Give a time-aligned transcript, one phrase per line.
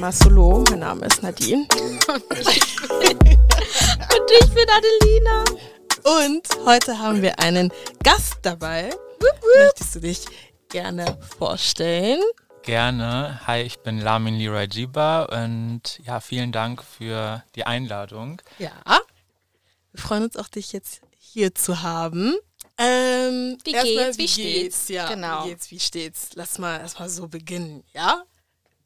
[0.00, 0.64] mal solo.
[0.70, 1.66] Mein Name ist Nadine.
[2.08, 2.30] Und
[4.40, 5.44] ich bin Adelina.
[6.04, 7.70] Und heute haben wir einen
[8.02, 8.90] Gast dabei.
[9.58, 10.24] Möchtest du dich
[10.70, 12.22] gerne vorstellen?
[12.62, 13.40] Gerne.
[13.46, 18.40] Hi, ich bin Lamin Leroy Jiba und ja, vielen Dank für die Einladung.
[18.58, 18.72] Ja.
[19.92, 22.36] Wir freuen uns auch, dich jetzt hier zu haben.
[22.78, 24.16] Ähm, Wie geht's?
[24.18, 24.88] Wie steht's?
[24.88, 25.44] Ja, Genau.
[25.44, 25.70] wie geht's?
[25.70, 26.30] Wie steht's?
[26.34, 28.22] Lass mal erstmal so beginnen, ja?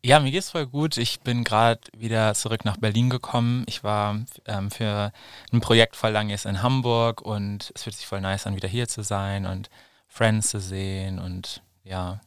[0.04, 0.98] Ja, mir geht's voll gut.
[0.98, 3.64] Ich bin gerade wieder zurück nach Berlin gekommen.
[3.66, 5.12] Ich war ähm, für
[5.50, 8.68] ein Projekt voll lang jetzt in Hamburg und es fühlt sich voll nice an, wieder
[8.68, 9.70] hier zu sein und
[10.06, 12.20] Friends zu sehen und ja,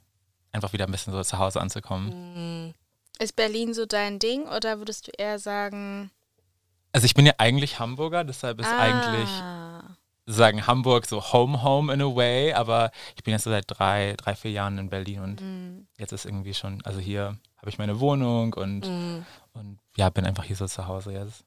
[0.53, 2.73] einfach wieder ein bisschen so zu Hause anzukommen.
[3.19, 6.09] Ist Berlin so dein Ding oder würdest du eher sagen.
[6.93, 9.29] Also ich bin ja eigentlich Hamburger, deshalb ist eigentlich
[10.27, 14.13] sagen Hamburg so Home Home in a way, aber ich bin jetzt so seit drei,
[14.17, 15.87] drei, vier Jahren in Berlin und mm.
[15.97, 19.25] jetzt ist irgendwie schon, also hier habe ich meine Wohnung und, Mhm.
[19.53, 21.43] und ja, bin einfach hier so zu Hause jetzt.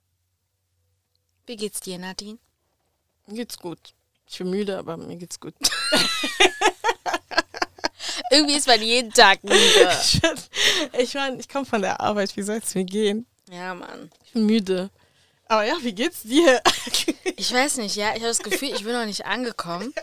[1.46, 2.38] Wie geht's dir, Nadine?
[3.26, 3.78] Mir geht's gut.
[4.26, 5.54] Ich bin müde, aber mir geht's gut.
[8.30, 9.56] Irgendwie ist man jeden Tag müde.
[10.98, 12.36] ich meine, ich komme von der Arbeit.
[12.36, 13.26] Wie soll es mir gehen?
[13.50, 14.10] Ja, Mann.
[14.24, 14.90] Ich bin müde.
[15.50, 16.62] Aber ja, wie geht's dir?
[17.36, 18.10] Ich weiß nicht, ja.
[18.10, 19.94] Ich habe das Gefühl, ich bin noch nicht angekommen.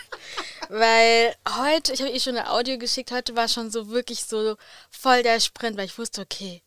[0.68, 4.56] weil heute, ich habe ihr schon ein Audio geschickt, heute war schon so wirklich so
[4.90, 6.62] voll der Sprint, weil ich wusste, okay,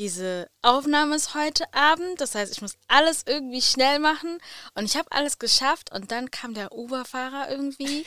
[0.00, 4.38] diese Aufnahme ist heute Abend, das heißt, ich muss alles irgendwie schnell machen
[4.74, 8.04] und ich habe alles geschafft und dann kam der Uber-Fahrer irgendwie,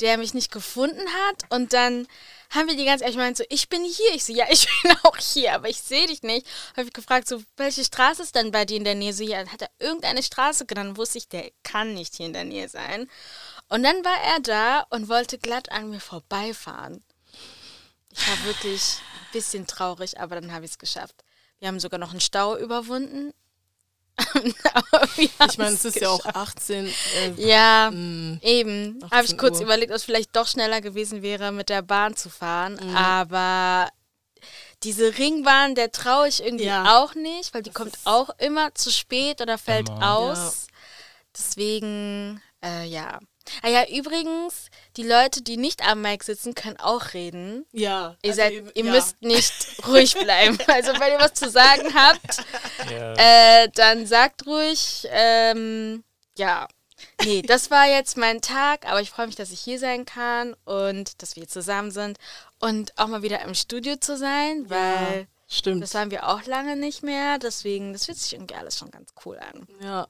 [0.00, 2.06] der mich nicht gefunden hat und dann
[2.50, 4.14] haben wir die ganze Zeit, ich meinte so, ich bin hier.
[4.14, 6.46] Ich so, ja, ich bin auch hier, aber ich sehe dich nicht.
[6.76, 9.12] Habe ich gefragt, so, welche Straße ist denn bei dir in der Nähe?
[9.12, 12.44] So, ja, hat er irgendeine Straße genannt, wusste ich, der kann nicht hier in der
[12.44, 13.10] Nähe sein.
[13.68, 17.02] Und dann war er da und wollte glatt an mir vorbeifahren.
[18.12, 21.24] Ich war wirklich ein bisschen traurig, aber dann habe ich es geschafft.
[21.58, 23.32] Wir haben sogar noch einen Stau überwunden.
[25.18, 26.86] Ich meine, es ist ja auch 18.
[26.86, 26.92] Äh,
[27.36, 28.98] Ja, mm, eben.
[29.02, 29.64] 18 Habe ich kurz Uhr.
[29.64, 32.78] überlegt, ob es vielleicht doch schneller gewesen wäre, mit der Bahn zu fahren.
[32.82, 32.96] Mhm.
[32.96, 33.88] Aber
[34.82, 36.98] diese Ringbahn, der traue ich irgendwie Ja.
[36.98, 40.16] auch nicht, weil die kommt auch immer zu spät oder fällt Immer.
[40.16, 40.66] aus.
[41.36, 43.18] Deswegen, äh, ja.
[43.62, 47.66] Ah ja, übrigens, die Leute, die nicht am Mic sitzen, können auch reden.
[47.72, 48.16] ja.
[48.22, 48.92] Ihr, also seid, eben- ihr ja.
[48.92, 49.52] müsst nicht
[49.86, 50.58] ruhig bleiben.
[50.66, 52.44] Also wenn ihr was zu sagen habt,
[52.90, 53.14] Ja.
[53.64, 56.02] äh, dann sagt ruhig, ähm,
[56.38, 56.66] ja.
[57.24, 60.54] Nee, das war jetzt mein Tag, aber ich freue mich, dass ich hier sein kann
[60.64, 62.18] und dass wir hier zusammen sind
[62.58, 65.82] und auch mal wieder im Studio zu sein, weil Stimmt.
[65.82, 67.38] das waren wir auch lange nicht mehr.
[67.38, 69.66] Deswegen, das fühlt sich irgendwie alles schon ganz cool an.
[69.82, 70.08] Ja.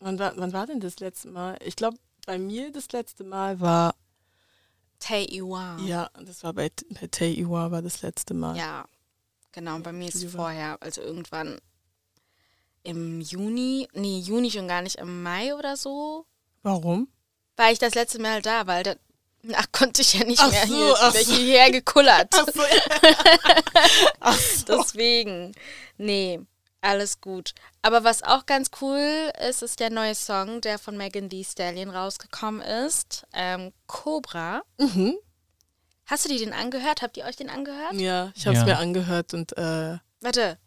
[0.00, 1.56] Wann war, wann war denn das letzte Mal?
[1.64, 1.96] Ich glaube,
[2.26, 3.94] bei mir das letzte Mal war,
[5.10, 5.76] Iwa.
[5.84, 8.56] ja, das war bei, bei Tay Iwa war das letzte Mal.
[8.56, 8.86] Ja,
[9.52, 9.78] genau.
[9.80, 11.60] Bei mir ist es vorher, also irgendwann
[12.82, 16.26] im Juni, nee, Juni schon gar nicht, im Mai oder so,
[16.62, 17.08] Warum?
[17.56, 18.94] war ich das letzte Mal da, weil da,
[19.54, 21.32] ach, konnte ich ja nicht Ach mehr so, hier, ach so.
[21.34, 22.28] hierher gekullert.
[22.34, 22.62] Ach so,
[24.20, 24.78] Ach so.
[24.78, 25.52] Deswegen,
[25.98, 26.40] nee,
[26.84, 27.54] alles gut.
[27.82, 31.90] Aber was auch ganz cool ist, ist der neue Song, der von Megan Thee Stallion
[31.90, 34.62] rausgekommen ist, ähm, Cobra.
[34.78, 35.14] Mhm.
[36.06, 37.00] Hast du dir den angehört?
[37.02, 37.94] Habt ihr euch den angehört?
[37.94, 38.66] Ja, ich habe es Ja.
[38.66, 40.58] mir angehört und äh, Warte,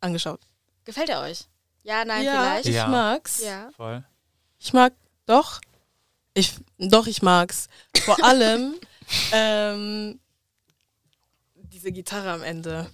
[0.00, 0.40] angeschaut.
[0.84, 1.46] gefällt er euch?
[1.82, 2.66] Ja, nein, ja, vielleicht?
[2.68, 2.86] ich Ja.
[2.88, 3.42] mag's.
[3.42, 3.70] Ja.
[3.76, 4.04] Voll.
[4.58, 4.92] Ich mag,
[5.26, 5.60] doch.
[6.34, 7.68] Ich, doch, ich mag's.
[8.04, 8.74] Vor allem
[9.32, 10.20] ähm,
[11.54, 12.90] diese Gitarre am Ende.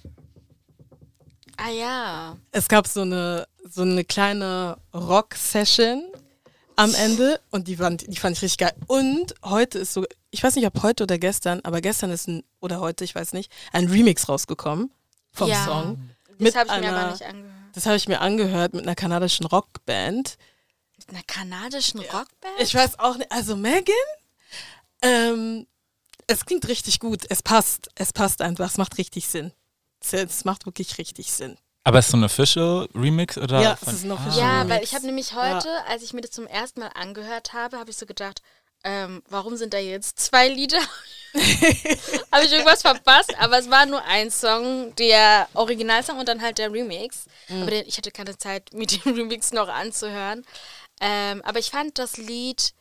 [1.63, 2.37] Ah ja.
[2.53, 6.03] Es gab so eine, so eine kleine Rock-Session
[6.77, 8.73] am Ende und die fand, die fand ich richtig geil.
[8.87, 12.43] Und heute ist so, ich weiß nicht, ob heute oder gestern, aber gestern ist ein,
[12.61, 14.91] oder heute, ich weiß nicht, ein Remix rausgekommen
[15.33, 15.65] vom Ja.
[15.65, 16.11] Song.
[16.39, 17.55] Das habe ich mir aber einer- nicht angehört.
[17.75, 20.39] Das habe ich mir angehört mit einer kanadischen Rockband.
[20.99, 22.55] Mit einer kanadischen Rockband?
[22.59, 23.95] Ich weiß auch nicht, also Megan,
[25.03, 25.67] ähm,
[26.27, 27.25] es klingt richtig gut.
[27.29, 29.53] Es passt, es passt einfach, es macht richtig Sinn.
[30.01, 31.57] Es- Es macht wirklich richtig Sinn.
[31.85, 33.61] Aber ist so ein Official Remix oder?
[33.63, 34.15] Ja, es ist ein Ah.
[34.15, 34.71] Official Ja, Remix.
[34.77, 37.91] weil ich habe nämlich heute, als ich mir das zum ersten Mal angehört habe, habe
[37.91, 38.43] ich so gedacht,
[38.85, 40.79] ähm, warum sind da jetzt zwei Lieder?
[42.33, 43.35] habe ich irgendwas verpasst?
[43.39, 47.25] Aber es war nur ein Song, der Originalsong und dann halt der Remix.
[47.51, 50.45] Aber den, ich hatte keine Zeit, mir den Remix noch anzuhören.
[51.01, 52.73] Ähm, aber ich fand das Lied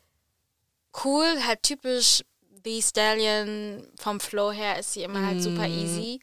[1.03, 2.23] cool, halt typisch
[2.65, 6.19] The Stallion vom Flow her ist sie immer halt super easy.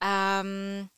[0.00, 0.88] Ähm,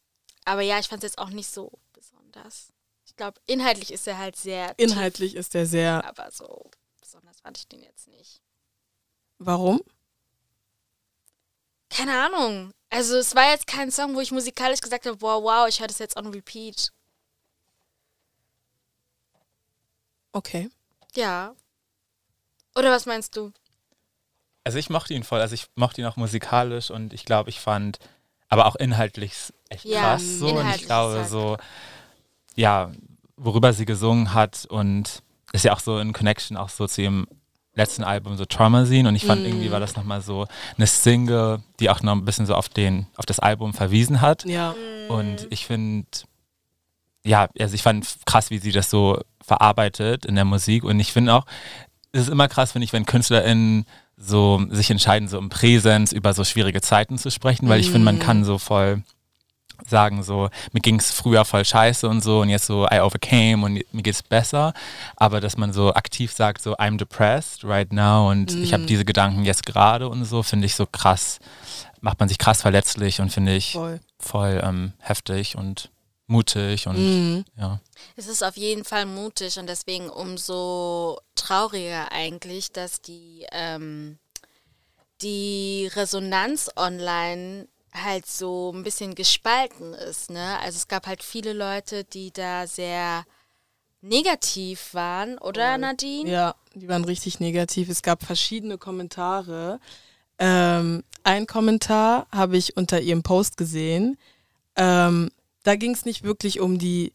[0.44, 2.72] aber ja, ich fand es jetzt auch nicht so besonders.
[3.06, 6.04] Ich glaube, inhaltlich ist er halt sehr tief, Inhaltlich ist der sehr.
[6.04, 6.70] aber so
[7.00, 8.40] besonders fand ich den jetzt nicht.
[9.38, 9.82] Warum?
[11.90, 12.72] Keine Ahnung.
[12.90, 15.88] Also es war jetzt kein Song, wo ich musikalisch gesagt habe, wow, wow, ich höre
[15.88, 16.92] das jetzt on repeat.
[20.32, 20.70] Okay.
[21.14, 21.54] Ja.
[22.74, 23.52] Oder was meinst du?
[24.64, 27.60] Also ich mochte ihn voll, also ich mochte ihn auch musikalisch und ich glaube, ich
[27.60, 27.98] fand,
[28.52, 29.32] aber auch inhaltlich
[29.70, 30.48] echt Ja, krass so.
[30.48, 31.56] Und ich glaube, halt so,
[32.54, 32.90] ja,
[33.36, 35.22] worüber sie gesungen hat und
[35.52, 37.26] ist ja auch so in Connection auch so zu ihrem
[37.74, 40.46] letzten Album so Traumazine und ich fand irgendwie war das nochmal so
[40.76, 44.44] eine Single, die auch noch ein bisschen so auf den, auf das Album verwiesen hat.
[44.44, 44.74] Ja.
[45.08, 46.06] Und ich finde,
[47.24, 50.84] ja, also ich fand krass, wie sie das so verarbeitet in der Musik.
[50.84, 51.46] Und ich finde auch,
[52.12, 53.86] es ist immer krass, finde ich, wenn KünstlerInnen
[54.16, 58.04] so sich entscheiden, so im Präsens über so schwierige Zeiten zu sprechen, weil ich finde,
[58.04, 59.02] man kann so voll
[59.88, 63.64] sagen, so, mir ging es früher voll scheiße und so und jetzt so, I overcame
[63.64, 64.74] und mir geht's besser.
[65.16, 69.04] Aber dass man so aktiv sagt, so, I'm depressed right now und ich habe diese
[69.04, 71.40] Gedanken jetzt gerade und so, finde ich so krass,
[72.00, 74.00] macht man sich krass verletzlich und finde ich Voll.
[74.18, 75.90] voll ähm, heftig und
[76.32, 77.44] mutig und Mhm.
[77.56, 77.80] ja.
[78.16, 84.18] Es ist auf jeden Fall mutig und deswegen umso trauriger eigentlich, dass die, ähm,
[85.20, 90.30] die Resonanz online halt so ein bisschen gespalten ist.
[90.30, 90.58] Ne?
[90.60, 93.24] Also es gab halt viele Leute, die da sehr
[94.00, 96.28] negativ waren, oder Nadine?
[96.28, 97.88] Ja, die waren richtig negativ.
[97.88, 99.78] Es gab verschiedene Kommentare.
[100.38, 104.18] Ähm, ein Kommentar habe ich unter ihrem Post gesehen.
[104.74, 105.30] Ähm,
[105.62, 107.12] da ging es nicht wirklich um die,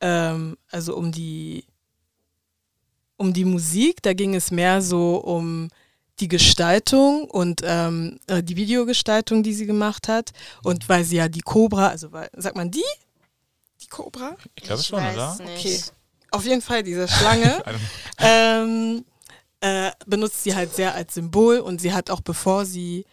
[0.00, 1.64] ähm, also um die,
[3.16, 4.02] um die Musik.
[4.02, 5.68] Da ging es mehr so um
[6.20, 10.32] die Gestaltung und ähm, äh, die Videogestaltung, die sie gemacht hat.
[10.62, 12.82] Und weil sie ja die Cobra, also weil, sagt man die?
[13.82, 14.36] Die Cobra?
[14.54, 15.36] Ich glaube schon, oder?
[15.40, 15.80] Okay.
[16.30, 17.62] Auf jeden Fall diese Schlange.
[18.18, 19.04] ähm,
[19.60, 23.04] äh, benutzt sie halt sehr als Symbol und sie hat auch bevor sie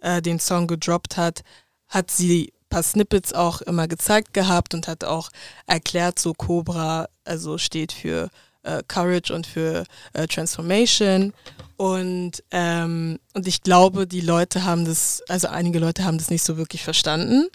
[0.00, 1.42] äh, den Song gedroppt hat,
[1.88, 5.28] hat sie paar Snippets auch immer gezeigt gehabt und hat auch
[5.66, 8.30] erklärt, so Cobra, also steht für
[8.62, 9.84] äh, Courage und für
[10.14, 11.34] äh, Transformation.
[11.76, 16.44] Und, ähm, und ich glaube, die Leute haben das, also einige Leute haben das nicht
[16.44, 17.48] so wirklich verstanden.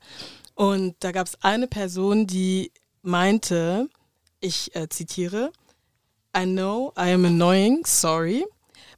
[0.54, 2.72] Und da gab es eine Person, die
[3.02, 3.90] meinte,
[4.40, 5.52] ich äh, zitiere,
[6.38, 8.46] I know I am annoying, sorry,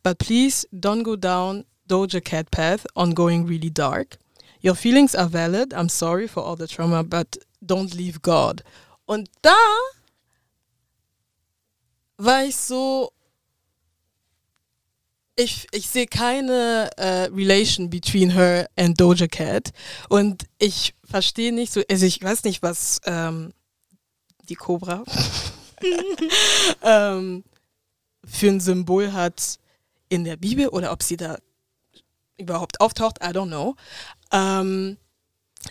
[0.04, 4.18] but please don't go down Doja Cat path on going really dark.
[4.62, 8.64] Your feelings are valid, I'm sorry for all the trauma, but don't leave God.
[9.06, 9.56] Und da
[12.18, 13.12] war ich so,
[15.36, 19.72] ich, ich sehe keine äh, Relation between her and Doja Cat.
[20.10, 23.54] Und ich verstehe nicht so, also ich weiß nicht, was ähm,
[24.50, 25.04] die Cobra
[26.84, 27.44] ähm,
[28.26, 29.60] für ein Symbol hat
[30.10, 31.38] in der Bibel oder ob sie da
[32.38, 33.76] überhaupt auftaucht, I don't know.
[34.32, 34.98] Ähm,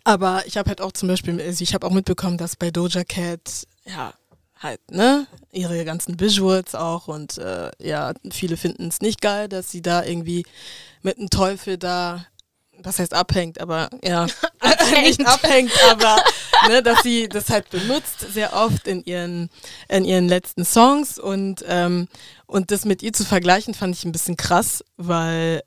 [0.04, 3.04] aber ich habe halt auch zum Beispiel, also ich habe auch mitbekommen, dass bei Doja
[3.04, 4.12] Cat, ja,
[4.60, 9.70] halt, ne, ihre ganzen Visuals auch und äh, ja, viele finden es nicht geil, dass
[9.70, 10.44] sie da irgendwie
[11.02, 12.26] mit einem Teufel da,
[12.78, 14.26] was heißt abhängt, aber ja,
[15.02, 16.16] nicht abhängt, aber
[16.68, 19.48] ne, dass sie das halt benutzt sehr oft in ihren
[19.88, 22.08] in ihren letzten Songs und ähm,
[22.46, 25.62] und das mit ihr zu vergleichen fand ich ein bisschen krass, weil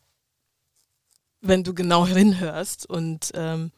[1.41, 3.71] wenn du genau hinhörst und ähm,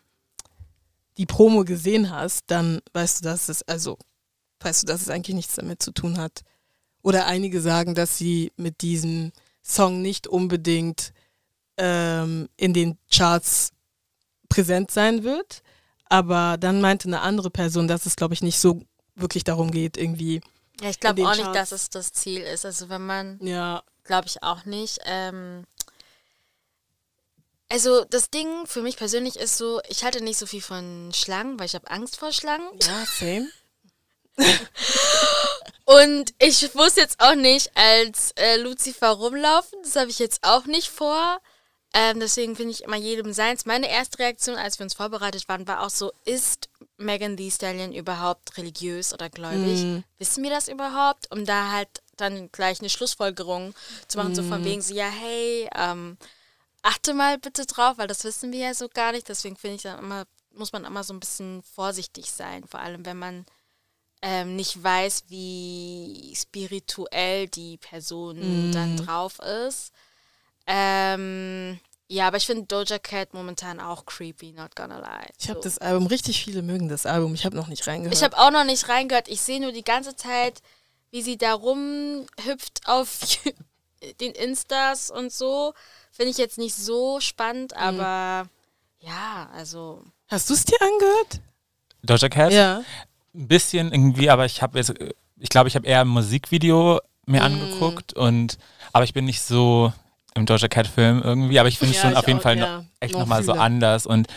[1.17, 3.98] die Promo gesehen hast, dann weißt du, dass es also
[4.60, 6.41] weißt du, dass es eigentlich nichts damit zu tun hat.
[7.01, 11.13] Oder einige sagen, dass sie mit diesem Song nicht unbedingt
[11.77, 13.72] ähm, in den Charts
[14.48, 15.62] präsent sein wird.
[16.05, 18.82] Aber dann meinte eine andere Person, dass es, glaube ich, nicht so
[19.15, 20.41] wirklich darum geht, irgendwie.
[20.82, 21.70] Ja, ich glaube auch nicht, Charts.
[21.70, 22.65] dass es das Ziel ist.
[22.65, 25.00] Also wenn man Ja, Glaube ich auch nicht.
[25.05, 25.63] Ähm,
[27.70, 31.60] also das Ding für mich persönlich ist so, ich halte nicht so viel von Schlangen,
[31.60, 32.70] weil ich habe Angst vor Schlangen.
[32.82, 33.50] ja, same.
[35.86, 39.79] Und ich muss jetzt auch nicht als äh, Lucifer rumlaufen.
[39.84, 41.39] Das habe ich jetzt auch nicht vor.
[41.93, 43.65] Ähm, deswegen finde ich immer jedem seins.
[43.65, 47.93] Meine erste Reaktion, als wir uns vorbereitet waren, war auch so, ist Megan Thee Stallion
[47.93, 50.03] überhaupt religiös oder gläubig?
[50.17, 51.29] Wissen wir das überhaupt?
[51.32, 53.75] Um da halt dann gleich eine Schlussfolgerung
[54.08, 56.17] zu machen, so von wegen so, ja, hey, ähm,
[56.83, 59.27] achte mal bitte drauf, weil das wissen wir ja so gar nicht.
[59.27, 63.05] Deswegen finde ich dann immer, muss man immer so ein bisschen vorsichtig sein, vor allem
[63.05, 63.45] wenn man
[64.21, 69.91] ähm, nicht weiß, wie spirituell die Person dann drauf ist.
[70.65, 75.29] Ähm, ja, aber ich finde Doja Cat momentan auch creepy, not gonna lie.
[75.39, 75.63] Ich habe So.
[75.63, 77.33] das Album, richtig viele mögen das Album.
[77.33, 78.15] Ich habe noch nicht reingehört.
[78.15, 79.27] Ich habe auch noch nicht reingehört.
[79.27, 80.61] Ich sehe nur die ganze Zeit,
[81.11, 83.19] wie sie da rumhüpft auf
[84.19, 85.74] den Instas und so.
[86.12, 88.48] Finde ich jetzt nicht so spannend, aber
[89.00, 90.03] ja, also.
[90.27, 91.41] Hast du es dir angehört?
[92.03, 92.51] Doja Cat?
[92.53, 92.83] Ja.
[93.36, 94.93] Ein bisschen irgendwie, aber ich habe jetzt,
[95.39, 97.43] ich glaube, ich habe eher ein Musikvideo mir Mm.
[97.43, 98.57] angeguckt und,
[98.91, 99.91] aber ich bin nicht so
[100.36, 102.57] im Doja Cat Film irgendwie, aber ich finde es Ja, schon auf jeden auch, Fall
[102.57, 102.77] ja.
[102.79, 104.27] noch, echt Noch nochmal so anders und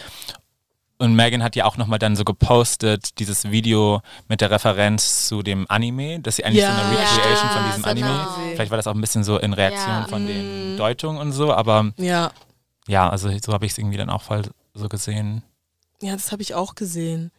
[0.98, 5.42] und Megan hat ja auch nochmal dann so gepostet, dieses Video mit der Referenz zu
[5.42, 8.06] dem Anime, dass sie eigentlich so eine Ja, Recreation von diesem genau.
[8.06, 8.28] Anime.
[8.54, 10.06] Vielleicht war das auch ein bisschen so in Reaktion Ja.
[10.08, 10.26] von Mm.
[10.26, 12.32] den Deutungen und so, aber Ja.
[12.88, 14.42] ja, also so habe ich es irgendwie dann auch voll
[14.74, 15.42] so gesehen.
[16.00, 17.30] Ja, das habe ich auch gesehen.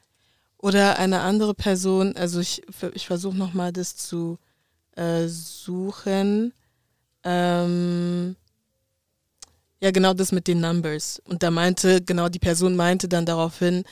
[0.60, 4.40] Oder eine andere Person, also ich, ich versuche nochmal das zu
[4.96, 6.54] äh, suchen.
[7.24, 8.36] Ähm,
[9.80, 11.22] ja, genau das mit den Numbers.
[11.26, 13.84] Und da meinte, genau die Person meinte dann daraufhin,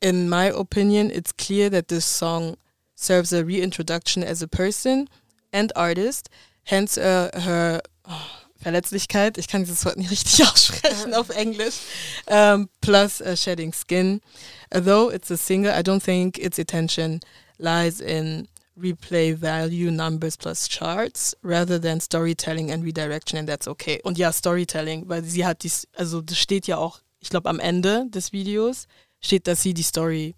[0.00, 2.56] in my opinion, it's clear that this song
[2.94, 5.08] serves a reintroduction as a person
[5.52, 6.28] and artist,
[6.64, 8.12] hence uh, her oh,
[8.62, 11.76] Verletzlichkeit, ich kann dieses Wort nicht richtig aussprechen auf Englisch,
[12.26, 14.20] um, plus uh, shedding skin.
[14.72, 17.20] Although it's a single, I don't think its attention
[17.58, 18.48] lies in
[18.80, 24.00] replay value numbers plus charts rather than storytelling and redirection and that's okay.
[24.02, 27.60] Und ja, Storytelling, weil sie hat dies, also das steht ja auch, ich glaube am
[27.60, 28.86] Ende des Videos
[29.20, 30.34] steht, dass sie die Story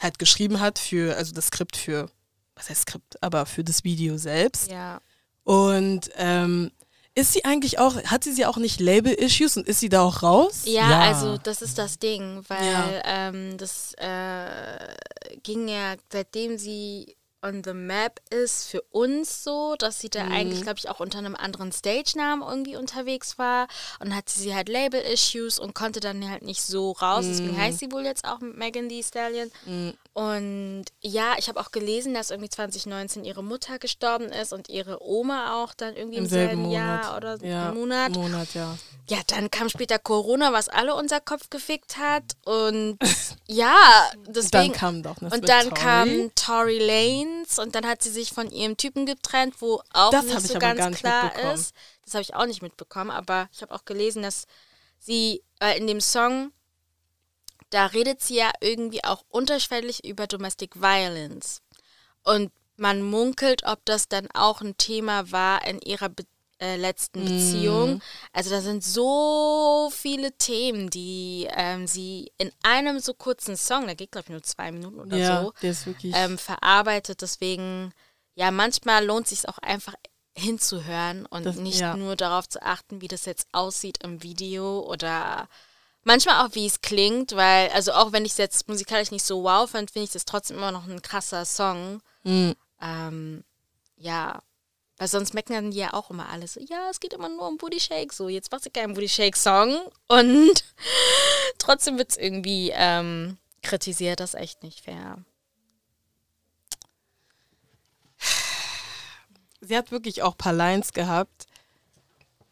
[0.00, 2.10] halt geschrieben hat für, also das Skript für,
[2.54, 4.70] was heißt Skript, aber für das Video selbst.
[4.70, 5.00] Ja.
[5.44, 6.70] Und ähm,
[7.18, 10.22] ist sie eigentlich auch, hat sie sie auch nicht Label-Issues und ist sie da auch
[10.22, 10.62] raus?
[10.64, 11.00] Ja, Ja.
[11.00, 13.02] also das ist das Ding, weil Ja.
[13.28, 14.94] ähm, das äh,
[15.42, 20.32] ging ja, seitdem sie on the map ist für uns so, dass sie da Mhm.
[20.32, 23.68] eigentlich, glaube ich, auch unter einem anderen Stage-Namen irgendwie unterwegs war
[24.00, 27.24] und hatte sie halt Label-Issues und konnte dann halt nicht so raus.
[27.28, 27.60] Deswegen Mhm.
[27.60, 29.52] heißt sie wohl jetzt auch Megan Thee Stallion.
[29.66, 29.94] Mhm.
[30.12, 35.00] Und ja, ich habe auch gelesen, dass irgendwie 2019 ihre Mutter gestorben ist und ihre
[35.00, 38.12] Oma auch dann irgendwie im, Im selben selben Jahr oder Ja, Monat.
[38.12, 38.76] Monat, ja.
[39.08, 42.24] Ja, dann kam später Corona, was alle unser Kopf gefickt hat.
[42.44, 42.98] Und
[43.46, 43.76] ja,
[44.24, 44.72] Dann deswegen.
[44.72, 45.74] kam doch und dann Tory.
[45.80, 50.24] kam Tory Lanes und dann hat sie sich von ihrem Typen getrennt, wo auch Das
[50.26, 51.74] nicht so ganz nicht klar ist.
[52.04, 54.46] Das habe ich auch nicht mitbekommen, aber ich habe auch gelesen, dass
[54.98, 56.50] sie äh, in dem Song,
[57.70, 61.60] da redet sie ja irgendwie auch unterschwellig über Domestic Violence.
[62.24, 66.24] Und man munkelt, ob das dann auch ein Thema war in ihrer Be
[66.60, 68.02] äh, letzten Beziehung.
[68.32, 73.94] Also da sind so viele Themen, die ähm, sie in einem so kurzen Song, der
[73.94, 76.12] geht glaube ich nur zwei Minuten oder ja, so, der ist wirklich.
[76.16, 77.22] ähm, verarbeitet.
[77.22, 77.92] Deswegen,
[78.34, 79.94] ja, manchmal lohnt es sich auch einfach
[80.36, 81.96] hinzuhören und Das- nicht ja.
[81.96, 85.48] nur darauf zu achten, wie das jetzt aussieht im Video oder
[86.08, 89.44] manchmal auch, wie es klingt, weil, also auch wenn ich es jetzt musikalisch nicht so
[89.44, 92.00] wow fand, finde ich das trotzdem immer noch ein krasser Song.
[92.24, 92.56] Mhm.
[92.80, 93.44] Ähm,
[93.96, 94.40] ja,
[94.96, 97.58] weil sonst meckern die ja auch immer alle so, ja, es geht immer nur um
[97.58, 100.64] Booty Shake, so, jetzt machst du keinen Booty Shake Song und
[101.58, 105.18] trotzdem wird es irgendwie ähm, kritisiert, das ist echt nicht fair.
[109.60, 111.47] Sie hat wirklich auch ein paar Lines gehabt.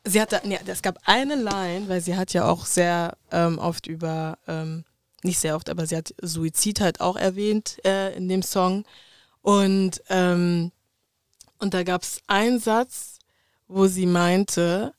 [0.09, 3.89] Sie hatte, nee, es gab eine Line, weil sie hat ja auch sehr ähm, oft
[3.89, 4.85] über, ähm,
[5.25, 8.85] nicht sehr oft, aber sie hat Suizid halt auch erwähnt äh, in dem Song.
[9.43, 10.71] Und, ähm,
[11.59, 13.19] und da gab es einen Satz,
[13.67, 14.95] wo sie meinte,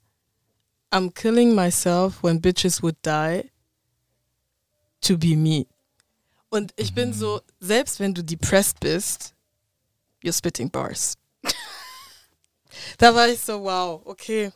[0.91, 3.49] I'm killing myself when bitches would die
[4.99, 5.67] to be me.
[6.49, 9.33] Und ich bin so, selbst wenn du depressed bist,
[10.21, 11.13] you're spitting bars.
[12.97, 14.51] da war ich so, wow, okay.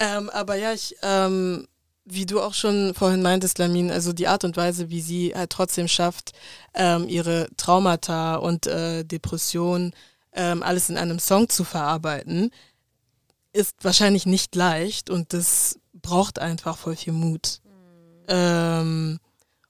[0.00, 1.68] Ähm, aber ja, ich, ähm,
[2.04, 5.50] wie du auch schon vorhin meintest, Lamin, also die Art und Weise, wie sie halt
[5.50, 6.32] trotzdem schafft,
[6.74, 9.94] ähm, ihre Traumata und äh, Depressionen
[10.32, 12.50] ähm, alles in einem Song zu verarbeiten,
[13.52, 17.60] ist wahrscheinlich nicht leicht und das braucht einfach voll viel Mut,
[18.28, 19.20] ähm,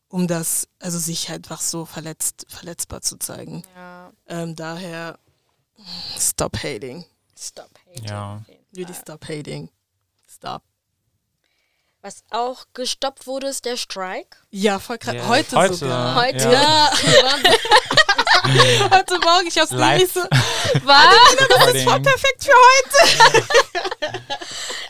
[0.08, 3.62] um das, also sich halt einfach so verletzt, verletzbar zu zeigen.
[3.74, 5.18] Ja, Ähm, daher,
[6.18, 7.04] stop hating.
[7.38, 8.04] stop hating.
[8.04, 8.42] Ja.
[8.76, 9.68] Really stop hating.
[10.32, 10.62] Stop.
[12.02, 14.36] Was auch gestoppt wurde, ist der Strike.
[14.50, 15.16] Ja, voll krass.
[15.16, 15.74] Ja, heute, heute.
[15.74, 16.14] sogar.
[16.14, 16.50] Heute.
[16.50, 16.92] Ja.
[18.90, 19.98] heute Morgen, ich hab's Live.
[19.98, 20.20] nämlich so
[20.84, 21.40] Was?
[21.40, 22.02] Recording.
[22.04, 23.44] perfekt für heute.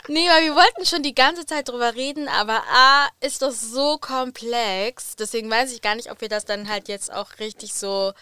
[0.07, 3.97] Nee, weil wir wollten schon die ganze Zeit drüber reden, aber A, ist das so
[3.97, 5.15] komplex.
[5.15, 8.13] Deswegen weiß ich gar nicht, ob wir das dann halt jetzt auch richtig so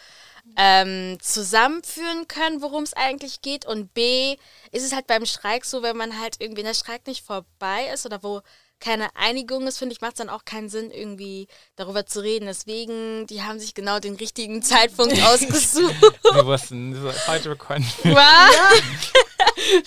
[0.56, 3.66] ähm, zusammenführen können, worum es eigentlich geht.
[3.66, 4.36] Und B,
[4.72, 7.90] ist es halt beim Streik so, wenn man halt irgendwie, wenn der Streik nicht vorbei
[7.92, 8.42] ist oder wo
[8.80, 12.46] keine Einigung ist, finde ich, macht es dann auch keinen Sinn, irgendwie darüber zu reden.
[12.46, 15.94] Deswegen, die haben sich genau den richtigen Zeitpunkt ausgesucht.
[16.00, 18.14] Wir wussten, heute wir.
[18.14, 18.54] Was?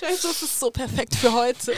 [0.01, 1.74] Das ist so perfekt für heute.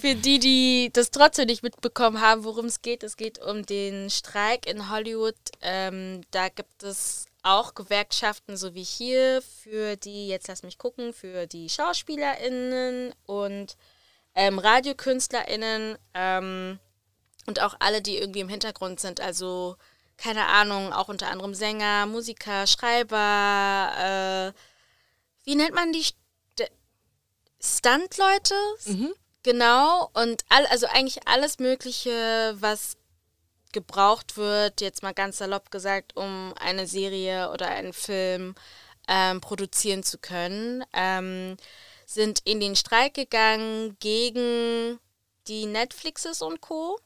[0.00, 4.10] Für die, die das trotzdem nicht mitbekommen haben, worum es geht, es geht um den
[4.10, 5.34] Streik in Hollywood.
[5.60, 11.12] Ähm, da gibt es auch Gewerkschaften, so wie hier, für die, jetzt lass mich gucken,
[11.12, 13.76] für die SchauspielerInnen und
[14.34, 16.78] ähm, RadiokünstlerInnen ähm,
[17.46, 19.20] und auch alle, die irgendwie im Hintergrund sind.
[19.20, 19.76] Also,
[20.16, 24.60] keine Ahnung, auch unter anderem Sänger, Musiker, Schreiber, äh,
[25.44, 26.04] wie nennt man die?
[27.58, 28.54] Stunt-Leute?
[28.84, 29.14] Mhm.
[29.42, 30.10] Genau.
[30.12, 32.96] Und all, also eigentlich alles Mögliche, was
[33.76, 38.54] gebraucht wird, jetzt mal ganz salopp gesagt, um eine Serie oder einen Film
[39.06, 41.58] ähm, produzieren zu können, ähm,
[42.06, 44.98] sind in den Streik gegangen gegen
[45.46, 46.98] die Netflixes und Co.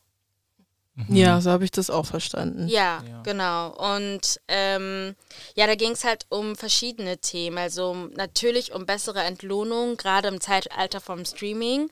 [0.95, 1.17] Mhm.
[1.17, 2.69] Ja, so habe ich das auch verstanden.
[2.69, 3.23] Ja, ja.
[3.23, 3.97] genau.
[3.97, 5.17] Und ähm,
[5.57, 7.59] ja, da ging es halt um verschiedene Themen.
[7.59, 11.91] Also natürlich um bessere Entlohnung, gerade im Zeitalter vom Streaming.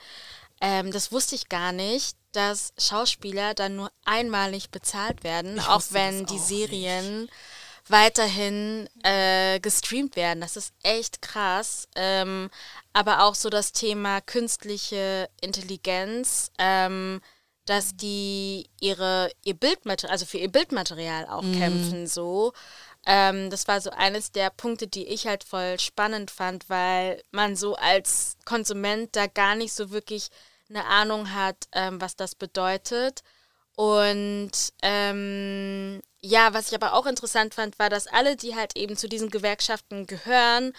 [0.61, 6.27] Ähm, das wusste ich gar nicht, dass Schauspieler dann nur einmalig bezahlt werden, auch wenn
[6.27, 7.33] die Serien nicht.
[7.89, 10.41] weiterhin äh, gestreamt werden.
[10.41, 11.89] Das ist echt krass.
[11.97, 12.51] Ähm,
[12.93, 16.51] aber auch so das Thema künstliche Intelligenz.
[16.59, 17.21] Ähm,
[17.69, 21.59] dass die ihre ihr Bildmaterial, also für ihr Bildmaterial auch mhm.
[21.59, 22.53] kämpfen so.
[23.07, 27.57] Ähm, das war so eines der Punkte, die ich halt voll spannend fand, weil man
[27.57, 30.29] so als Konsument da gar nicht so wirklich
[30.69, 33.23] eine Ahnung hat, ähm, was das bedeutet.
[33.77, 34.51] Und
[34.83, 39.09] ähm, ja, was ich aber auch interessant fand, war, dass alle, die halt eben zu
[39.09, 40.73] diesen Gewerkschaften gehören,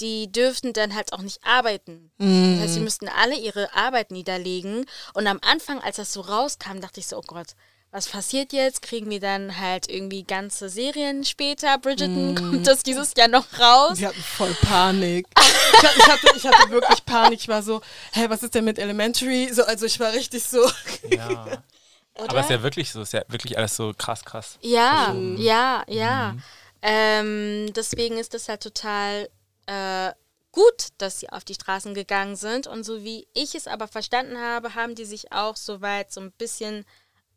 [0.00, 2.12] die dürften dann halt auch nicht arbeiten.
[2.18, 2.54] Mm.
[2.54, 2.84] Das heißt, sie mhm.
[2.84, 4.86] müssten alle ihre Arbeit niederlegen.
[5.14, 7.56] Und am Anfang, als das so rauskam, dachte ich so, oh Gott,
[7.94, 8.82] was passiert jetzt?
[8.82, 11.78] Kriegen wir dann halt irgendwie ganze Serien später?
[11.78, 12.34] Bridgerton, mm.
[12.34, 13.98] kommt das dieses Jahr noch raus?
[13.98, 15.28] Sie hatten voll Panik.
[15.38, 17.38] ich, hatte, ich hatte wirklich Panik.
[17.38, 19.48] Ich war so, hä, was ist denn mit Elementary?
[19.52, 20.68] So, also ich war richtig so.
[21.08, 21.62] Ja.
[22.18, 24.58] Aber es ist ja wirklich so, es ist ja wirklich alles so krass, krass.
[24.60, 26.32] Ja, also, ja, ja.
[26.32, 26.42] Mhm.
[26.82, 29.28] Ähm, deswegen ist das halt total
[29.66, 30.10] äh,
[30.50, 32.66] gut, dass sie auf die Straßen gegangen sind.
[32.66, 36.32] Und so wie ich es aber verstanden habe, haben die sich auch soweit so ein
[36.32, 36.84] bisschen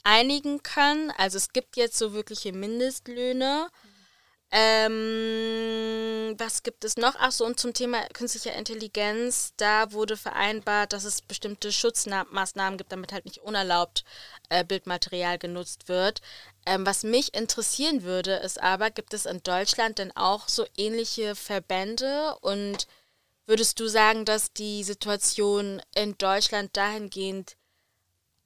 [0.07, 1.11] einigen können.
[1.17, 3.67] Also es gibt jetzt so wirkliche Mindestlöhne.
[4.49, 7.15] Ähm, was gibt es noch?
[7.19, 12.93] Ach so, und zum Thema künstlicher Intelligenz, da wurde vereinbart, dass es bestimmte Schutzmaßnahmen gibt,
[12.93, 14.05] damit halt nicht unerlaubt
[14.47, 16.21] äh, Bildmaterial genutzt wird.
[16.65, 21.35] Ähm, was mich interessieren würde, ist aber, gibt es in Deutschland denn auch so ähnliche
[21.35, 22.87] Verbände und
[23.45, 27.56] würdest du sagen, dass die Situation in Deutschland dahingehend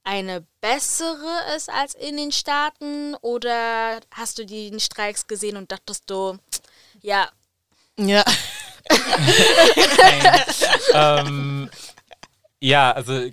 [0.04, 6.10] eine bessere ist als in den Staaten oder hast du die Streiks gesehen und dachtest
[6.10, 6.38] du,
[7.00, 7.28] ja.
[7.98, 8.24] Ja.
[10.94, 11.70] ähm,
[12.60, 13.28] ja, also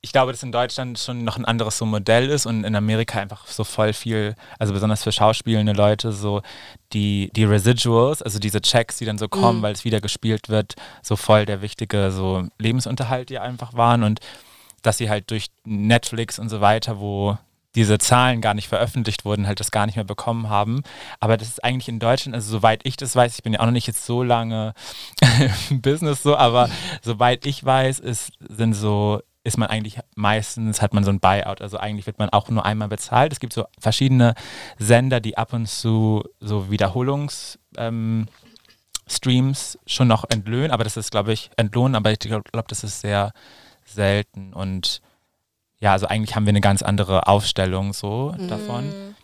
[0.00, 3.18] ich glaube, dass in Deutschland schon noch ein anderes so Modell ist und in Amerika
[3.18, 6.42] einfach so voll viel, also besonders für schauspielende Leute, so
[6.92, 9.62] die, die Residuals, also diese Checks, die dann so kommen, mhm.
[9.62, 14.20] weil es wieder gespielt wird, so voll der wichtige so Lebensunterhalt, die einfach waren und
[14.82, 17.38] dass sie halt durch Netflix und so weiter, wo
[17.74, 20.82] diese Zahlen gar nicht veröffentlicht wurden, halt das gar nicht mehr bekommen haben.
[21.20, 23.66] Aber das ist eigentlich in Deutschland, also soweit ich das weiß, ich bin ja auch
[23.66, 24.74] noch nicht jetzt so lange
[25.70, 26.70] im Business so, aber
[27.02, 31.62] soweit ich weiß, ist, sind so ist man eigentlich meistens, hat man so ein Buyout.
[31.62, 33.32] Also eigentlich wird man auch nur einmal bezahlt.
[33.32, 34.34] Es gibt so verschiedene
[34.78, 38.26] Sender, die ab und zu so Wiederholungsstreams ähm,
[39.86, 43.00] schon noch entlöhnen, aber das ist, glaube ich, entlohnen, aber ich glaube, glaub, das ist
[43.00, 43.32] sehr
[43.88, 45.00] selten und
[45.80, 48.48] ja, also eigentlich haben wir eine ganz andere Aufstellung so mm.
[48.48, 49.14] davon.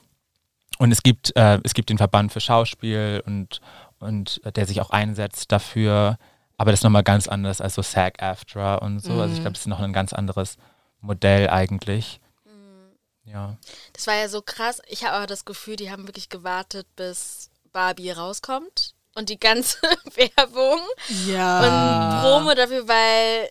[0.79, 3.61] Und es gibt, äh, es gibt den Verband für Schauspiel und,
[3.98, 6.18] und äh, der sich auch einsetzt dafür,
[6.57, 9.12] aber das ist nochmal ganz anders als so SAG-AFTRA und so.
[9.12, 9.20] Mhm.
[9.20, 10.57] Also ich glaube, das ist noch ein ganz anderes
[11.00, 12.20] Modell eigentlich.
[12.44, 13.31] Mhm.
[13.31, 13.57] Ja.
[13.92, 14.81] Das war ja so krass.
[14.88, 19.79] Ich habe aber das Gefühl, die haben wirklich gewartet, bis Barbie rauskommt und die ganze
[20.14, 20.81] Werbung
[21.27, 21.59] ja.
[21.61, 23.50] und Promo dafür, weil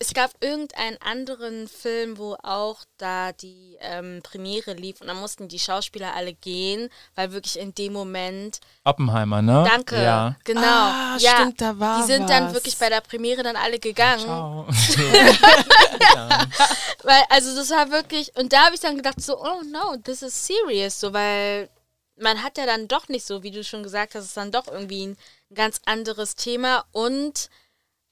[0.00, 5.46] es gab irgendeinen anderen Film, wo auch da die ähm, Premiere lief und dann mussten
[5.46, 8.58] die Schauspieler alle gehen, weil wirklich in dem Moment.
[8.82, 9.64] Oppenheimer, ne?
[9.68, 10.02] Danke.
[10.02, 10.34] Ja.
[10.44, 10.62] Genau.
[10.62, 12.30] Ah, ja, stimmt, da war Die sind was.
[12.30, 14.24] dann wirklich bei der Premiere dann alle gegangen.
[14.24, 14.66] Ciao.
[17.04, 20.22] weil, also das war wirklich, und da habe ich dann gedacht, so, oh no, this
[20.22, 21.68] is serious, so, weil
[22.16, 24.66] man hat ja dann doch nicht so, wie du schon gesagt hast, ist dann doch
[24.66, 25.16] irgendwie ein
[25.54, 27.48] ganz anderes Thema und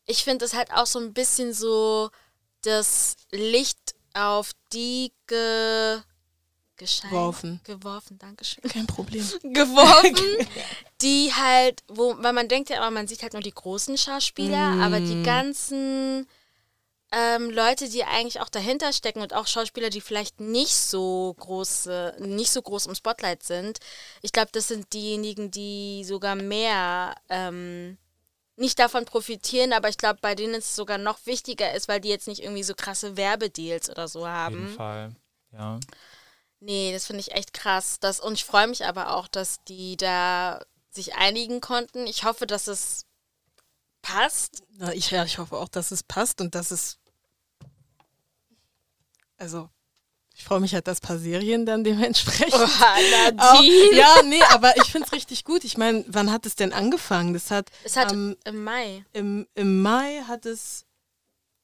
[0.07, 2.11] ich finde es halt auch so ein bisschen so
[2.63, 6.01] das Licht auf die ge
[6.77, 7.61] geschein, Geworfen.
[7.65, 9.25] geworfen, Dankeschön, Kein Problem.
[9.43, 10.47] geworfen,
[11.03, 14.77] die halt, wo, weil man denkt ja immer, man sieht halt nur die großen Schauspieler,
[14.81, 15.05] aber Mm.
[15.05, 16.27] die ganzen
[17.13, 22.17] ähm, Leute, die eigentlich auch dahinter stecken und auch Schauspieler, die vielleicht nicht so große,
[22.21, 23.79] nicht so groß im Spotlight sind,
[24.23, 27.99] ich glaube, das sind diejenigen, die sogar mehr ähm,
[28.57, 32.09] nicht davon profitieren, aber ich glaube, bei denen es sogar noch wichtiger ist, weil die
[32.09, 34.75] jetzt nicht irgendwie so krasse Werbedeals oder so Auf jeden haben.
[34.75, 35.17] Fall.
[35.53, 35.81] Ja.
[36.61, 37.99] Nee, das finde ich echt krass.
[37.99, 40.61] Das, und ich freue mich aber auch, dass die da
[40.91, 42.07] sich einigen konnten.
[42.07, 43.07] Ich hoffe, dass es
[44.03, 44.63] passt.
[44.77, 46.99] Na, ich, ja, ich hoffe auch, dass es passt und dass es.
[49.39, 49.71] Also,
[50.35, 52.55] ich freue mich halt, dass ein paar Serien dann dementsprechend.
[52.55, 52.65] Oha,
[53.37, 53.95] Auch, Nadine.
[53.97, 55.65] ja, nee, aber ich finde es richtig gut.
[55.65, 57.33] Ich meine, wann hat es denn angefangen?
[57.35, 59.05] Das hat, Es hat ähm, im Mai.
[59.13, 60.85] im, im Mai hat es,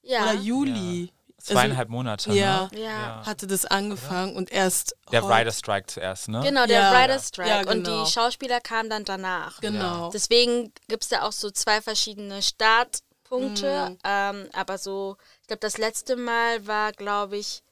[0.03, 0.23] Ja.
[0.25, 2.33] oder Juli, Zweieinhalb Monate.
[2.33, 2.69] ja.
[2.73, 2.83] Ne?
[2.83, 3.23] Ja.
[3.25, 4.95] hatte das angefangen und erst.
[5.13, 6.41] Der Writer Strike zuerst, ne?
[6.45, 6.93] Genau, der Ja.
[6.93, 7.49] Writer's Strike.
[7.49, 8.05] Ja, Und genau.
[8.05, 9.61] die Schauspieler kamen dann danach.
[9.61, 10.11] Genau.
[10.11, 13.91] Deswegen gibt es da auch so zwei verschiedene Startpunkte.
[13.91, 13.99] Mhm.
[14.05, 17.63] Ähm, aber so, ich glaube, das letzte Mal war, glaube ich,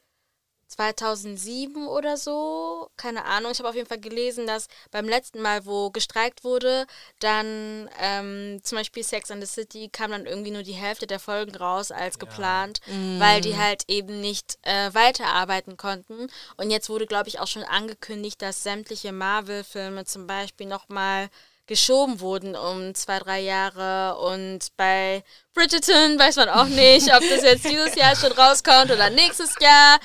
[0.68, 2.90] 2007 oder so.
[2.96, 3.52] Keine Ahnung.
[3.52, 6.87] Ich habe auf jeden Fall gelesen, dass beim letzten Mal, wo gestreikt wurde,
[7.20, 11.20] dann ähm, zum Beispiel Sex and the City kam dann irgendwie nur die Hälfte der
[11.20, 12.81] Folgen raus als geplant,
[13.18, 16.29] weil die halt eben nicht äh, weiterarbeiten konnten.
[16.57, 21.29] Und jetzt wurde, glaube ich, auch schon angekündigt, dass sämtliche Marvel-Filme zum Beispiel nochmal
[21.66, 24.16] geschoben wurden um zwei, drei Jahre.
[24.18, 25.22] Und bei
[25.55, 29.98] Bridgerton weiß man auch nicht, ob das jetzt dieses Jahr schon rauskommt oder nächstes Jahr.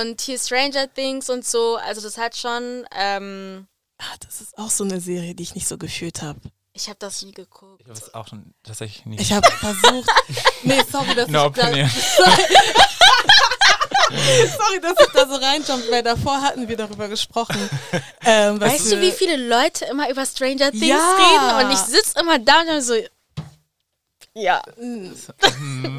[0.00, 1.76] Und hier Stranger Things und so.
[1.76, 3.66] Also das hat schon, ähm,
[3.98, 6.40] Ah, das ist auch so eine Serie, die ich nicht so gefühlt habe.
[6.72, 7.80] ich habe das nie geguckt.
[7.82, 9.20] Ich habe es auch schon tatsächlich nicht.
[9.20, 10.10] Ich habe versucht.
[10.64, 11.90] Nee, sorry, dass no ich da, opinion.
[14.58, 17.58] sorry, dass ich da so reinjump, weil davor hatten wir darüber gesprochen.
[18.26, 21.14] Ähm, was Weißt du, wie viele Leute immer über Stranger Things Ja.
[21.18, 21.66] reden?
[21.66, 22.94] Und ich sitze immer da und so,
[24.36, 24.62] ja.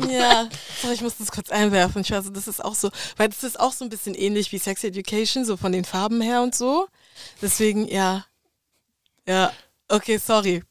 [0.09, 0.49] Ja,
[0.81, 2.01] sorry, ich muss das kurz einwerfen.
[2.01, 4.57] Ich weiß, das ist auch so, weil das ist auch so ein bisschen ähnlich wie
[4.57, 6.87] Sex Education, so von den Farben her und so.
[7.41, 8.25] Deswegen, ja.
[9.27, 9.53] Ja,
[9.87, 10.63] okay, sorry.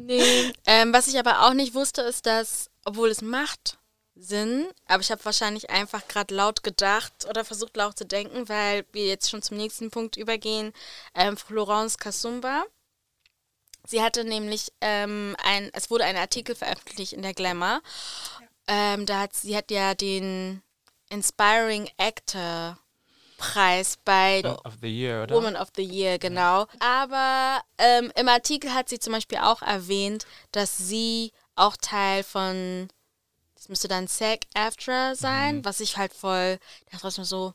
[0.00, 0.52] Nee.
[0.66, 3.78] Ähm, was ich aber auch nicht wusste, ist, dass, obwohl es macht
[4.14, 8.86] Sinn, aber ich habe wahrscheinlich einfach gerade laut gedacht oder versucht laut zu denken, weil
[8.92, 10.72] wir jetzt schon zum nächsten Punkt übergehen.
[11.14, 12.64] Ähm, Florence Kasumba.
[13.86, 17.82] Sie hatte nämlich ähm, ein, es wurde ein Artikel veröffentlicht in der Glamour.
[18.66, 20.62] Ähm, da hat sie hat ja den
[21.10, 22.78] Inspiring Actor
[23.36, 25.34] Preis bei of the Year, oder?
[25.36, 26.66] Woman of the Year, genau.
[26.80, 32.88] Aber ähm, im Artikel hat sie zum Beispiel auch erwähnt, dass sie auch Teil von,
[33.54, 36.58] das müsste dann SAG-AFTRA sein, was ich halt voll,
[36.90, 37.54] das war mir so,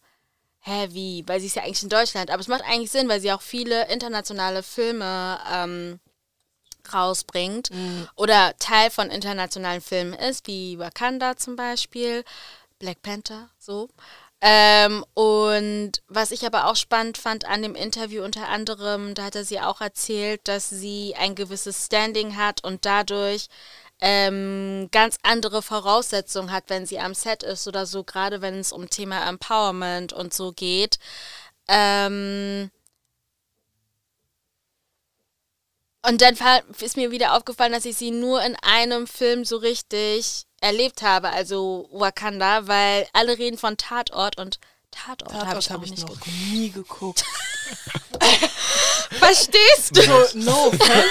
[0.62, 1.24] hä, wie?
[1.28, 2.32] Weil sie ist ja eigentlich in Deutschland.
[2.32, 6.00] Aber es macht eigentlich Sinn, weil sie auch viele internationale Filme ähm,
[6.94, 7.70] rausbringt
[8.16, 12.24] oder Teil von internationalen Filmen ist, wie Wakanda zum Beispiel,
[12.80, 13.89] Black Panther, so.
[14.46, 19.46] Ähm, und was ich aber auch spannend fand an dem Interview unter anderem, da hatte
[19.46, 23.48] sie auch erzählt, dass sie ein gewisses Standing hat und dadurch
[24.06, 28.74] ähm, ganz andere Voraussetzungen hat, wenn sie am Set ist oder so, gerade wenn es
[28.74, 31.00] um Thema Empowerment und so geht.
[31.70, 32.70] Ähm,
[36.06, 36.36] und dann
[36.82, 41.30] ist mir wieder aufgefallen, dass ich sie nur in einem Film so richtig erlebt habe,
[41.30, 44.60] also Wakanda, weil alle reden von Tatort und
[44.92, 46.28] Tatort, habe Tatort ich, habe ich nicht noch geguckt.
[46.52, 47.26] nie geguckt.
[49.12, 50.39] Verstehst du?
[50.39, 51.08] No offense.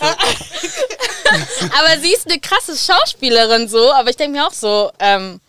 [1.78, 5.40] aber sie ist eine krasse Schauspielerin so, aber ich denke mir auch so, ähm,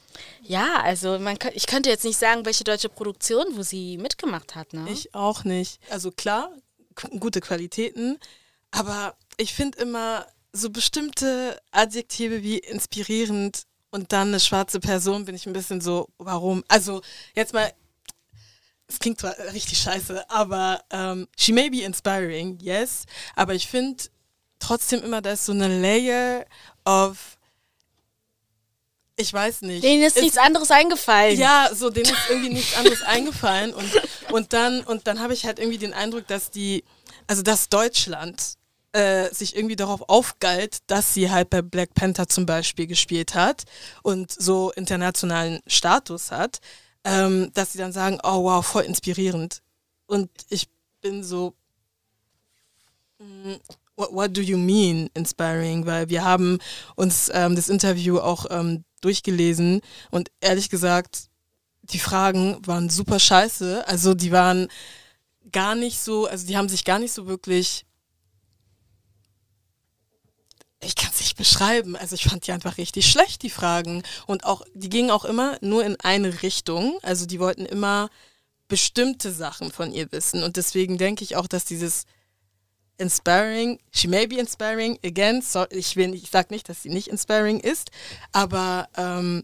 [0.42, 4.74] ja, also man ich könnte jetzt nicht sagen, welche deutsche Produktion, wo sie mitgemacht hat,
[4.74, 4.86] ne?
[4.92, 5.80] Ich auch nicht.
[5.90, 6.52] Also klar,
[7.20, 8.20] gute Qualitäten,
[8.72, 15.36] aber ich finde immer so bestimmte Adjektive wie inspirierend und dann eine schwarze Person bin
[15.36, 16.64] ich ein bisschen so, warum?
[16.68, 17.02] Also
[17.34, 17.72] jetzt mal,
[18.88, 24.04] es klingt zwar richtig scheiße, aber ähm, she may be inspiring, yes, aber ich finde
[24.60, 26.46] trotzdem immer, da ist so eine Layer
[26.86, 27.38] of,
[29.18, 29.84] ich weiß nicht.
[29.84, 31.38] Denen ist Es- nichts anderes eingefallen.
[31.40, 33.90] ja, so denen ist irgendwie nichts anderes eingefallen und,
[34.32, 36.84] und dann, und dann habe ich halt irgendwie den Eindruck, dass die,
[37.28, 38.56] also dass Deutschland
[38.92, 43.64] äh, sich irgendwie darauf aufgalt, dass sie halt bei Black Panther zum Beispiel gespielt hat
[44.04, 46.60] und so internationalen Status hat,
[47.06, 49.62] ähm, dass sie dann sagen, oh wow, voll inspirierend.
[50.08, 50.68] Und ich
[51.02, 51.54] bin so,
[53.20, 53.54] mm,
[53.96, 55.86] what, what do you mean inspiring?
[55.86, 56.58] Weil wir haben
[56.96, 61.30] uns ähm, das Interview auch ähm, durchgelesen und ehrlich gesagt,
[61.84, 63.88] die Fragen waren super scheiße.
[63.88, 64.68] Also die waren
[65.52, 67.86] gar nicht so, also die haben sich gar nicht so wirklich
[70.82, 71.96] ich kann es nicht beschreiben.
[71.96, 74.04] Also ich fand die einfach richtig schlecht, die Fragen.
[74.28, 77.00] Und auch, die gingen auch immer nur in eine Richtung.
[77.02, 78.10] Also die wollten immer
[78.68, 80.44] bestimmte Sachen von ihr wissen.
[80.44, 82.06] Und deswegen denke ich auch, dass dieses
[82.98, 87.08] inspiring, she may be inspiring, again, so, ich, will, ich sage nicht, dass sie nicht
[87.08, 87.92] inspiring ist,
[88.32, 89.44] aber ähm,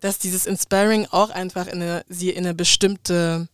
[0.00, 3.48] dass dieses inspiring auch einfach in eine, sie in eine bestimmte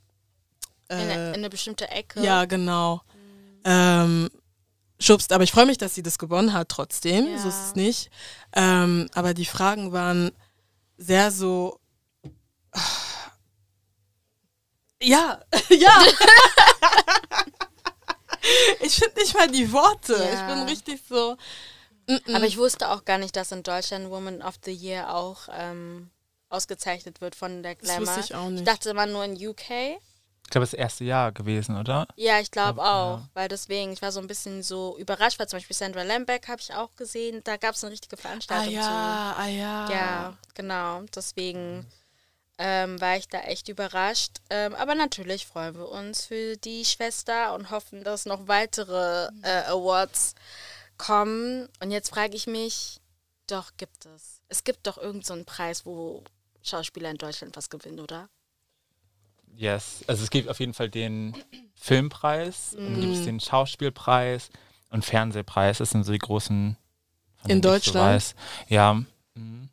[0.89, 2.23] äh, in, eine, in, eine, bestimmte Ecke.
[2.23, 2.97] Ja, genau.
[2.97, 3.63] Mhm.
[3.65, 4.31] Ähm,
[5.03, 5.33] schubst.
[5.33, 7.27] Aber ich freue mich, dass sie das gewonnen hat trotzdem.
[7.27, 7.39] Ja.
[7.39, 8.11] So ist es nicht.
[8.53, 10.33] Ähm, aber die Fragen waren
[10.97, 11.79] sehr so.
[15.03, 16.03] Ja, ja.
[18.81, 20.15] ich finde nicht mal die Worte.
[20.15, 20.33] Ja.
[20.33, 21.37] Ich bin richtig so.
[22.07, 22.35] Mm -mm.
[22.37, 26.11] Aber ich wusste auch gar nicht, dass in Deutschland Woman of the Year auch ähm,
[26.49, 28.07] ausgezeichnet wird von der Glamour.
[28.07, 28.61] Das wusste ich auch nicht.
[28.61, 30.01] Ich dachte immer nur in UK.
[30.53, 32.07] Ich glaube, das erste Jahr gewesen, oder?
[32.15, 33.21] Ja, ich glaube auch.
[33.21, 33.29] Ja.
[33.33, 36.61] Weil deswegen, ich war so ein bisschen so überrascht, weil zum Beispiel Sandra Lambeck habe
[36.61, 37.41] ich auch gesehen.
[37.45, 39.41] Da gab es eine richtige Veranstaltung ah, ja, zu.
[39.41, 41.05] Ah ja, Ja, genau.
[41.17, 41.87] Deswegen
[42.59, 44.43] ähm, war ich da echt überrascht.
[44.51, 49.63] Ähm, aber natürlich freuen wir uns für die Schwester und hoffen, dass noch weitere äh,
[49.69, 50.35] Awards
[50.99, 51.67] kommen.
[51.81, 53.01] Und jetzt frage ich mich,
[53.47, 54.43] doch gibt es.
[54.51, 56.23] Es gibt doch irgendeinen so Preis, wo
[56.63, 58.29] Schauspieler in Deutschland was gewinnen, oder?
[59.57, 61.37] Yes, also es gibt auf jeden Fall den
[61.75, 64.51] Filmpreis, dann gibt es den Schauspielpreis
[64.91, 65.79] und Fernsehpreis.
[65.79, 66.77] Das sind so die großen.
[67.49, 68.23] In Deutschland?
[68.23, 68.35] So
[68.69, 68.95] ja.
[69.35, 69.69] Mhm.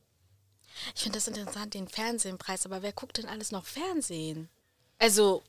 [0.95, 4.49] Ich finde das interessant, den Fernsehpreis, aber wer guckt denn alles noch Fernsehen?
[4.97, 5.43] Also,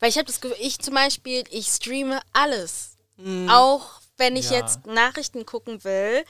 [0.00, 2.96] weil ich habe das Gefühl, ich zum Beispiel, ich streame alles.
[3.16, 3.48] Mm.
[3.48, 4.58] Auch wenn ich ja.
[4.58, 6.24] jetzt Nachrichten gucken will,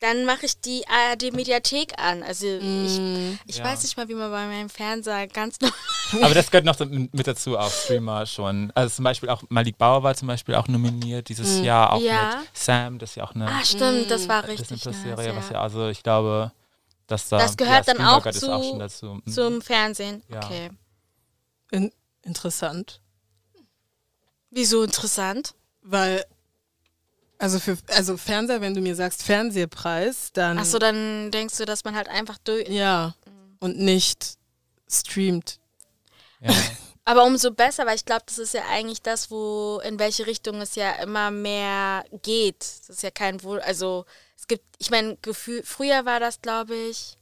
[0.00, 2.22] dann mache ich die ARD-Mediathek an.
[2.22, 3.64] Also ich, mm, ich ja.
[3.64, 5.76] weiß nicht mal, wie man bei meinem Fernseher ganz normal.
[6.22, 8.72] Aber das gehört noch mit dazu, auch Streamer schon.
[8.74, 11.64] Also zum Beispiel auch Malik Bauer war zum Beispiel auch nominiert dieses mm.
[11.64, 12.38] Jahr, auch ja.
[12.38, 13.46] mit Sam, das ist ja auch eine.
[13.46, 14.80] Ah, stimmt, das war richtig.
[14.82, 16.50] Das nice, Serie, was ja, also ich glaube,
[17.06, 17.38] dass da.
[17.38, 19.20] Das gehört dann auch, zu, auch dazu.
[19.24, 19.30] Mhm.
[19.30, 20.22] zum Fernsehen.
[20.32, 20.70] Okay.
[21.72, 23.02] In, interessant.
[24.48, 25.54] Wieso interessant?
[25.82, 26.24] Weil
[27.40, 30.58] also für also Fernseher, wenn du mir sagst Fernsehpreis, dann.
[30.58, 32.68] Achso, dann denkst du, dass man halt einfach durch.
[32.68, 33.14] Ja.
[33.60, 34.36] Und nicht
[34.88, 35.58] streamt.
[36.40, 36.52] Ja.
[37.04, 40.60] Aber umso besser, weil ich glaube, das ist ja eigentlich das, wo in welche Richtung
[40.60, 42.60] es ja immer mehr geht.
[42.60, 44.04] Das ist ja kein Wohl, also
[44.36, 47.16] es gibt, ich meine, Gefühl, früher war das, glaube ich,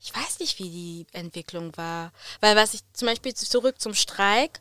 [0.00, 2.12] ich weiß nicht, wie die Entwicklung war.
[2.40, 4.60] Weil was ich zum Beispiel zurück zum Streik,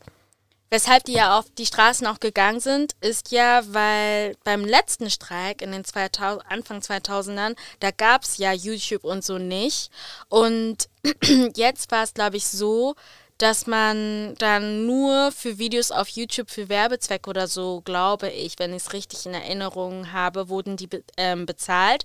[0.76, 5.62] Weshalb die ja auf die Straßen auch gegangen sind, ist ja, weil beim letzten Streik
[5.62, 9.90] in den 2000, Anfang 2000ern, da gab es ja YouTube und so nicht.
[10.28, 10.90] Und
[11.56, 12.96] jetzt war es, glaube ich, so,
[13.38, 18.72] dass man dann nur für Videos auf YouTube für Werbezwecke oder so, glaube ich, wenn
[18.72, 22.04] ich es richtig in Erinnerung habe, wurden die be ähm, bezahlt.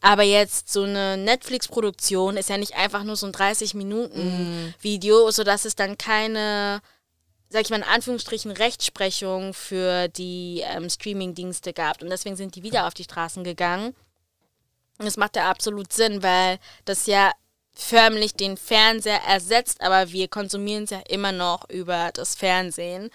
[0.00, 5.32] Aber jetzt so eine Netflix-Produktion ist ja nicht einfach nur so ein 30-Minuten-Video, mm.
[5.32, 6.82] sodass es dann keine
[7.52, 12.02] sag ich mal in Anführungsstrichen, Rechtsprechung für die ähm, Streaming-Dienste gab.
[12.02, 13.94] Und deswegen sind die wieder auf die Straßen gegangen.
[14.98, 17.32] Und das macht ja absolut Sinn, weil das ja
[17.74, 23.10] förmlich den Fernseher ersetzt, aber wir konsumieren es ja immer noch über das Fernsehen.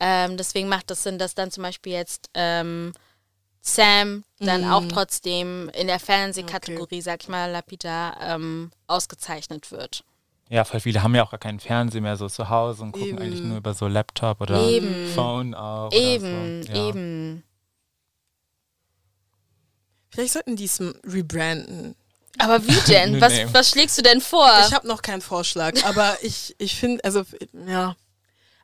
[0.00, 2.92] Ähm, deswegen macht das Sinn, dass dann zum Beispiel jetzt ähm,
[3.62, 4.72] Sam dann mm.
[4.72, 7.00] auch trotzdem in der Fernsehkategorie, okay.
[7.00, 10.04] sag ich mal, lapidar ähm, ausgezeichnet wird.
[10.48, 13.08] Ja, voll viele haben ja auch gar keinen Fernseher mehr so zu Hause und gucken
[13.08, 13.18] eben.
[13.18, 15.08] eigentlich nur über so Laptop oder eben.
[15.14, 15.92] Phone auch.
[15.92, 16.72] Eben, so.
[16.72, 16.88] ja.
[16.88, 17.42] eben.
[20.10, 21.96] Vielleicht sollten die es rebranden.
[22.38, 23.20] Aber wie denn?
[23.20, 23.46] was, nee.
[23.52, 24.50] was schlägst du denn vor?
[24.66, 27.24] Ich habe noch keinen Vorschlag, aber ich, ich finde, also
[27.66, 27.96] ja,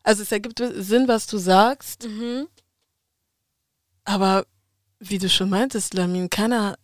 [0.05, 2.49] also es ergibt Sinn, was du sagst, mhm.
[4.05, 4.47] aber
[4.99, 6.77] wie du schon meintest, Lamin, keiner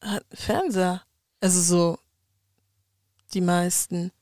[0.00, 1.02] hat Fernseher.
[1.40, 1.98] Also so
[3.34, 4.12] die meisten.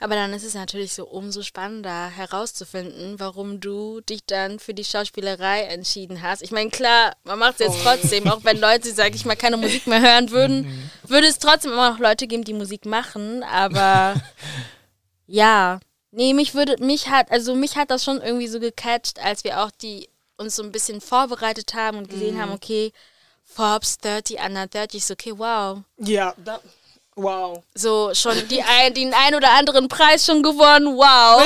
[0.00, 4.84] Aber dann ist es natürlich so umso spannender herauszufinden, warum du dich dann für die
[4.84, 6.42] Schauspielerei entschieden hast.
[6.42, 7.82] Ich meine, klar, man macht es jetzt oh.
[7.84, 10.90] trotzdem, auch wenn Leute, sag ich mal, keine Musik mehr hören würden, mhm.
[11.10, 13.42] würde es trotzdem immer noch Leute geben, die Musik machen.
[13.42, 14.14] Aber
[15.26, 19.44] ja, nee, mich würde, mich hat, also mich hat das schon irgendwie so gecatcht, als
[19.44, 22.40] wir auch die uns so ein bisschen vorbereitet haben und gesehen mhm.
[22.40, 22.92] haben, okay,
[23.44, 25.82] Forbes 30 under 30, ist okay, wow.
[25.96, 26.60] Ja, da,
[27.18, 27.64] Wow.
[27.74, 30.96] So schon die ein, den ein oder anderen Preis schon gewonnen.
[30.96, 31.42] Wow.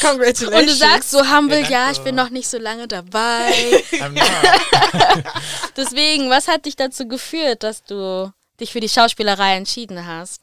[0.00, 0.60] Congratulations.
[0.60, 3.52] Und du sagst so humble, Ja, ja, ich bin noch nicht so lange dabei.
[5.76, 10.42] Deswegen, was hat dich dazu geführt, dass du dich für die Schauspielerei entschieden hast?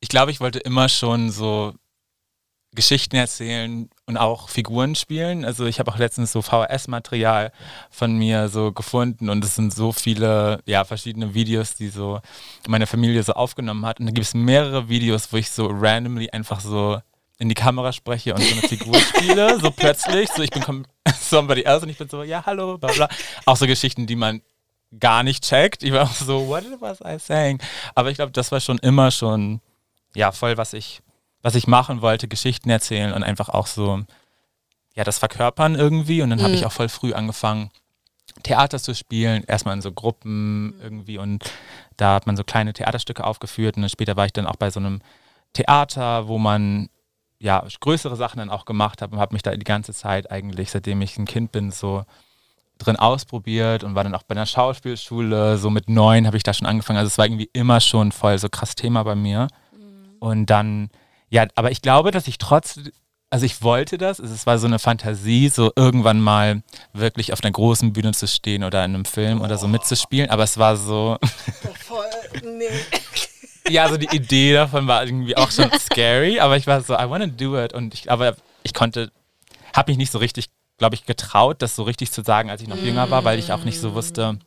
[0.00, 1.74] ich glaube, ich wollte immer schon so
[2.72, 5.44] Geschichten erzählen und auch Figuren spielen.
[5.44, 7.52] Also ich habe auch letztens so VHS-Material
[7.90, 12.20] von mir so gefunden und es sind so viele, ja, verschiedene Videos, die so
[12.66, 14.00] meine Familie so aufgenommen hat.
[14.00, 16.98] Und da gibt es mehrere Videos, wo ich so randomly einfach so
[17.38, 20.64] in die Kamera spreche und so eine Figur spiele, so plötzlich, so ich bin
[21.20, 23.08] somebody else und ich bin so, ja, hallo, bla bla.
[23.44, 24.40] Auch so Geschichten, die man
[24.98, 25.82] gar nicht checkt.
[25.82, 27.60] Ich war auch so, what was I saying?
[27.94, 29.60] Aber ich glaube, das war schon immer schon,
[30.14, 31.02] ja, voll, was ich,
[31.42, 34.02] was ich machen wollte, Geschichten erzählen und einfach auch so,
[34.94, 36.22] ja, das verkörpern irgendwie.
[36.22, 37.70] Und dann habe ich auch voll früh angefangen,
[38.42, 41.44] Theater zu spielen, erstmal in so Gruppen irgendwie und
[41.96, 44.70] da hat man so kleine Theaterstücke aufgeführt und dann später war ich dann auch bei
[44.70, 45.00] so einem
[45.54, 46.88] Theater, wo man
[47.40, 50.70] ja größere Sachen dann auch gemacht hat und habe mich da die ganze Zeit eigentlich,
[50.70, 52.04] seitdem ich ein Kind bin, so
[52.78, 56.54] drin ausprobiert und war dann auch bei einer Schauspielschule, so mit neun habe ich da
[56.54, 56.98] schon angefangen.
[56.98, 59.48] Also es war irgendwie immer schon voll so krass Thema bei mir.
[60.20, 60.90] Und dann,
[61.30, 62.80] ja, aber ich glaube, dass ich trotz,
[63.30, 66.62] also ich wollte das, es war so eine Fantasie, so irgendwann mal
[66.92, 70.44] wirklich auf einer großen Bühne zu stehen oder in einem Film oder so mitzuspielen, aber
[70.44, 71.18] es war so,
[71.86, 72.06] Voll,
[72.42, 72.68] nee.
[73.70, 77.08] ja, so die Idee davon war irgendwie auch schon scary, aber ich war so, I
[77.08, 77.72] wanna do it.
[77.72, 79.10] Und ich, aber ich konnte,
[79.74, 80.46] habe mich nicht so richtig,
[80.78, 83.52] glaube ich, getraut, das so richtig zu sagen, als ich noch jünger war, weil ich
[83.52, 84.38] auch nicht so wusste,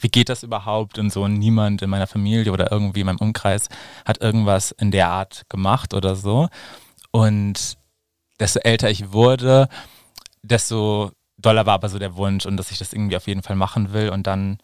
[0.00, 1.22] wie geht das überhaupt und so.
[1.22, 3.68] Und niemand in meiner Familie oder irgendwie in meinem Umkreis
[4.04, 6.48] hat irgendwas in der Art gemacht oder so.
[7.10, 7.76] Und
[8.40, 9.68] desto älter ich wurde,
[10.42, 13.56] desto doller war aber so der Wunsch und dass ich das irgendwie auf jeden Fall
[13.56, 14.08] machen will.
[14.10, 14.58] Und dann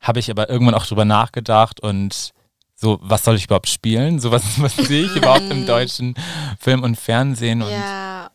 [0.00, 2.32] habe ich aber irgendwann auch drüber nachgedacht und
[2.74, 4.20] so, was soll ich überhaupt spielen?
[4.20, 6.14] So, was, was sehe ich überhaupt im deutschen
[6.60, 7.62] Film und Fernsehen?
[7.62, 8.30] Und Ja,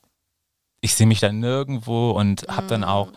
[0.82, 3.14] ich sehe mich da nirgendwo und habe dann auch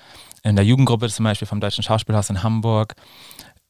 [0.47, 2.95] in der Jugendgruppe zum Beispiel vom Deutschen Schauspielhaus in Hamburg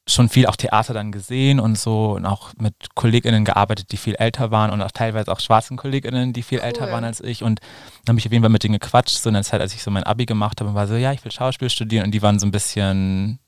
[0.08, 4.14] schon viel auch Theater dann gesehen und so und auch mit KollegInnen gearbeitet, die viel
[4.14, 6.92] älter waren und auch teilweise auch schwarzen KollegInnen, die viel älter Cool.
[6.92, 7.42] waren als ich.
[7.42, 7.60] Und
[8.04, 9.82] dann habe ich auf jeden Fall mit denen gequatscht, so in der Zeit, als ich
[9.82, 12.04] so mein Abi gemacht habe und war so, ja, ich will Schauspiel studieren.
[12.04, 13.40] Und die waren so ein bisschen,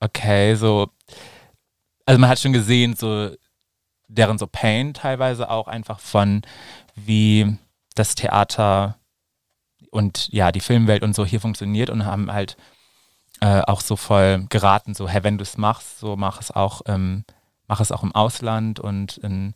[0.00, 0.88] okay, so,
[2.06, 3.30] also man hat schon gesehen, so
[4.06, 6.40] deren so Pain teilweise auch einfach von,
[6.94, 7.58] wie
[7.94, 8.96] das Theater
[9.98, 12.56] und ja, die Filmwelt und so hier funktioniert und haben halt
[13.40, 16.82] äh, auch so voll geraten, so, hey, wenn du es machst, so mach es auch,
[16.86, 17.24] ähm,
[17.66, 19.54] mach es auch im Ausland und in,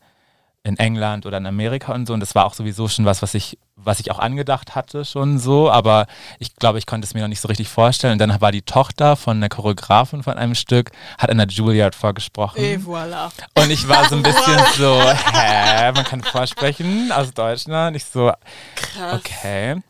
[0.64, 2.12] in England oder in Amerika und so.
[2.12, 5.38] Und das war auch sowieso schon was, was ich, was ich auch angedacht hatte, schon
[5.38, 6.06] so, aber
[6.40, 8.14] ich glaube, ich konnte es mir noch nicht so richtig vorstellen.
[8.14, 11.94] Und dann war die Tochter von der Choreografin von einem Stück, hat in der Juilliard
[11.94, 12.62] vorgesprochen.
[12.62, 13.30] Et voilà.
[13.54, 17.96] Und ich war so ein bisschen so, hä, man kann vorsprechen aus Deutschland.
[17.96, 18.32] Ich so,
[18.74, 19.14] Krass.
[19.14, 19.80] okay.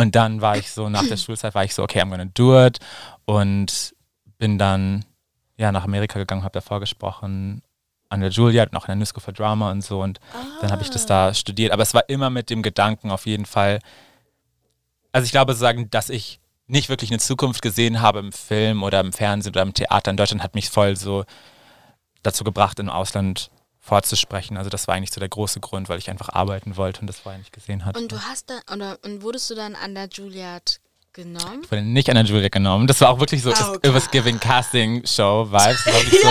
[0.00, 2.58] Und dann war ich so, nach der Schulzeit war ich so, okay, I'm gonna do
[2.64, 2.78] it.
[3.26, 3.94] Und
[4.38, 5.04] bin dann
[5.58, 7.60] ja nach Amerika gegangen, habe da vorgesprochen
[8.08, 10.00] an der Juilliard und auch in der NISCO for Drama und so.
[10.00, 10.18] Und
[10.62, 11.70] dann habe ich das da studiert.
[11.70, 13.80] Aber es war immer mit dem Gedanken auf jeden Fall,
[15.12, 19.00] also ich glaube sagen, dass ich nicht wirklich eine Zukunft gesehen habe im Film oder
[19.00, 21.26] im Fernsehen oder im Theater in Deutschland, hat mich voll so
[22.22, 23.50] dazu gebracht, im Ausland
[23.90, 24.56] vorzusprechen.
[24.56, 27.18] Also das war eigentlich so der große Grund, weil ich einfach arbeiten wollte und das
[27.18, 27.98] vorher nicht gesehen hatte.
[27.98, 30.78] und du hast dann, oder, und wurdest du dann an der Juilliard
[31.12, 31.62] genommen?
[31.64, 32.86] Ich wurde nicht an der Julia genommen.
[32.86, 35.84] Das war auch wirklich so, Oh, giving Casting Show Vibes.
[35.86, 36.28] Wirklich so,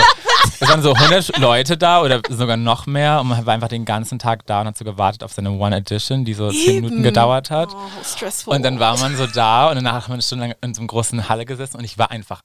[0.62, 3.84] es waren so 100 Leute da oder sogar noch mehr und man war einfach den
[3.84, 7.04] ganzen Tag da und hat so gewartet auf seine One Edition, die so 10 Minuten
[7.04, 7.74] gedauert hat.
[7.74, 8.56] Oh, stressful.
[8.56, 11.28] Und dann war man so da und danach hat man stundenlang in so einem großen
[11.28, 12.42] Halle gesessen und ich war einfach,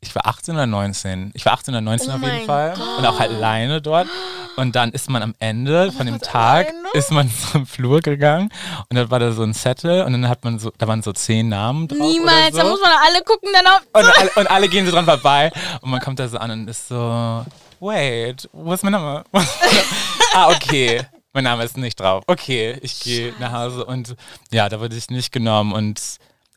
[0.00, 1.32] ich war 18 oder 19.
[1.34, 4.08] Ich war 18 oder 19 Oh auf jeden Fall und auch halt alleine dort.
[4.56, 6.88] Und dann ist man am Ende von dem Tag, alleine?
[6.94, 8.50] ist man zum Flur gegangen
[8.88, 11.12] und dann war da so ein Zettel und dann hat man so, da waren so
[11.12, 12.70] zehn Namen drauf Niemals, oder da so.
[12.70, 13.80] muss man alle gucken dann auf.
[13.92, 16.68] Und alle, und alle gehen so dran vorbei und man kommt da so an und
[16.68, 17.44] ist so,
[17.80, 19.24] wait, wo ist mein Name?
[20.34, 21.02] ah, okay.
[21.32, 22.24] Mein Name ist nicht drauf.
[22.26, 24.16] Okay, ich gehe nach Hause und
[24.50, 26.00] ja, da wurde ich nicht genommen und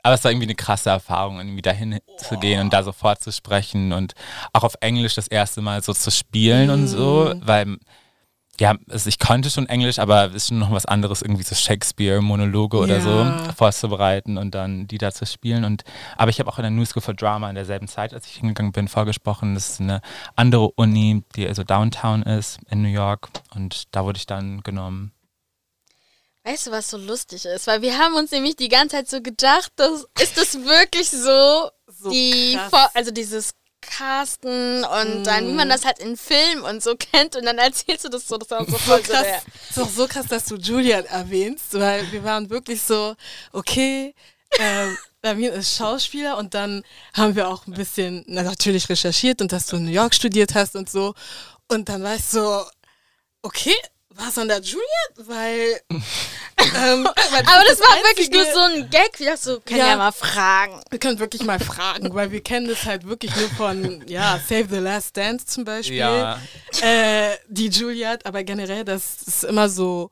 [0.03, 3.31] aber es war irgendwie eine krasse Erfahrung, irgendwie dahin zu gehen und da sofort zu
[3.31, 4.13] sprechen und
[4.53, 7.77] auch auf Englisch das erste Mal so zu spielen und so, weil
[8.59, 11.55] ja, also ich konnte schon Englisch, aber es ist schon noch was anderes, irgendwie so
[11.55, 13.25] Shakespeare-Monologe oder so
[13.55, 15.63] vorzubereiten und dann die da zu spielen.
[15.63, 15.83] Und,
[16.17, 18.33] aber ich habe auch in der New School for Drama in derselben Zeit, als ich
[18.33, 19.53] hingegangen bin, vorgesprochen.
[19.53, 20.01] Das ist eine
[20.35, 23.29] andere Uni, die also Downtown ist in New York.
[23.55, 25.13] Und da wurde ich dann genommen.
[26.49, 27.67] Weißt du, was so lustig ist?
[27.67, 31.69] Weil wir haben uns nämlich die ganze Zeit so gedacht, dass, ist das wirklich so,
[31.87, 32.57] So die,
[32.93, 37.45] also dieses casten und dann, wie man das halt in Filmen und so kennt und
[37.45, 39.89] dann erzählst du das so, das war so So voll so krass, der, ist auch
[39.89, 43.15] so krass, dass du Julian erwähnst, weil wir waren wirklich so,
[43.53, 44.15] okay,
[44.57, 46.83] ähm, Lamin ist Schauspieler und dann
[47.13, 50.55] haben wir auch ein bisschen na, natürlich recherchiert und dass du in New York studiert
[50.55, 51.13] hast und so.
[51.67, 52.63] Und dann war ich so,
[53.41, 53.75] okay,
[54.19, 54.83] war es an der Julian?
[55.17, 55.81] Weil.
[55.89, 55.99] ähm,
[57.31, 59.87] weil Aber das ist war wirklich nur so ein Gag, wie das so, kann ja,
[59.87, 59.97] Ja.
[59.97, 60.81] mal fragen.
[60.89, 64.67] Wir können wirklich mal fragen, weil wir kennen das halt wirklich nur von, ja, Save
[64.69, 65.97] the Last Dance zum Beispiel.
[65.97, 66.39] Ja.
[66.81, 70.11] Äh, die Juliet, aber generell, das ist immer so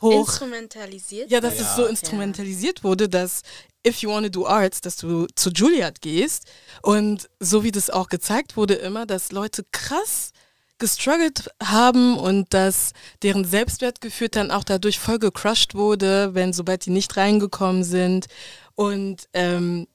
[0.00, 0.28] hoch.
[0.28, 1.30] Instrumentalisiert.
[1.30, 1.76] Ja, dass es Ja.
[1.76, 3.42] so instrumentalisiert wurde, dass
[3.86, 6.44] if you want to do arts, dass du zu Juilliard gehst.
[6.82, 10.32] Und so wie das auch gezeigt wurde immer, dass Leute krass
[10.78, 16.90] gestruggelt haben und dass deren Selbstwertgefühl dann auch dadurch voll gecrushed wurde, wenn sobald die
[16.90, 18.26] nicht reingekommen sind.
[18.74, 19.86] Und ähm,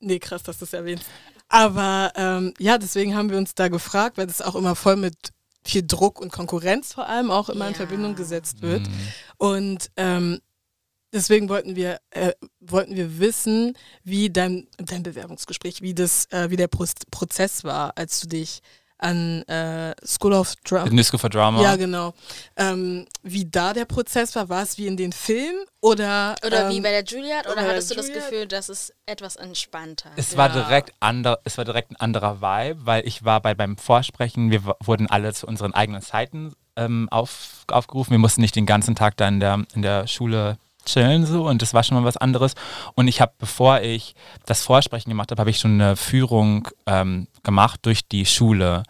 [0.00, 1.04] nee, krass, dass du es erwähnst.
[1.48, 5.32] Aber ähm, ja, deswegen haben wir uns da gefragt, weil das auch immer voll mit
[5.64, 7.78] viel Druck und Konkurrenz vor allem auch immer in Ja.
[7.78, 8.82] Verbindung gesetzt wird.
[8.82, 9.12] Mhm.
[9.38, 10.40] Und ähm,
[11.12, 13.74] deswegen wollten wir, äh, wollten wir wissen,
[14.04, 18.60] wie dein, dein Bewerbungsgespräch, wie das, äh, wie der Pro Prozess war, als du dich
[18.98, 20.90] an äh, School of Drama.
[20.90, 21.62] Disco for Drama.
[21.62, 22.14] Ja, genau.
[22.56, 26.70] Ähm, wie da der Prozess war, war es wie in den Filmen oder Oder ähm,
[26.76, 27.46] wie bei der Juilliard?
[27.46, 28.12] Oder oder hattest du das?
[28.12, 30.10] Gefühl, dass es etwas entspannter?
[30.16, 30.64] Es war Ja.
[30.64, 34.62] direkt ander, es war direkt ein anderer Vibe, weil ich war bei beim Vorsprechen, wir
[34.80, 38.10] wurden alle zu unseren eigenen Zeiten ähm, auf, aufgerufen.
[38.12, 40.58] Wir mussten nicht den ganzen Tag da in der, in der Schule
[40.88, 42.54] chillen so und das war schon mal was anderes.
[42.94, 44.14] Und ich habe, bevor ich
[44.46, 48.82] das Vorsprechen gemacht habe, habe ich schon eine Führung ähm, gemacht durch die Schule.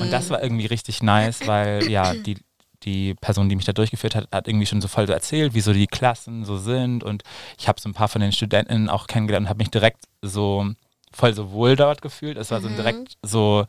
[0.00, 2.36] Und das war irgendwie richtig nice, weil ja, die,
[2.82, 5.60] die Person, die mich da durchgeführt hat, hat irgendwie schon so voll so erzählt, wie
[5.60, 7.02] so die Klassen so sind.
[7.02, 7.22] Und
[7.58, 10.66] ich habe so ein paar von den Studentinnen auch kennengelernt und habe mich direkt so
[11.12, 12.36] voll so wohl dort gefühlt.
[12.36, 13.66] Es war so direkt so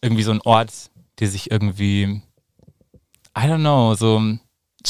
[0.00, 0.70] irgendwie so ein Ort,
[1.18, 2.22] der sich irgendwie,
[3.36, 4.20] I don't know, so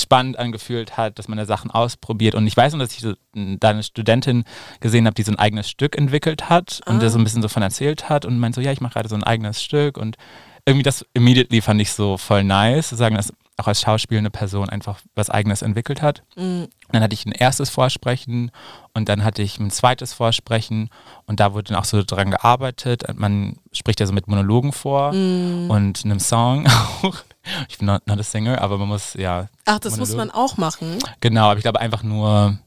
[0.03, 2.35] spannend angefühlt hat, dass man da Sachen ausprobiert.
[2.35, 4.45] Und ich weiß noch, dass ich so, m, da eine Studentin
[4.81, 7.49] gesehen habe, die so ein eigenes Stück entwickelt hat und da so ein bisschen so
[7.49, 10.17] von erzählt hat und meinte so, ja, ich mache gerade so ein eigenes Stück und
[10.65, 14.69] irgendwie das immediately fand ich so voll nice, zu sagen, dass auch als schauspielende Person
[14.69, 16.23] einfach was eigenes entwickelt hat.
[16.37, 16.67] Mhm.
[16.93, 18.51] Dann hatte ich ein erstes Vorsprechen
[18.93, 20.91] und dann hatte ich ein zweites Vorsprechen
[21.25, 23.05] und da wurde dann auch so dran gearbeitet.
[23.15, 25.71] Man spricht ja so mit Monologen vor Mhm.
[25.71, 26.67] und einem Song
[27.03, 27.15] auch.
[27.69, 30.57] Ich bin not, not a singer, aber man muss, ja, Ach, das muss man auch
[30.57, 30.99] machen.
[31.21, 32.59] genau, aber ich glaube einfach nur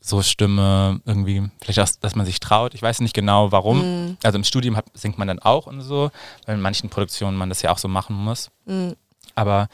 [0.00, 2.74] so Stimme irgendwie, vielleicht auch, dass man sich traut.
[2.74, 3.78] Ich weiß nicht genau warum.
[3.80, 4.16] Mhm.
[4.22, 6.10] Also im Studium hat, singt man dann auch und so,
[6.44, 8.50] weil in manchen Produktionen man das ja auch so machen muss.
[8.66, 8.94] Mhm.
[9.34, 9.68] Aber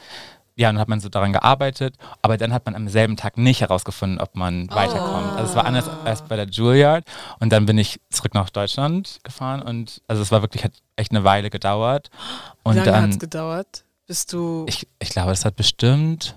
[0.55, 3.61] ja, dann hat man so daran gearbeitet, aber dann hat man am selben Tag nicht
[3.61, 5.33] herausgefunden, ob man weiterkommt.
[5.35, 7.05] Also es war anders als bei der Juilliard
[7.39, 11.11] und dann bin ich zurück nach Deutschland gefahren und also es war wirklich, hat echt
[11.11, 12.09] eine Weile gedauert.
[12.63, 13.83] Wie Und lange hat es gedauert?
[14.05, 14.65] Bist du.
[14.67, 16.35] ich, ich glaube, das hat bestimmt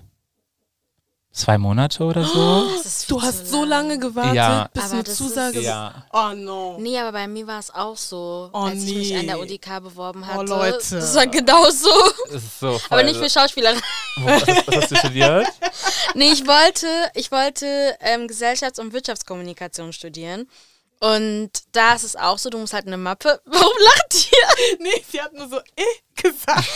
[1.31, 2.67] zwei Monate oder so.
[2.81, 3.89] Viel du hast so lang.
[3.89, 4.69] lange gewartet, Ja.
[4.73, 6.05] bis Aber du eine Zusage ist- Ja.
[6.11, 6.77] Oh no.
[6.79, 9.43] Nee, aber bei mir war es auch so, Oh, als ich mich an der nee.
[9.43, 10.45] UDK beworben Oh, hatte.
[10.45, 10.95] Leute.
[10.95, 11.89] Das war genau so.
[12.31, 13.77] Das ist so Aber nicht für Schauspielerei.
[14.15, 15.47] Wo, was, was hast du studiert?
[16.15, 20.47] Nee, ich wollte, ich wollte ähm, Gesellschafts- und Wirtschaftskommunikation studieren.
[20.99, 23.41] Und da ist es auch so, du musst halt eine Mappe.
[23.45, 24.77] Warum lacht ihr?
[24.79, 26.67] Nee, sie hat nur so eh gesagt.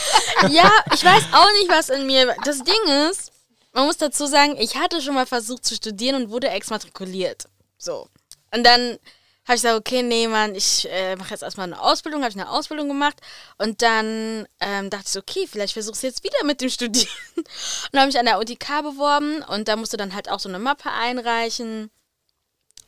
[0.50, 2.36] Ja, ich weiß auch nicht, was in mir.
[2.44, 3.32] Das Ding ist,
[3.74, 7.46] man muss dazu sagen, ich hatte schon mal versucht zu studieren und wurde exmatrikuliert.
[7.78, 8.08] So.
[8.54, 8.98] Und dann
[9.46, 12.40] habe ich gesagt, okay, nee, Mann, ich äh, mache jetzt erstmal eine Ausbildung, habe ich
[12.40, 13.18] eine Ausbildung gemacht.
[13.58, 17.08] Und dann ähm, dachte ich, okay, vielleicht versuche ich es jetzt wieder mit dem Studieren.
[17.36, 20.48] Und habe mich an der UDK beworben und da musst du dann halt auch so
[20.48, 21.90] eine Mappe einreichen.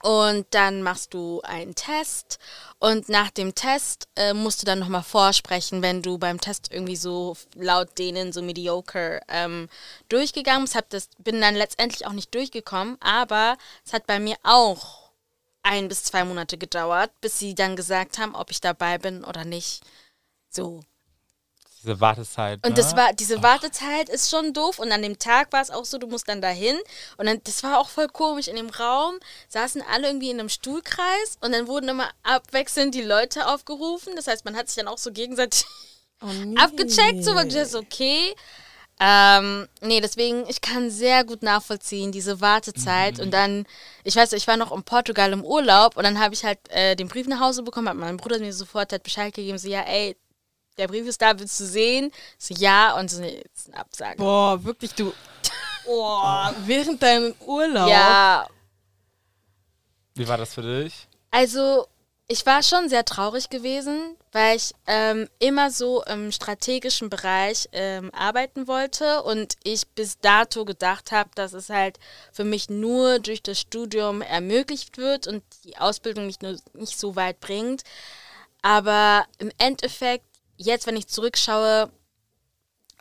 [0.03, 2.37] Und dann machst du einen Test
[2.77, 6.97] und nach dem Test äh, musst du dann nochmal vorsprechen, wenn du beim Test irgendwie
[6.97, 9.69] so laut denen so mediocre ähm,
[10.09, 10.75] durchgegangen bist.
[10.75, 15.11] Hab das, bin dann letztendlich auch nicht durchgekommen, aber es hat bei mir auch
[15.61, 19.45] ein bis zwei Monate gedauert, bis sie dann gesagt haben, ob ich dabei bin oder
[19.45, 19.83] nicht.
[20.49, 20.81] So.
[21.84, 22.65] Diese Wartezeit.
[22.65, 22.75] Und ne?
[22.75, 24.79] das war, diese Wartezeit ist schon doof.
[24.79, 26.77] Und an dem Tag war es auch so, du musst dann dahin.
[27.17, 28.47] Und dann, das war auch voll komisch.
[28.47, 29.15] In dem Raum
[29.49, 34.15] saßen alle irgendwie in einem Stuhlkreis und dann wurden immer abwechselnd die Leute aufgerufen.
[34.15, 35.65] Das heißt, man hat sich dann auch so gegenseitig
[36.21, 36.57] Oh, nee.
[36.59, 37.23] abgecheckt.
[37.23, 38.34] So, weil ich dachte, okay.
[38.99, 43.19] Ähm, nee, deswegen, ich kann sehr gut nachvollziehen, diese Wartezeit.
[43.19, 43.65] Und dann,
[44.03, 46.95] ich weiß, ich war noch in Portugal im Urlaub und dann habe ich halt äh,
[46.95, 49.81] den Brief nach Hause bekommen, hat mein Bruder mir sofort halt Bescheid gegeben, so, ja,
[49.81, 50.15] ey,
[50.78, 52.11] der Brief ist da, willst du sehen?
[52.38, 54.17] So, ja, und so, nee, ist eine Absage.
[54.17, 55.13] Boah, wirklich, du.
[55.86, 56.21] Oh,
[56.65, 57.89] während deinem Urlaub.
[57.89, 58.47] Ja,
[60.15, 61.07] Wie war das für dich?
[61.32, 61.88] also,
[62.28, 68.11] ich war schon sehr traurig gewesen, weil ich ähm, immer so im strategischen Bereich ähm,
[68.13, 71.99] arbeiten wollte und ich bis dato gedacht habe, dass es halt
[72.32, 77.15] für mich nur durch das Studium ermöglicht wird und die Ausbildung mich nur nicht so
[77.17, 77.84] weit bringt.
[78.61, 80.26] Aber im Endeffekt,
[80.66, 81.91] jetzt, wenn ich zurückschaue,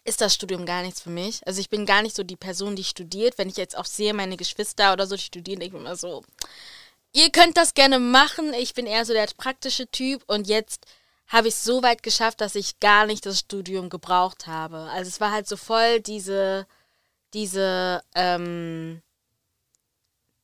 [0.04, 1.46] ist das Studium gar nichts für mich.
[1.46, 3.38] Also ich bin gar nicht so die Person, die studiert.
[3.38, 6.24] Wenn ich jetzt auch sehe, meine Geschwister oder so, die studieren, ich immer so,
[7.12, 8.52] ihr könnt das gerne machen.
[8.54, 10.86] Ich bin eher so der praktische Typ und jetzt
[11.28, 14.88] habe ich es so weit geschafft, dass ich gar nicht das Studium gebraucht habe.
[14.92, 16.66] Also es war halt so voll diese,
[17.32, 19.02] diese, ähm,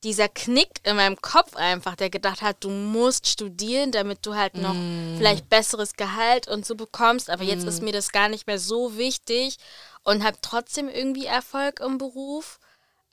[0.03, 4.55] dieser Knick in meinem Kopf einfach, der gedacht hat, du musst studieren, damit du halt
[4.55, 5.17] noch mm.
[5.17, 7.29] vielleicht besseres Gehalt und so bekommst.
[7.29, 7.47] Aber mm.
[7.47, 9.57] jetzt ist mir das gar nicht mehr so wichtig
[10.03, 12.59] und habe trotzdem irgendwie Erfolg im Beruf.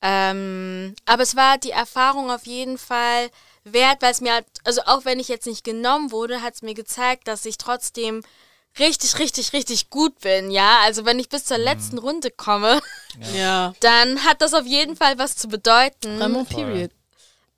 [0.03, 3.31] Ähm, aber es war die Erfahrung auf jeden Fall
[3.65, 6.63] wert, weil es mir halt, also auch wenn ich jetzt nicht genommen wurde, hat es
[6.63, 8.23] mir gezeigt, dass ich trotzdem
[8.79, 10.81] richtig, richtig, richtig gut bin, ja.
[10.85, 11.65] Also wenn ich bis zur mhm.
[11.65, 12.81] letzten Runde komme,
[13.35, 13.75] ja.
[13.81, 16.21] dann hat das auf jeden Fall was zu bedeuten.
[16.21, 16.91] Ramon Period.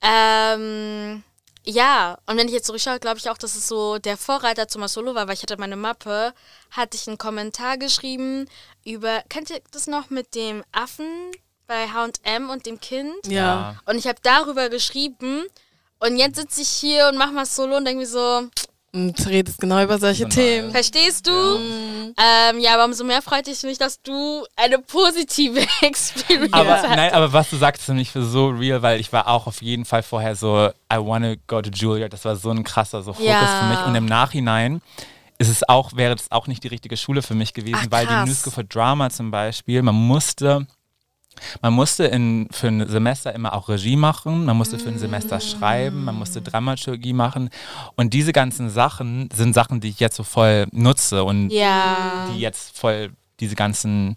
[0.01, 1.23] Ähm,
[1.65, 4.79] ja, und wenn ich jetzt zurückschaue, glaube ich auch, dass es so der Vorreiter zu
[4.79, 6.33] Masolo war, weil ich hatte meine Mappe,
[6.71, 8.49] hatte ich einen Kommentar geschrieben
[8.85, 11.31] über, kennt ihr das noch mit dem Affen
[11.67, 13.27] bei H&M und dem Kind?
[13.27, 13.79] Ja.
[13.85, 15.45] Und ich habe darüber geschrieben
[16.01, 18.49] und jetzt sitze ich hier und mache Masolo und denke mir so,
[18.93, 20.35] und redest genau über solche genau.
[20.35, 20.71] Themen.
[20.71, 21.31] Verstehst du?
[21.31, 22.51] Ja.
[22.51, 26.83] Ähm, ja, aber umso mehr freut es mich, dass du eine positive Experience aber, hast.
[26.85, 29.61] Nein, aber was du sagst, ist nämlich für so real, weil ich war auch auf
[29.63, 32.09] jeden Fall vorher so, I wanna go to Julia.
[32.09, 33.61] Das war so ein krasser so Fokus ja.
[33.61, 33.87] für mich.
[33.87, 34.81] Und im Nachhinein
[35.39, 38.07] ist es auch, wäre es auch nicht die richtige Schule für mich gewesen, Ach, weil
[38.07, 40.67] die New School for Drama zum Beispiel, man musste
[41.63, 45.41] man musste in, für ein Semester immer auch Regie machen, man musste für ein Semester
[45.41, 47.51] schreiben, man musste Dramaturgie machen.
[47.97, 52.29] Und diese ganzen Sachen sind Sachen, die ich jetzt so voll nutze und ja.
[52.33, 54.17] die jetzt voll diese ganzen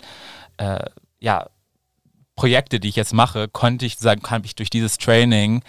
[0.57, 0.85] äh,
[1.19, 1.47] ja,
[2.35, 5.61] Projekte, die ich jetzt mache, konnte ich sagen, kann ich durch dieses Training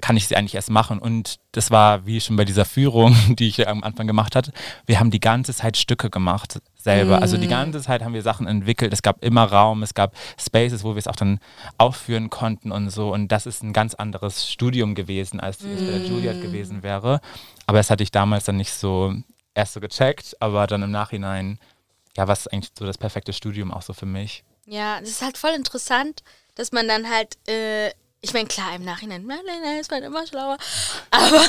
[0.00, 0.98] kann ich sie eigentlich erst machen.
[0.98, 4.52] Und das war wie schon bei dieser Führung, die ich am Anfang gemacht hatte.
[4.86, 7.18] Wir haben die ganze Zeit Stücke gemacht selber.
[7.18, 7.22] Mm.
[7.22, 7.50] Also die mm.
[7.50, 8.92] ganze Zeit haben wir Sachen entwickelt.
[8.92, 11.40] Es gab immer Raum, es gab Spaces, wo wir es auch dann
[11.76, 13.12] aufführen konnten und so.
[13.12, 15.86] Und das ist ein ganz anderes Studium gewesen, als es mm.
[15.86, 17.20] bei der Juliet gewesen wäre.
[17.66, 19.14] Aber das hatte ich damals dann nicht so
[19.54, 21.58] erst so gecheckt, aber dann im Nachhinein,
[22.16, 24.44] ja, was ist eigentlich so das perfekte Studium auch so für mich?
[24.66, 26.22] Ja, das ist halt voll interessant,
[26.54, 30.02] dass man dann halt äh, ich meine, klar, im Nachhinein, nein, nein, nein, ist man
[30.02, 30.58] immer schlauer.
[31.10, 31.44] Aber,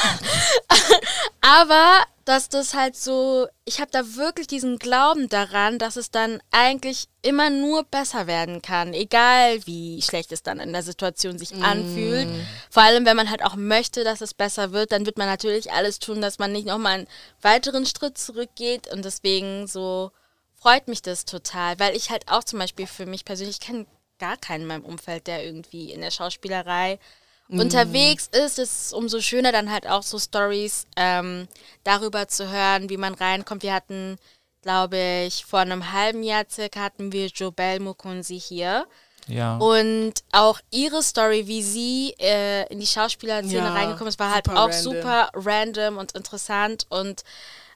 [1.42, 6.44] aber dass das halt so, ich habe da wirklich diesen Glauben daran, dass es dann
[6.52, 11.56] eigentlich immer nur besser werden kann, egal wie schlecht es dann in der Situation sich
[11.56, 11.64] mm.
[11.64, 12.28] anfühlt.
[12.70, 15.72] Vor allem, wenn man halt auch möchte, dass es besser wird, dann wird man natürlich
[15.72, 17.08] alles tun, dass man nicht nochmal einen
[17.42, 18.94] weiteren Schritt zurückgeht.
[18.94, 20.12] Und deswegen so
[20.54, 23.88] freut mich das total, weil ich halt auch zum Beispiel für mich persönlich kenne
[24.20, 27.00] gar keinen in meinem Umfeld, der irgendwie in der Schauspielerei
[27.48, 27.60] mm.
[27.60, 28.60] unterwegs ist.
[28.60, 31.48] Es ist umso schöner, dann halt auch so Stories ähm,
[31.84, 33.64] darüber zu hören, wie man reinkommt.
[33.64, 34.18] Wir hatten,
[34.62, 38.86] glaube ich, vor einem halben Jahr circa hatten wir Jobel Mukunzi hier.
[39.28, 39.58] Ja.
[39.58, 44.50] Und auch ihre Story, wie sie äh, in die Schauspielerszene ja, reingekommen ist, war halt
[44.50, 44.82] auch random.
[44.82, 46.88] super random und interessant.
[46.90, 47.24] Und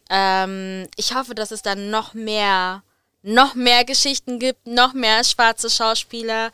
[0.10, 2.84] ähm, ich hoffe, dass es dann noch mehr
[3.24, 6.52] noch mehr Geschichten gibt, noch mehr schwarze Schauspieler,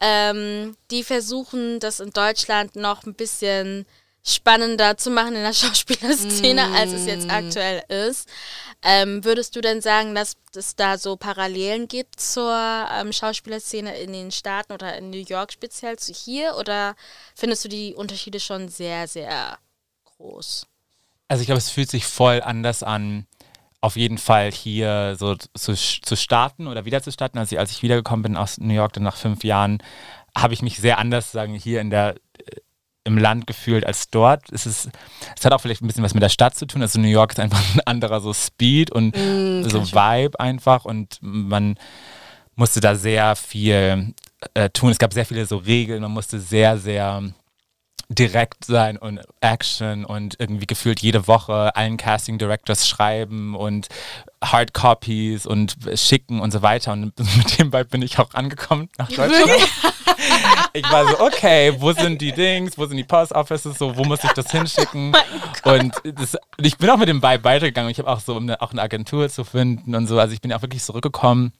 [0.00, 3.86] ähm, die versuchen, das in Deutschland noch ein bisschen
[4.26, 6.74] spannender zu machen in der Schauspielerszene, mm.
[6.74, 8.28] als es jetzt aktuell ist.
[8.82, 12.52] Ähm, würdest du denn sagen, dass es da so Parallelen gibt zur
[12.92, 16.56] ähm, Schauspielerszene in den Staaten oder in New York speziell zu hier?
[16.56, 16.96] Oder
[17.34, 19.58] findest du die Unterschiede schon sehr, sehr
[20.04, 20.66] groß?
[21.28, 23.26] Also ich glaube, es fühlt sich voll anders an,
[23.80, 27.38] auf jeden Fall hier so zu, zu starten oder wieder zu starten.
[27.38, 29.82] Also als ich wiedergekommen bin aus New York dann nach fünf Jahren,
[30.36, 32.60] habe ich mich sehr anders sagen hier in der äh,
[33.04, 34.50] im Land gefühlt als dort.
[34.50, 34.90] Es, ist,
[35.36, 36.82] es hat auch vielleicht ein bisschen was mit der Stadt zu tun.
[36.82, 41.18] Also New York ist einfach ein anderer so Speed und mm, so Vibe einfach und
[41.20, 41.76] man
[42.56, 44.14] musste da sehr viel
[44.54, 44.90] äh, tun.
[44.90, 47.22] Es gab sehr viele so Regeln, man musste sehr, sehr
[48.08, 53.88] direkt sein und Action und irgendwie gefühlt jede Woche allen Casting Directors schreiben und
[54.42, 56.92] Hard Copies und schicken und so weiter.
[56.92, 59.50] Und mit dem Vibe bin ich auch angekommen nach Deutschland.
[60.72, 64.04] ich war so, okay, wo sind die Dings, wo sind die Post Offices, so, wo
[64.04, 65.14] muss ich das hinschicken?
[65.64, 67.90] Oh und das, ich bin auch mit dem Vibe weitergegangen.
[67.90, 70.16] Ich habe auch so, um eine, auch eine Agentur zu finden und so.
[70.16, 71.52] Also ich bin auch wirklich zurückgekommen.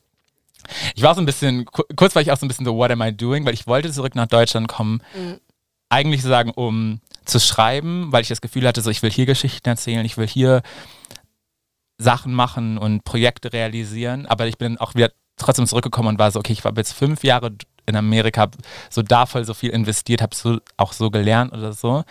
[0.94, 3.02] Ich war so ein bisschen, kurz war ich auch so ein bisschen so, what am
[3.02, 3.44] I doing?
[3.44, 5.40] Weil ich wollte zurück nach Deutschland kommen, mhm
[5.88, 9.68] eigentlich sagen, um zu schreiben, weil ich das Gefühl hatte, so ich will hier Geschichten
[9.68, 10.62] erzählen, ich will hier
[11.98, 16.38] Sachen machen und Projekte realisieren, aber ich bin auch wieder trotzdem zurückgekommen und war so,
[16.38, 17.52] okay, ich war jetzt fünf Jahre
[17.86, 18.58] in Amerika, habe
[18.90, 22.04] so da voll so viel investiert, habe so, auch so gelernt oder so.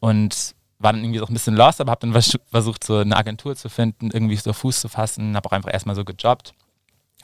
[0.00, 3.56] Und war dann irgendwie so ein bisschen lost, aber habe dann versucht, so eine Agentur
[3.56, 6.54] zu finden, irgendwie so Fuß zu fassen, habe auch einfach erstmal so gejobbt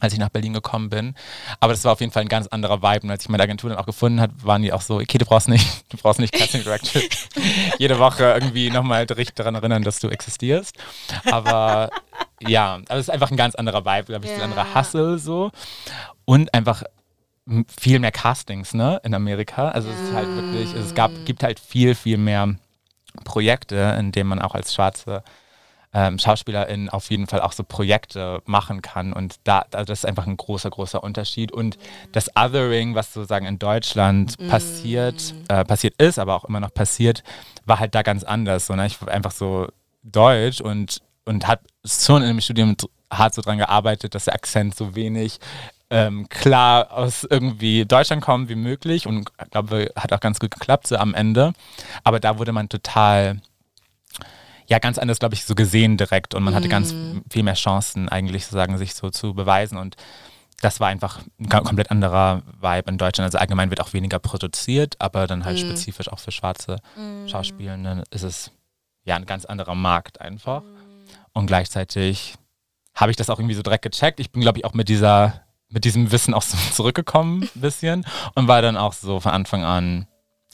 [0.01, 1.15] als ich nach Berlin gekommen bin.
[1.61, 3.05] Aber das war auf jeden Fall ein ganz anderer Vibe.
[3.05, 5.25] Und als ich meine Agentur dann auch gefunden habe, waren die auch so, okay, du
[5.25, 7.03] brauchst nicht, du brauchst nicht Casting Director
[7.79, 10.77] jede Woche irgendwie nochmal dich daran erinnern, dass du existierst.
[11.31, 11.91] Aber
[12.41, 14.39] ja, aber es ist einfach ein ganz anderer Vibe, glaube ich, ja.
[14.39, 15.51] ein anderer Hustle so.
[16.25, 16.83] Und einfach
[17.69, 19.69] viel mehr Castings, ne, in Amerika.
[19.69, 22.55] Also es ist halt wirklich, es gab, gibt halt viel, viel mehr
[23.25, 25.23] Projekte, in denen man auch als schwarze
[25.95, 29.13] ähm, SchauspielerInnen auf jeden Fall auch so Projekte machen kann.
[29.13, 31.53] Und da, das ist einfach ein großer, großer Unterschied.
[31.53, 31.79] Und
[32.13, 34.49] das Othering, was sozusagen in Deutschland mm.
[34.49, 37.23] passiert, äh, passiert ist, aber auch immer noch passiert,
[37.65, 38.67] war halt da ganz anders.
[38.67, 38.87] So, ne?
[38.87, 39.69] Ich war einfach so
[40.03, 42.77] deutsch und, und hat schon in dem Studium
[43.13, 45.39] hart so dran gearbeitet, dass der Akzent so wenig
[45.91, 50.51] ähm, klar aus irgendwie Deutschland kommt wie möglich und ich glaube, hat auch ganz gut
[50.51, 51.53] geklappt so am Ende.
[52.03, 53.41] Aber da wurde man total
[54.67, 57.23] ja ganz anders, glaube ich, so gesehen direkt und man hatte ganz mhm.
[57.31, 59.97] viel mehr Chancen eigentlich sozusagen sich so zu beweisen und
[60.65, 63.27] das war einfach ein komplett anderer Vibe in Deutschland.
[63.27, 65.61] Also allgemein wird auch weniger produziert, aber dann halt mm.
[65.61, 67.29] spezifisch auch für schwarze mm.
[67.29, 68.51] Schauspielende ist es
[69.05, 70.63] ja ein ganz anderer Markt einfach.
[70.63, 70.67] Mm.
[71.35, 72.37] Und gleichzeitig
[72.95, 74.21] habe ich das auch irgendwie so direkt gecheckt.
[74.21, 78.07] Ich bin, glaube ich, auch mit dieser, mit diesem Wissen auch so zurückgekommen ein bisschen
[78.35, 80.07] und war dann auch so von Anfang an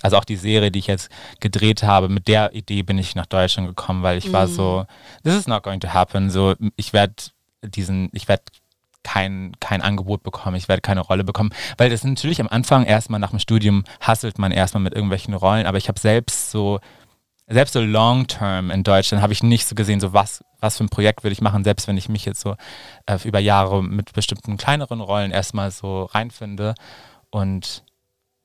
[0.03, 3.27] also auch die Serie, die ich jetzt gedreht habe, mit der Idee bin ich nach
[3.27, 4.33] Deutschland gekommen, weil ich mhm.
[4.33, 4.87] war so,
[5.25, 6.31] this is not going to happen.
[6.31, 7.15] So, ich werde
[7.63, 8.45] diesen, ich werde
[9.03, 11.51] kein, kein Angebot bekommen, ich werde keine Rolle bekommen.
[11.79, 15.67] Weil das natürlich am Anfang erstmal nach dem Studium hasselt man erstmal mit irgendwelchen Rollen,
[15.67, 16.81] aber ich habe selbst so,
[17.47, 20.85] selbst so long term in Deutschland habe ich nicht so gesehen, so was, was für
[20.85, 22.57] ein Projekt würde ich machen, selbst wenn ich mich jetzt so
[23.07, 26.75] äh, über Jahre mit bestimmten kleineren Rollen erstmal so reinfinde.
[27.31, 27.85] Und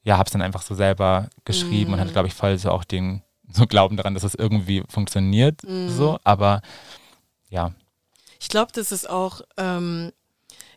[0.05, 1.93] ja, habe es dann einfach so selber geschrieben mm.
[1.93, 2.13] und hatte, mhm.
[2.13, 5.61] glaube ich, voll so auch den so Glauben daran, dass es irgendwie funktioniert.
[5.63, 5.89] Mm.
[5.89, 6.61] So, aber
[7.49, 7.73] ja.
[8.39, 10.11] Ich glaube, das ist auch, ähm,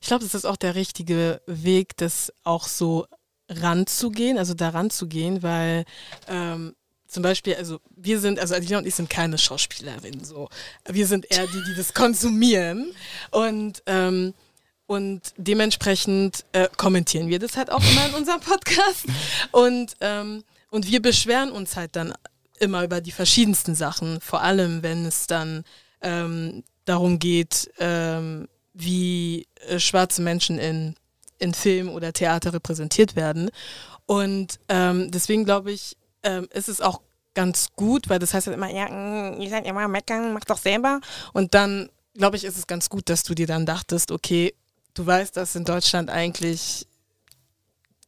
[0.00, 3.06] ich glaube, das ist auch der richtige Weg, das auch so
[3.50, 5.84] ranzugehen, also da ranzugehen, weil
[6.26, 6.74] ähm,
[7.06, 10.48] zum Beispiel, also wir sind, also Adina und ich sind keine Schauspielerinnen so.
[10.86, 12.92] Wir sind eher die, die das konsumieren.
[13.30, 14.34] Und ähm,
[14.88, 19.04] und dementsprechend äh, kommentieren wir das halt auch immer in unserem Podcast.
[19.52, 22.14] Und, ähm, und wir beschweren uns halt dann
[22.58, 25.64] immer über die verschiedensten Sachen, vor allem wenn es dann
[26.00, 30.94] ähm, darum geht, ähm, wie äh, schwarze Menschen in,
[31.38, 33.50] in Film oder Theater repräsentiert werden.
[34.06, 37.02] Und ähm, deswegen glaube ich, ähm, ist es auch
[37.34, 40.56] ganz gut, weil das heißt halt immer, ja, mm, ihr seid immer meckern, mach doch
[40.58, 41.02] selber.
[41.34, 44.54] Und dann, glaube ich, ist es ganz gut, dass du dir dann dachtest, okay,
[44.98, 46.86] du weißt, dass in Deutschland eigentlich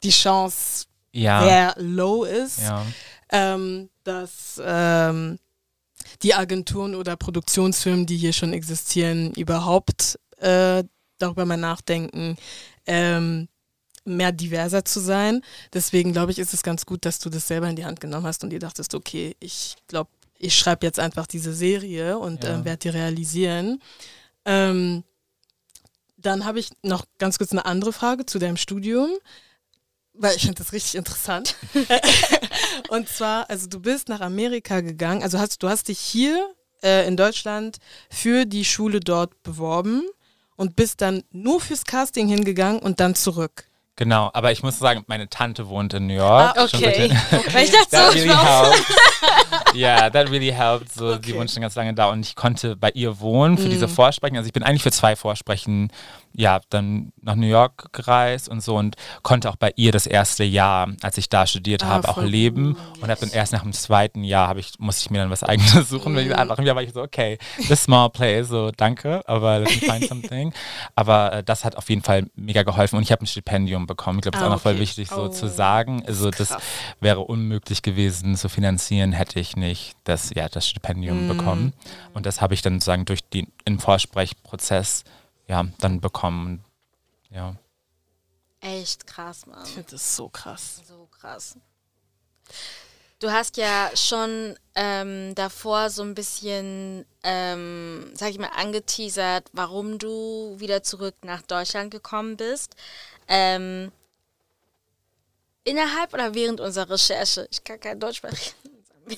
[0.02, 1.42] die Chance ja.
[1.42, 2.84] sehr low ist, ja.
[3.30, 5.38] ähm, dass ähm,
[6.22, 10.84] die Agenturen oder Produktionsfirmen, die hier schon existieren, überhaupt äh,
[11.18, 12.36] darüber mal nachdenken,
[12.86, 13.48] ähm,
[14.04, 15.42] mehr diverser zu sein.
[15.72, 18.26] Deswegen glaube ich, ist es ganz gut, dass du das selber in die Hand genommen
[18.26, 22.60] hast und dir dachtest, okay, ich glaube, ich schreibe jetzt einfach diese Serie und ja.
[22.60, 23.82] äh, werde die realisieren.
[24.46, 25.04] Ähm,
[26.20, 29.10] dann habe ich noch ganz kurz eine andere Frage zu deinem Studium,
[30.12, 31.56] weil ich finde das richtig interessant.
[32.88, 37.06] und zwar, also du bist nach Amerika gegangen, also hast du hast dich hier äh,
[37.06, 37.78] in Deutschland
[38.10, 40.02] für die Schule dort beworben
[40.56, 43.69] und bist dann nur fürs Casting hingegangen und dann zurück.
[44.00, 46.54] Genau, aber ich muss sagen, meine Tante wohnt in New York.
[46.56, 47.10] Ah, okay.
[47.52, 49.74] Weil ich dachte so, really helped.
[49.74, 50.90] yeah, that really helped.
[50.90, 51.20] So, okay.
[51.26, 53.70] Die wohnt schon ganz lange da und ich konnte bei ihr wohnen für mm.
[53.70, 54.38] diese Vorsprechen.
[54.38, 55.92] Also ich bin eigentlich für zwei Vorsprechen
[56.32, 60.44] ja, dann nach New York gereist und so und konnte auch bei ihr das erste
[60.44, 62.74] Jahr, als ich da studiert ah, habe, auch leben.
[62.74, 63.02] Gut.
[63.02, 65.42] Und habe dann erst nach dem zweiten Jahr habe ich, musste ich mir dann was
[65.42, 66.12] eigenes suchen.
[66.12, 66.16] Mhm.
[66.16, 69.60] Weil ich, nach einem Jahr war ich so, okay, this small place, so danke, aber
[69.60, 70.52] let me find something.
[70.94, 74.18] aber äh, das hat auf jeden Fall mega geholfen und ich habe ein Stipendium bekommen.
[74.18, 76.02] Ich glaube, das ist ah, auch noch voll wichtig so oh, zu sagen.
[76.06, 76.56] Also das
[77.00, 81.28] wäre unmöglich gewesen zu finanzieren, hätte ich nicht das, ja, das Stipendium mm.
[81.28, 81.72] bekommen.
[82.14, 85.04] Und das habe ich dann sozusagen durch den Vorsprechprozess
[85.50, 86.64] ja, dann bekommen.
[87.28, 87.56] Ja.
[88.60, 89.64] Echt krass, Mann.
[89.64, 90.80] Ich finde das so krass.
[90.86, 91.56] So krass.
[93.18, 99.98] Du hast ja schon ähm, davor so ein bisschen, ähm, sag ich mal, angeteasert, warum
[99.98, 102.76] du wieder zurück nach Deutschland gekommen bist.
[103.26, 103.90] Ähm,
[105.64, 107.48] innerhalb oder während unserer Recherche?
[107.50, 108.54] Ich kann kein Deutsch sprechen.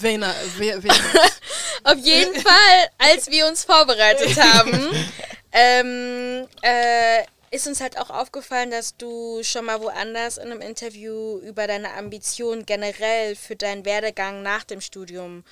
[0.01, 0.95] Vena, wer, wer,
[1.85, 4.91] Auf jeden Fall, als wir uns vorbereitet haben,
[5.53, 11.39] ähm, äh, ist uns halt auch aufgefallen, dass du schon mal woanders in einem Interview
[11.41, 15.45] über deine Ambition generell für deinen Werdegang nach dem Studium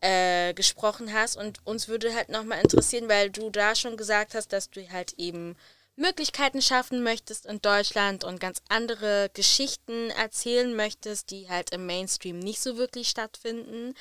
[0.00, 1.36] äh, gesprochen hast.
[1.36, 5.14] Und uns würde halt nochmal interessieren, weil du da schon gesagt hast, dass du halt
[5.16, 5.56] eben
[5.96, 12.40] Möglichkeiten schaffen möchtest in Deutschland und ganz andere Geschichten erzählen möchtest, die halt im Mainstream
[12.40, 13.94] nicht so wirklich stattfinden.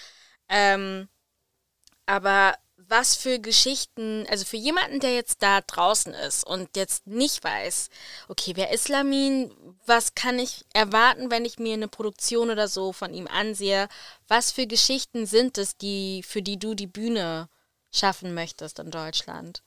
[0.50, 1.08] Ähm,
[2.08, 2.58] aber
[2.90, 7.90] was für Geschichten, also für jemanden, der jetzt da draußen ist und jetzt nicht weiß,
[8.28, 9.52] okay, wer ist Lamin,
[9.86, 13.88] was kann ich erwarten, wenn ich mir eine Produktion oder so von ihm ansehe,
[14.28, 17.50] was für Geschichten sind es, die, für die du die Bühne
[17.92, 19.64] schaffen möchtest in Deutschland?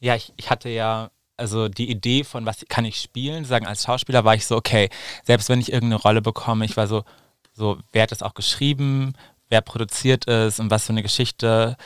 [0.00, 3.84] Ja, ich, ich hatte ja, also die Idee von, was kann ich spielen, sagen als
[3.84, 4.90] Schauspieler war ich so, okay,
[5.24, 7.04] selbst wenn ich irgendeine Rolle bekomme, ich war so,
[7.52, 9.14] so, wer hat das auch geschrieben,
[9.48, 11.76] wer produziert es und was für eine Geschichte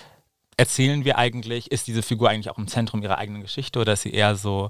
[0.59, 1.71] erzählen wir eigentlich?
[1.73, 4.69] Ist diese Figur eigentlich auch im Zentrum ihrer eigenen Geschichte oder ist sie eher so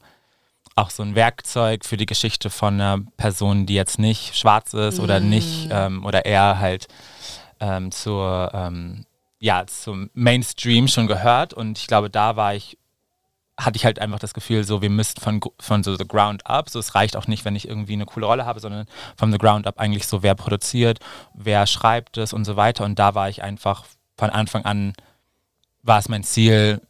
[0.77, 5.01] auch so ein Werkzeug für die Geschichte von einer Person, die jetzt nicht schwarz ist
[5.01, 5.29] oder Mm.
[5.29, 6.87] nicht ähm, oder eher halt
[7.59, 9.05] ähm, zur ähm,
[9.41, 12.79] ja zum Mainstream schon gehört und ich glaube, da war ich
[13.59, 16.71] hatte ich halt einfach das Gefühl, so wir müssten von, von so the ground up,
[16.71, 18.87] so es reicht auch nicht, wenn ich irgendwie eine coole Rolle habe, sondern
[19.17, 21.01] von the ground up eigentlich so, wer produziert,
[21.35, 22.85] wer schreibt es und so weiter.
[22.85, 23.85] Und da war ich einfach
[24.17, 24.93] von Anfang an,
[25.83, 26.81] war es mein Ziel,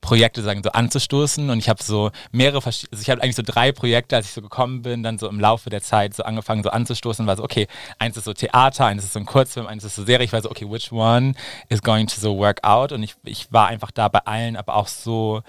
[0.00, 1.50] Projekte sagen so anzustoßen.
[1.50, 4.42] Und ich habe so mehrere also ich habe eigentlich so drei Projekte, als ich so
[4.42, 7.66] gekommen bin, dann so im Laufe der Zeit so angefangen so anzustoßen, war so okay,
[7.98, 10.42] eins ist so Theater, eins ist so ein Kurzfilm, eins ist so Serie, ich war
[10.42, 11.34] so okay, which one
[11.68, 12.92] is going to so work out?
[12.92, 15.42] Und ich, ich war einfach da bei allen, aber auch so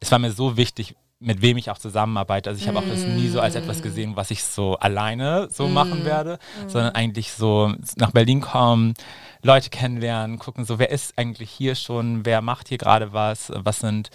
[0.00, 2.50] es war mir so wichtig, mit wem ich auch zusammenarbeite.
[2.50, 5.66] Also ich habe auch das nie so als etwas gesehen, was ich so alleine so
[5.68, 6.38] machen werde,
[6.68, 8.94] sondern eigentlich so nach Berlin kommen,
[9.42, 13.80] Leute kennenlernen, gucken so, wer ist eigentlich hier schon, wer macht hier gerade was, was
[13.80, 14.10] sind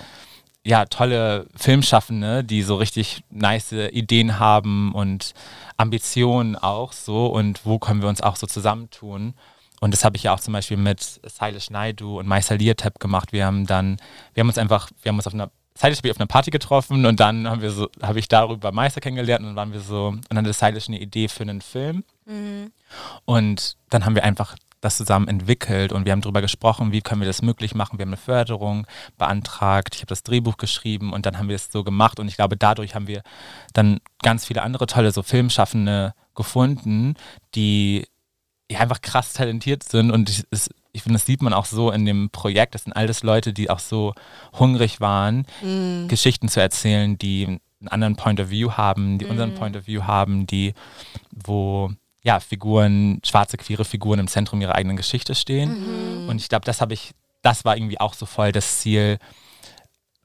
[0.65, 5.33] ja tolle Filmschaffende, die so richtig nice Ideen haben und
[5.75, 9.33] Ambitionen auch so und wo können wir uns auch so zusammentun.
[9.81, 13.33] Und das habe ich ja auch zum Beispiel mit Silas Naidu und Maisa Liatep gemacht.
[13.33, 13.97] Wir haben dann,
[14.33, 17.19] wir haben uns einfach, wir haben uns auf einer Silas auf einer Party getroffen und
[17.19, 20.25] dann haben wir so, habe ich darüber Meister kennengelernt und dann waren wir so, und
[20.29, 22.03] dann hatte Silas eine Idee für einen Film.
[23.25, 27.21] Und dann haben wir einfach das zusammen entwickelt und wir haben darüber gesprochen, wie können
[27.21, 27.97] wir das möglich machen.
[27.97, 28.85] Wir haben eine Förderung
[29.17, 32.35] beantragt, ich habe das Drehbuch geschrieben und dann haben wir es so gemacht und ich
[32.35, 33.23] glaube, dadurch haben wir
[33.73, 37.15] dann ganz viele andere tolle so Filmschaffende gefunden,
[37.55, 38.07] die
[38.69, 41.91] ja, einfach krass talentiert sind und ich, es, ich finde, das sieht man auch so
[41.91, 42.75] in dem Projekt.
[42.75, 44.13] Das sind alles Leute, die auch so
[44.57, 45.45] hungrig waren,
[46.07, 50.03] Geschichten zu erzählen, die einen anderen Point of View haben, die unseren Point of View
[50.03, 50.73] haben, die,
[51.31, 51.91] wo
[52.23, 55.71] ja, Figuren, schwarze, queere Figuren im Zentrum ihrer eigenen Geschichte stehen.
[56.29, 59.17] Und ich glaube, das habe ich, das war irgendwie auch so voll das Ziel.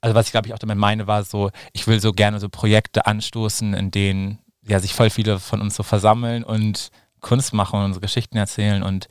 [0.00, 2.48] Also was ich glaube ich auch damit meine, war so, ich will so gerne so
[2.48, 4.38] Projekte anstoßen, in denen
[4.68, 6.90] ja sich voll viele von uns so versammeln und
[7.20, 9.08] Kunst machen und unsere Geschichten erzählen und,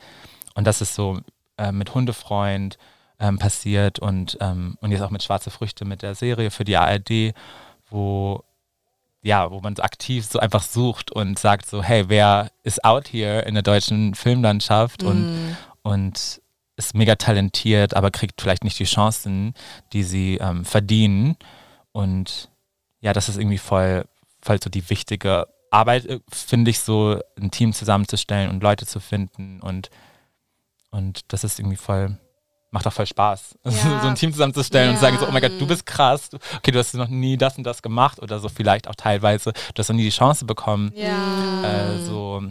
[0.54, 1.20] und das ist so
[1.58, 2.78] äh, mit Hundefreund
[3.20, 6.76] ähm, passiert und, ähm, und jetzt auch mit Schwarze Früchte mit der Serie für die
[6.76, 7.34] ARD,
[7.90, 8.44] wo
[9.22, 13.40] ja, wo man aktiv so einfach sucht und sagt so, hey, wer ist out here
[13.40, 16.40] in der deutschen Filmlandschaft und, und
[16.76, 19.54] ist mega talentiert, aber kriegt vielleicht nicht die Chancen,
[19.92, 21.36] die sie ähm, verdienen.
[21.90, 22.48] Und
[23.00, 24.04] ja, das ist irgendwie voll,
[24.40, 29.00] voll so die wichtige Arbeit, äh, finde ich, so ein Team zusammenzustellen und Leute zu
[29.00, 29.60] finden.
[29.60, 29.90] Und,
[30.90, 32.16] und das ist irgendwie voll,
[32.70, 34.00] macht auch voll Spaß, Ja.
[34.02, 35.58] so ein Team zusammenzustellen und zu sagen so, oh mein Gott, Ja.
[35.58, 38.88] du bist krass, okay, du hast noch nie das und das gemacht oder so vielleicht
[38.88, 41.94] auch teilweise, du hast noch nie die Chance bekommen, Ja.
[41.94, 42.42] äh, so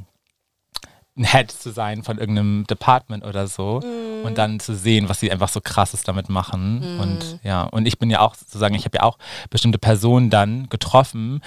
[1.17, 3.81] ein Head zu sein von irgendeinem Department oder so
[4.23, 7.97] und dann zu sehen, was sie einfach so krasses damit machen und ja, und ich
[7.97, 9.17] bin ja auch sozusagen, ich habe ja auch
[9.49, 11.41] bestimmte Personen dann getroffen,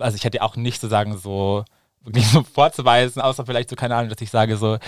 [0.00, 1.64] also ich hätte ja auch nicht sozusagen so
[2.04, 4.78] wirklich so vorzuweisen, außer vielleicht so, keine Ahnung, dass ich sage so,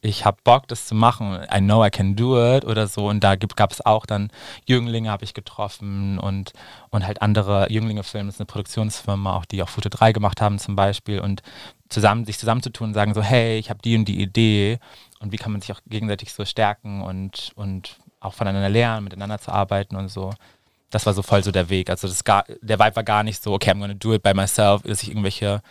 [0.00, 3.08] ich habe Bock, das zu machen, I know I can do it oder so.
[3.08, 4.30] Und da gab es auch dann
[4.66, 6.52] Jünglinge habe ich getroffen und,
[6.90, 10.58] und halt andere Jünglinge-Filme, das ist eine Produktionsfirma, auch die auch Foto 3 gemacht haben
[10.58, 11.20] zum Beispiel.
[11.20, 11.42] Und
[11.88, 14.78] zusammen, sich zusammenzutun und sagen so, hey, ich habe die und die Idee.
[15.20, 19.38] Und wie kann man sich auch gegenseitig so stärken und, und auch voneinander lernen, miteinander
[19.38, 20.32] zu arbeiten und so.
[20.90, 21.90] Das war so voll so der Weg.
[21.90, 24.34] Also das gar, der Vibe war gar nicht so, okay, I'm gonna do it by
[24.34, 25.62] myself, dass ich irgendwelche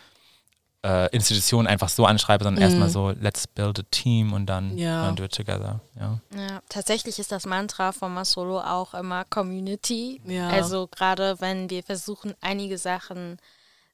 [0.83, 5.11] äh, Institutionen einfach so anschreibe, sondern erstmal so, let's build a team und dann Ja.
[5.11, 5.79] do it together.
[5.99, 6.19] Ja.
[6.35, 10.21] Ja, tatsächlich ist das Mantra von Masolo auch immer Community.
[10.25, 10.49] Ja.
[10.49, 13.37] Also gerade wenn wir versuchen, einige Sachen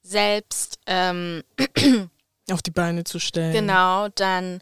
[0.01, 1.43] selbst ähm,
[2.49, 3.51] Auf die Beine zu stellen.
[3.51, 4.61] genau, dann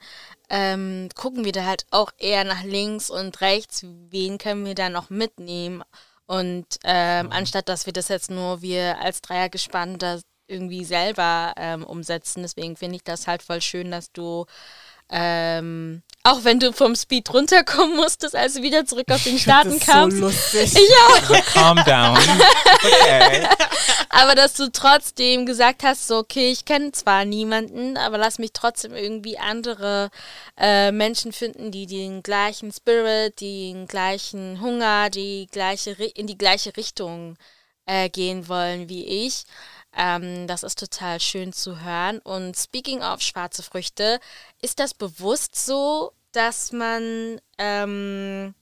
[0.49, 4.89] ähm, gucken wir da halt auch eher nach links und rechts, wen können wir da
[4.89, 5.83] noch mitnehmen.
[6.25, 11.53] Und ähm, anstatt dass wir das jetzt nur wir als Dreier gespannt da irgendwie selber
[11.57, 12.41] ähm, umsetzen.
[12.43, 14.45] Deswegen finde ich das halt voll schön, dass du
[15.09, 19.79] ähm, auch wenn du vom Speed runterkommen musstest, als du wieder zurück auf den Staaten
[19.79, 20.17] kamst.
[20.17, 20.73] So lustig.
[20.73, 21.23] Ich auch.
[21.23, 22.17] So, calm down.
[22.83, 23.47] Okay.
[24.09, 28.53] Aber dass du trotzdem gesagt hast, so, okay, ich kenne zwar niemanden, aber lass mich
[28.53, 30.09] trotzdem irgendwie andere
[30.57, 36.75] äh, Menschen finden, die den gleichen Spirit, den gleichen Hunger, die gleiche, in die gleiche
[36.75, 37.37] Richtung
[37.85, 39.43] äh, gehen wollen wie ich.
[39.95, 42.19] Ähm, das ist total schön zu hören.
[42.19, 44.19] Und speaking of schwarze Früchte,
[44.61, 48.53] ist das bewusst so, dass man ähm,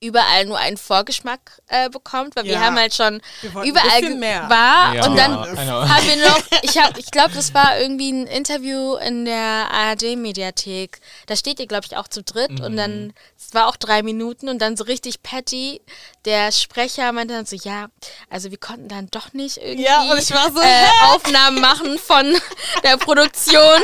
[0.00, 2.60] überall nur einen Vorgeschmack äh, bekommt, weil wir Ja.
[2.60, 4.02] haben halt schon Wir überall
[4.50, 5.42] war Ja, und dann know.
[5.88, 11.00] haben wir noch, ich habe, ich glaube, das war irgendwie ein Interview in der ARD-Mediathek.
[11.26, 12.76] Da steht ihr, glaube ich, auch zu dritt und Mhm.
[12.76, 15.80] dann, es war auch drei Minuten und dann so richtig Patty,
[16.26, 17.86] der Sprecher meinte dann so, ja,
[18.28, 21.98] also wir konnten dann doch nicht irgendwie Ja, und ich war so, äh, Aufnahmen machen
[21.98, 22.36] von
[22.82, 23.80] der Produktion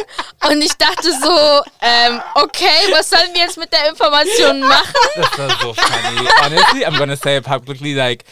[0.48, 4.92] und ich dachte so, ähm, okay, was sollen wir jetzt mit der Information machen?
[5.16, 5.74] Das war so
[6.44, 8.24] Honestly, I'm gonna say publicly, like,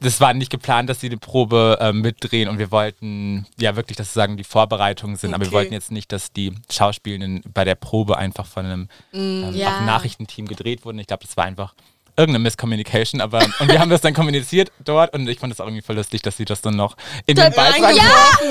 [0.00, 3.96] das war nicht geplant, dass sie die Probe ähm, mitdrehen und wir wollten ja wirklich,
[3.96, 5.56] dass sozusagen die Vorbereitungen sind, aber wir Okay.
[5.56, 9.80] wollten jetzt nicht, dass die Schauspielenden bei der Probe einfach von einem ähm, Ja.
[9.82, 10.98] Nachrichtenteam gedreht wurden.
[10.98, 11.74] Ich glaube, das war einfach
[12.18, 15.66] irgendeine Misscommunication, aber und wir haben das dann kommuniziert dort und ich fand es auch
[15.66, 16.96] irgendwie voll lustig, dass sie das dann noch
[17.26, 18.04] in den Beitrag Ja,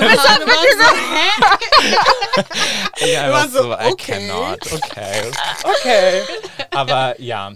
[2.98, 4.12] wir ja, war war so, so, I okay.
[4.28, 5.30] cannot, okay,
[5.64, 6.22] okay.
[6.70, 7.52] Aber ja,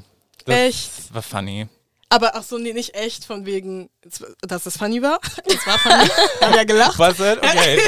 [0.50, 1.14] das Echt?
[1.14, 1.66] war funny.
[2.12, 3.88] Aber ach so, nee, nicht echt, von wegen,
[4.42, 5.20] dass es funny war.
[5.46, 6.10] Es war funny.
[6.40, 6.98] Wir haben ja gelacht.
[6.98, 7.38] Was it?
[7.42, 7.80] Okay.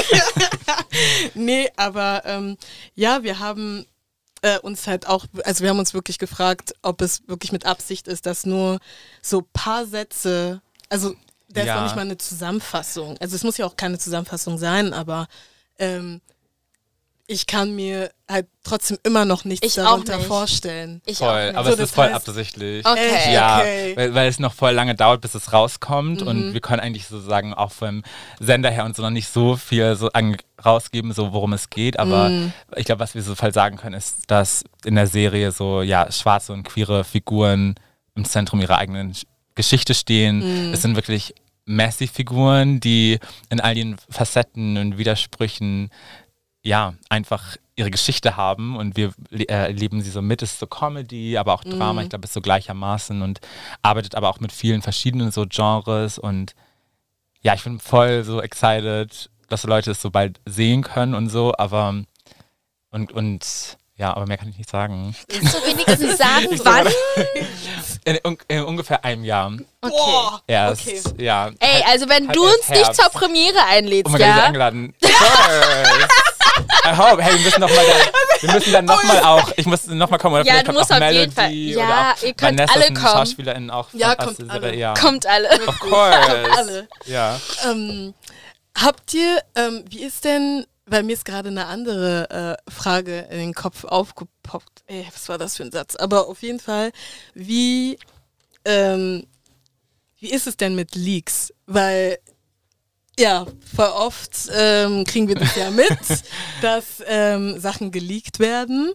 [1.35, 2.57] Nee, aber ähm,
[2.95, 3.87] ja, wir haben
[4.43, 8.09] äh, uns halt auch, also wir haben uns wirklich gefragt, ob es wirklich mit Absicht
[8.09, 8.79] ist, dass nur
[9.23, 11.15] so paar Sätze, also
[11.49, 11.77] der ist Ja.
[11.77, 13.17] noch nicht mal eine Zusammenfassung.
[13.19, 15.27] Also es muss ja auch keine Zusammenfassung sein, aber
[15.79, 16.21] ähm,
[17.29, 20.27] ich kann mir halt trotzdem immer noch nichts Ich auch darunter nicht.
[20.27, 21.01] vorstellen.
[21.07, 21.55] Ich Voll, auch nicht.
[21.57, 22.85] aber So, es ist voll heißt- absichtlich.
[22.87, 23.33] Okay.
[23.33, 23.93] Ja, Okay.
[23.97, 26.27] weil, weil es noch voll lange dauert, bis es rauskommt Mhm.
[26.27, 28.03] und wir können eigentlich sozusagen auch vom
[28.41, 32.29] Sender her uns noch nicht so viel so an, rausgeben, so worum es geht, aber
[32.29, 32.53] Mhm.
[32.77, 36.11] ich glaube, was wir so voll sagen können, ist, dass in der Serie so ja
[36.13, 37.77] schwarze und queere Figuren
[38.15, 40.69] im Zentrum ihrer eigenen Sch- Geschichte stehen.
[40.69, 40.73] Mhm.
[40.75, 43.19] Es sind wirklich Massive-Figuren, die
[43.51, 45.91] in all ihren Facetten und Widersprüchen
[46.63, 50.43] ja, einfach ihre Geschichte haben und wir äh, erleben sie so mit.
[50.43, 53.41] Es ist so Comedy, aber auch Drama, ich glaube, es ist so gleichermaßen und
[53.83, 56.55] arbeitet aber auch mit vielen verschiedenen so Genres und
[57.41, 61.55] ja, ich bin voll so excited, dass Leute es so bald sehen können und so,
[61.59, 62.03] aber
[62.91, 65.15] und, und ja, aber mehr kann ich nicht sagen.
[65.29, 66.89] Kannst du wenigstens sagen, wann?
[68.05, 69.95] In, un in ungefähr einem Jahr Okay.
[69.97, 70.89] Boah, erst.
[70.89, 71.01] okay.
[71.19, 71.51] Ja.
[71.61, 73.01] Ey, also wenn Halt du uns nicht Herbst.
[73.01, 74.45] zur Premiere einlädst, Oh mein Gott, ich bin ja?
[74.47, 74.95] eingeladen.
[76.85, 77.23] I hope.
[77.23, 80.35] Hey, wir müssen noch mal dann, wir müssen dann nochmal auch, ich muss nochmal kommen.
[80.37, 81.49] Oder Ja, vielleicht kommt auch auf jeden Fall.
[81.49, 82.99] Melody Ja, oder auch ihr könnt Vanessa alle kommen.
[82.99, 84.61] SchauspielerInnen auch Ja, kommt der alle.
[84.61, 84.79] Serie.
[84.81, 84.95] Ja.
[84.95, 85.49] Kommt alle.
[85.69, 86.51] Of course.
[86.57, 86.89] alle.
[87.07, 87.41] Ja.
[87.71, 88.15] Ähm,
[88.77, 93.39] habt ihr, ähm, wie ist denn, weil mir ist gerade eine andere äh, Frage in
[93.39, 94.83] den Kopf aufgepoppt.
[94.87, 95.97] Ey, was war das für ein Satz?
[95.97, 96.91] Aber auf jeden Fall,
[97.35, 97.99] wie,
[98.65, 99.27] ähm,
[100.19, 101.53] wie ist es denn mit Leaks?
[101.67, 102.19] Weil,
[103.19, 105.89] ja, voll oft ähm, kriegen wir das ja mit,
[106.63, 108.93] dass ähm, Sachen geleakt werden.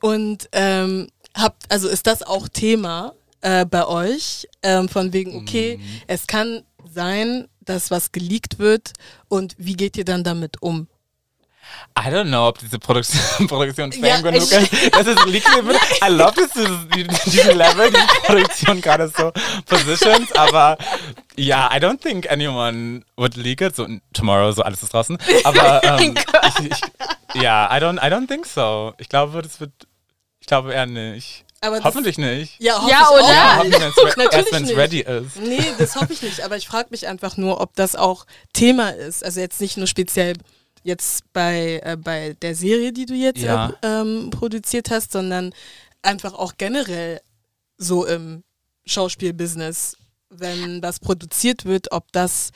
[0.00, 4.48] Und ähm, habt, also ist das auch Thema äh, bei euch?
[4.62, 6.00] Ähm, von wegen, okay, Mhm.
[6.06, 8.92] es kann sein, dass was geleakt wird
[9.28, 10.88] und wie geht ihr dann damit um?
[11.98, 14.94] I don't know, ob diese Produktion, Produktion Ja, fame genug ich- ist.
[14.94, 15.74] Das ist liegt mir.
[15.74, 16.50] I love this,
[16.94, 19.32] die, diese Level, die Produktion gerade so
[19.66, 20.78] positions, aber
[21.36, 23.74] ja, I don't think anyone would leak it.
[23.76, 25.18] So tomorrow, so alles ist draußen.
[25.44, 26.14] Aber ähm,
[26.60, 28.94] ich, ich, ja, I don't, I don't think so.
[28.98, 29.72] Ich glaube, das wird,
[30.40, 31.44] ich glaube eher nicht.
[31.60, 32.54] Aber das- Hoffentlich nicht.
[32.60, 33.34] Ja, hoffe Ja, ich auch oder?
[33.34, 33.96] Ja, nicht.
[33.96, 34.78] hoffentlich, erst wenn es nicht.
[34.78, 35.36] ready ist.
[35.40, 36.42] Nee, das hoffe ich nicht.
[36.42, 39.24] Aber ich frage mich einfach nur, ob das auch Thema ist.
[39.24, 40.34] Also jetzt nicht nur speziell
[40.88, 43.68] jetzt bei, äh, bei der Serie, die du jetzt Ja.
[43.82, 45.52] äh, ähm, produziert hast, sondern
[46.02, 47.20] einfach auch generell
[47.76, 48.42] so im
[48.86, 49.96] Schauspielbusiness,
[50.30, 52.50] wenn was produziert wird, ob das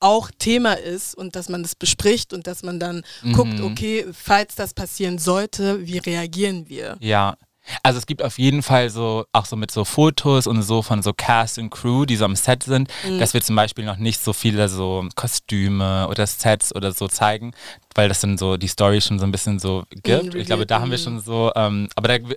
[0.00, 3.02] auch Thema ist und dass man das bespricht und dass man dann
[3.32, 3.64] guckt, Mhm.
[3.64, 6.96] okay, falls das passieren sollte, wie reagieren wir?
[7.00, 7.36] Ja.
[7.82, 11.02] Also es gibt auf jeden Fall so, auch so mit so Fotos und so von
[11.02, 13.18] so Cast und Crew, die so am Set sind, Mhm.
[13.18, 17.52] dass wir zum Beispiel noch nicht so viele so Kostüme oder Sets oder so zeigen,
[17.94, 20.34] weil das dann so die Story schon so ein bisschen so gibt.
[20.34, 22.28] ich glaube, da haben wir schon so, ähm, aber da,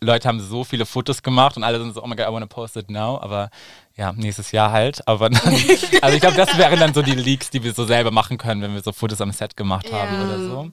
[0.00, 2.46] Leute haben so viele Fotos gemacht und alle sind so, oh my god, I wanna
[2.46, 3.50] post it now, aber
[3.96, 5.06] ja, nächstes Jahr halt.
[5.08, 5.40] Aber dann,
[6.02, 8.62] also ich glaube, das wären dann so die Leaks, die wir so selber machen können,
[8.62, 10.24] wenn wir so Fotos am Set gemacht haben Ja.
[10.24, 10.70] oder so.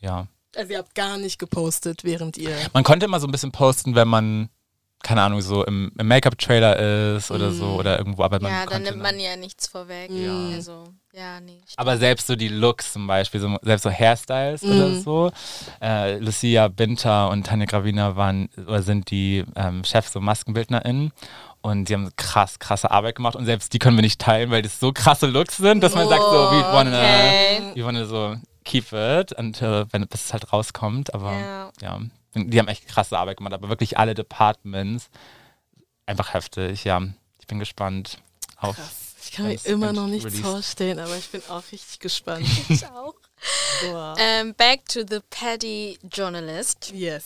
[0.00, 0.26] Ja.
[0.56, 2.56] Also ihr habt gar nicht gepostet, während ihr.
[2.72, 4.48] Man konnte immer so ein bisschen posten, wenn man,
[5.02, 8.82] keine Ahnung, so im, im Make-up-Trailer ist oder so oder irgendwo, aber man ja, dann
[8.82, 10.10] nimmt man ja nichts vorweg.
[10.10, 10.48] Ja.
[10.54, 11.60] Also, ja, nee.
[11.64, 11.78] stimmt.
[11.78, 15.30] aber selbst so die Looks zum Beispiel, so, selbst so Hairstyles oder so.
[15.82, 21.12] Äh, Lucia Binter und Tanja Gravina waren oder sind die ähm, Chefs, so MaskenbildnerInnen.
[21.60, 23.34] Und die haben krass, krasse Arbeit gemacht.
[23.34, 26.08] Und selbst die können wir nicht teilen, weil das so krasse Looks sind, dass man
[26.08, 27.72] sagt, so, we wanna, okay.
[27.74, 28.36] we wanna so
[28.66, 31.14] keep it, until, wenn bis es halt rauskommt.
[31.14, 31.70] Aber Ja.
[31.80, 32.00] ja,
[32.34, 33.54] die haben echt krasse Arbeit gemacht.
[33.54, 35.08] Aber wirklich alle Departments,
[36.04, 37.00] einfach heftig, ja.
[37.40, 38.18] Ich bin gespannt
[38.58, 38.76] auf.
[39.22, 40.44] Ich kann mir immer noch nichts released.
[40.44, 42.46] vorstellen, aber ich bin auch richtig gespannt.
[42.68, 43.14] Ich auch.
[43.82, 44.14] Boah.
[44.18, 46.90] Ähm, back to the petty journalist.
[46.94, 47.24] Yes.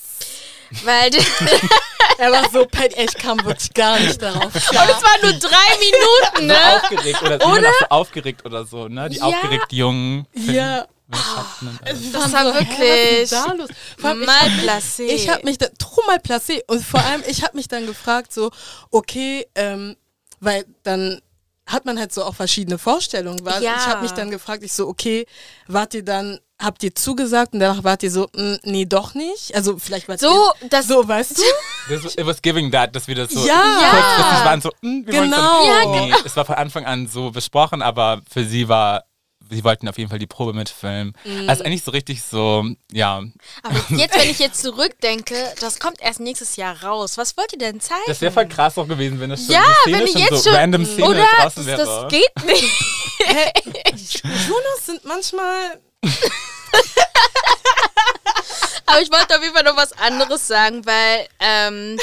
[0.85, 1.27] Weil und
[2.19, 4.89] Er war so petty, ich kam wirklich gar nicht darauf klar.
[4.91, 6.75] es waren nur drei Minuten, So ne?
[6.77, 7.69] aufgeregt oder, oder?
[7.71, 9.09] auch so aufgeregt oder so, ne?
[9.09, 9.25] Die Ja.
[9.25, 10.87] aufgeregt jungen Ja.
[11.11, 13.69] Das waren war so, wirklich was ist da los?
[13.99, 15.03] Vor allem, ich mal hab mich- placé.
[15.03, 18.33] Ich habe mich dann, trop mal placé und vor allem, ich habe mich dann gefragt,
[18.33, 18.51] so,
[18.91, 19.97] okay, ähm,
[20.41, 21.21] weil dann
[21.67, 23.39] hat man halt so auch verschiedene Vorstellungen.
[23.45, 23.77] Weil Ja.
[23.77, 25.25] Ich habe mich dann gefragt, ich so, okay,
[25.69, 29.55] wart ihr dann, habt ihr zugesagt und danach wart ihr so, mm, nee, doch nicht?
[29.55, 31.43] Also vielleicht wart So, ihr, das- so, weißt du?
[31.89, 33.63] Das, it was giving that, dass wir das so Ja.
[33.91, 35.63] kurzfristig waren, so, hm, wir Genau.
[35.63, 39.05] so, Ja, nee, Es war von Anfang an so besprochen, aber für sie war,
[39.51, 41.15] sie wollten auf jeden Fall die Probe mitfilmen.
[41.25, 41.49] Mhm.
[41.49, 43.23] Also eigentlich so richtig so, ja,
[43.63, 47.19] Aber jetzt, wenn ich jetzt zurückdenke, das kommt erst nächstes Jahr raus.
[47.19, 48.03] Was wollt ihr denn zeigen?
[48.07, 50.21] das wäre voll krass auch gewesen, wenn das schon ja, die Szene wenn ich schon
[50.23, 51.27] jetzt so schon, random Szene oder?
[51.41, 51.85] draußen wäre.
[51.85, 52.71] das geht nicht.
[54.25, 55.81] Jonas sind manchmal,
[58.91, 61.97] Aber ich wollte auf jeden Fall noch was anderes sagen, weil ähm,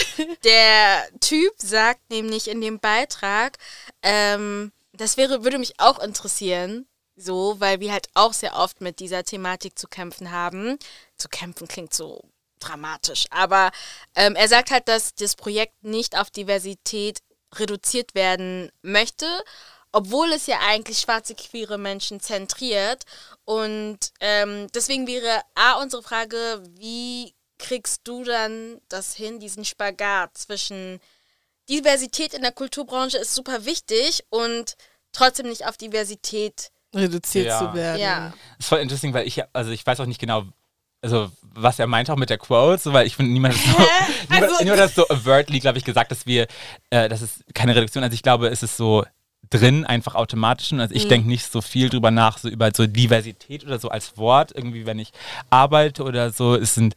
[0.45, 3.57] der Typ sagt nämlich in dem Beitrag,
[4.03, 6.87] ähm, das wäre, würde mich auch interessieren,
[7.17, 10.77] so, weil wir halt auch sehr oft mit dieser Thematik zu kämpfen haben.
[11.17, 12.21] Zu kämpfen klingt so
[12.59, 13.71] dramatisch, aber
[14.15, 17.21] ähm, er sagt halt, dass das Projekt nicht auf Diversität
[17.53, 19.27] reduziert werden möchte,
[19.91, 23.03] obwohl es ja eigentlich schwarze, queere Menschen zentriert.
[23.45, 30.37] Und ähm, deswegen wäre A, unsere Frage, wie kriegst du dann das hin, diesen Spagat
[30.37, 30.99] zwischen
[31.69, 34.75] Diversität in der Kulturbranche ist super wichtig und
[35.11, 36.71] trotzdem nicht auf Diversität.
[36.97, 37.59] Reduziert Ja.
[37.59, 38.01] zu werden.
[38.01, 38.33] Ja.
[38.57, 40.43] Das ist voll interesting, weil ich, also ich weiß auch nicht genau,
[41.01, 43.83] also was er meinte auch mit der Quote, so, weil ich finde, niemand hat so,
[44.29, 46.47] niemand, Also- niemand hat so overtly, glaube ich, gesagt, dass wir,
[46.89, 49.05] äh, das ist keine Reduktion, also ich glaube, es ist so
[49.49, 50.73] drin, einfach automatisch.
[50.73, 54.17] Also ich denke nicht so viel drüber nach, so über so Diversität oder so als
[54.17, 55.11] Wort, irgendwie, wenn ich
[55.49, 56.55] arbeite oder so.
[56.55, 56.95] Es sind,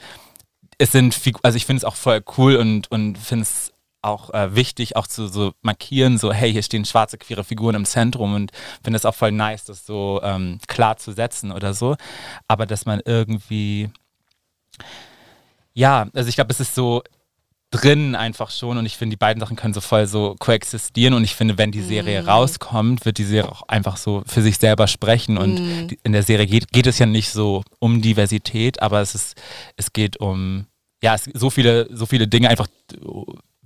[0.78, 3.72] es sind, also ich finde es auch voll cool und, und finde es
[4.03, 7.84] auch äh, wichtig, auch zu so markieren, so, hey, hier stehen schwarze, queere Figuren im
[7.84, 11.96] Zentrum und finde es auch voll nice, das so ähm, klar zu setzen oder so.
[12.48, 13.90] Aber dass man irgendwie,
[15.74, 17.03] ja, also ich glaube, es ist so
[17.70, 21.22] drin einfach schon und ich finde, die beiden Sachen können so voll so koexistieren und
[21.22, 24.88] ich finde, wenn die Serie rauskommt, wird die Serie auch einfach so für sich selber
[24.88, 25.57] sprechen und
[25.88, 29.40] die, in der Serie geht, geht es ja nicht so um Diversität, aber es ist,
[29.76, 30.66] es geht um,
[31.01, 32.66] ja, es, so viele, so viele Dinge einfach,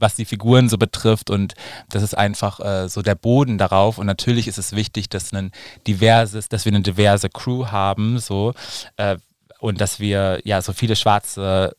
[0.04, 1.54] was die Figuren so betrifft und
[1.88, 3.96] das ist einfach äh, so der Boden darauf.
[3.96, 5.50] Und natürlich ist es wichtig, dass ein
[5.86, 8.52] diverses, dass wir eine diverse Crew haben, so
[8.98, 9.16] äh,
[9.60, 11.74] und dass wir ja so viele schwarze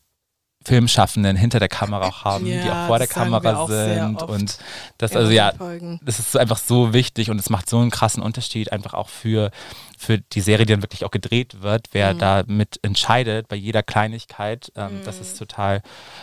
[0.66, 4.58] Filmschaffenden hinter der Kamera auch haben, die Ja, auch vor der Kamera sind und
[4.98, 6.00] das also ja, Folgen.
[6.02, 9.52] das ist einfach so wichtig und es macht so einen krassen Unterschied einfach auch für,
[9.96, 12.18] für die Serie, die dann wirklich auch gedreht wird, wer Mhm.
[12.18, 14.72] da mit entscheidet bei jeder Kleinigkeit.
[14.74, 15.82] Ähm, Das ist total,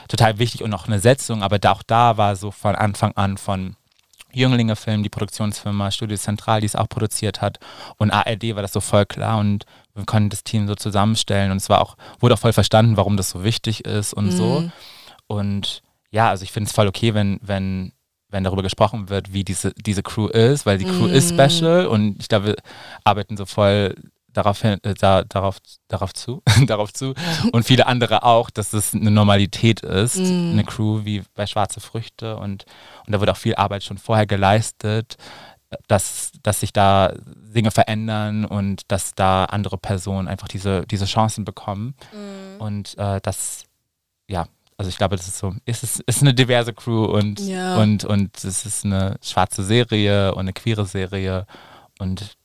[0.09, 3.37] total wichtig und auch eine Setzung, aber da, auch da war so von Anfang an
[3.37, 3.77] von
[4.35, 7.59] Jünglinge Film, die Produktionsfirma Studio Zentral, die es auch produziert hat
[7.97, 9.65] und ARD war das so voll klar und
[9.95, 13.17] wir konnten das Team so zusammenstellen und es war auch, wurde auch voll verstanden, warum
[13.17, 14.69] das so wichtig ist und so.
[15.27, 15.81] Und
[16.11, 17.93] ja, also ich finde es voll okay, wenn, wenn,
[18.29, 22.19] wenn darüber gesprochen wird, wie diese, diese Crew ist, weil die Crew ist special und
[22.19, 22.55] ich glaube, wir
[23.03, 23.95] arbeiten so voll
[24.33, 27.13] darauf, hin, äh, da, darauf, darauf zu, darauf zu
[27.51, 32.37] und viele andere auch, dass es eine Normalität ist, eine Crew wie bei Schwarze Früchte
[32.37, 32.65] und,
[33.05, 35.17] und da wird auch viel Arbeit schon vorher geleistet,
[35.87, 37.13] dass, dass sich da
[37.55, 41.95] Dinge verändern und dass da andere Personen einfach diese, diese Chancen bekommen
[42.59, 43.63] und äh, das,
[44.27, 44.47] ja,
[44.77, 47.75] also ich glaube, das ist so, es ist, ist eine diverse Crew und, Ja.
[47.77, 51.45] und, und es ist eine schwarze Serie und eine queere Serie
[51.99, 52.35] und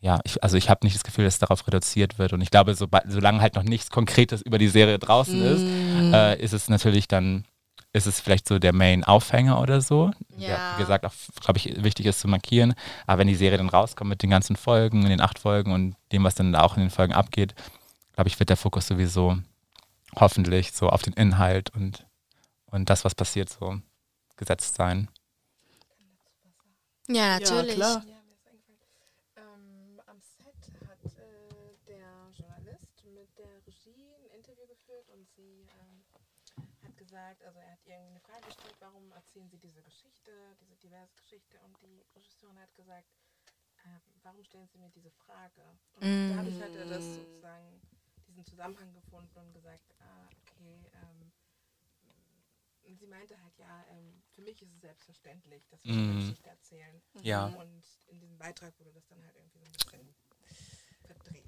[0.00, 2.50] ja, ich, also ich habe nicht das Gefühl, dass es darauf reduziert wird und ich
[2.50, 6.12] glaube, so, solange halt noch nichts Konkretes über die Serie draußen ist, Mm.
[6.14, 7.44] äh, ist es natürlich dann,
[7.96, 10.10] ist es vielleicht so der Main-Aufhänger oder so.
[10.36, 10.74] Ja.
[10.76, 12.74] wie gesagt, auch, glaube ich, wichtig ist zu markieren.
[13.06, 15.96] Aber wenn die Serie dann rauskommt mit den ganzen Folgen, in den acht Folgen und
[16.12, 17.54] dem, was dann auch in den Folgen abgeht,
[18.12, 19.38] glaube ich, wird der Fokus sowieso
[20.14, 22.06] hoffentlich so auf den Inhalt und,
[22.66, 23.80] und das, was passiert, so
[24.36, 25.08] gesetzt sein.
[27.08, 27.76] Ja, natürlich.
[27.76, 28.02] klar.
[28.06, 28.82] Ja, mir ist eingefallen.
[29.36, 35.68] Ähm, am Set hat äh, der Journalist mit der Regie ein Interview geführt und sie
[35.78, 36.02] ähm,
[36.82, 40.74] hat gesagt, also er hat ihr eine Frage gestellt, warum erzählen sie diese Geschichte, diese
[40.76, 43.75] diverse Geschichte und die Regisseurin hat gesagt, ähm,
[44.22, 45.62] warum stellen sie mir diese Frage?
[45.94, 47.80] Und dadurch hat er das sozusagen,
[48.28, 51.32] diesen Zusammenhang gefunden und gesagt, ah, okay, ähm,
[52.98, 57.02] sie meinte halt, ja, ähm, für mich ist es selbstverständlich, dass wir eine Geschichte erzählen.
[57.22, 57.46] Ja.
[57.46, 60.14] Und in diesem Beitrag wurde das dann halt irgendwie so ein bisschen
[61.04, 61.44] verdreht.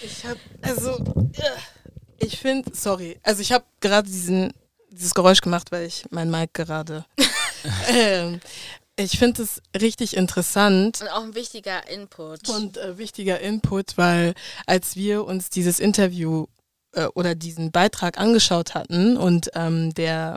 [0.00, 0.98] Ich habe, also,
[1.34, 4.52] äh, ich finde, sorry, also ich habe gerade diesen,
[4.90, 7.04] dieses Geräusch gemacht, weil ich mein Mic gerade.
[7.88, 8.40] ähm,
[8.96, 12.48] ich finde es richtig interessant Und auch ein wichtiger Input.
[12.48, 14.34] und äh, wichtiger Input, weil
[14.66, 16.46] als wir uns dieses Interview
[16.92, 20.36] äh, oder diesen Beitrag angeschaut hatten und ähm, der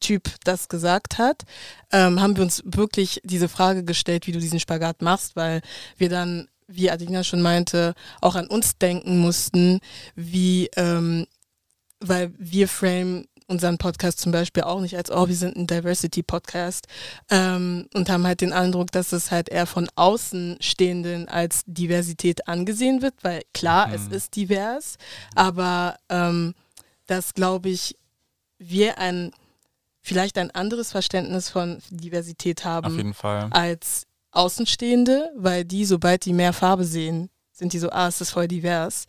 [0.00, 1.42] Typ das gesagt hat,
[1.90, 5.62] ähm, haben wir uns wirklich diese Frage gestellt, wie du diesen Spagat machst, weil
[5.96, 9.80] wir dann, wie Adina schon meinte, auch an uns denken mussten,
[10.14, 11.26] wie, ähm,
[12.00, 16.86] weil wir frame unseren Podcast zum Beispiel auch nicht als, oh, wir sind ein Diversity-Podcast
[17.30, 23.02] ähm, und haben halt den Eindruck, dass es halt eher von Außenstehenden als Diversität angesehen
[23.02, 24.12] wird, weil klar, es Mhm.
[24.12, 24.96] ist divers,
[25.34, 26.54] aber ähm,
[27.06, 27.96] dass, glaube ich,
[28.58, 29.30] wir ein
[30.02, 33.48] vielleicht ein anderes Verständnis von Diversität Auf haben jeden Fall.
[33.50, 38.30] als Außenstehende, weil die, sobald die mehr Farbe sehen, sind die so, ah, es ist
[38.30, 39.06] voll divers.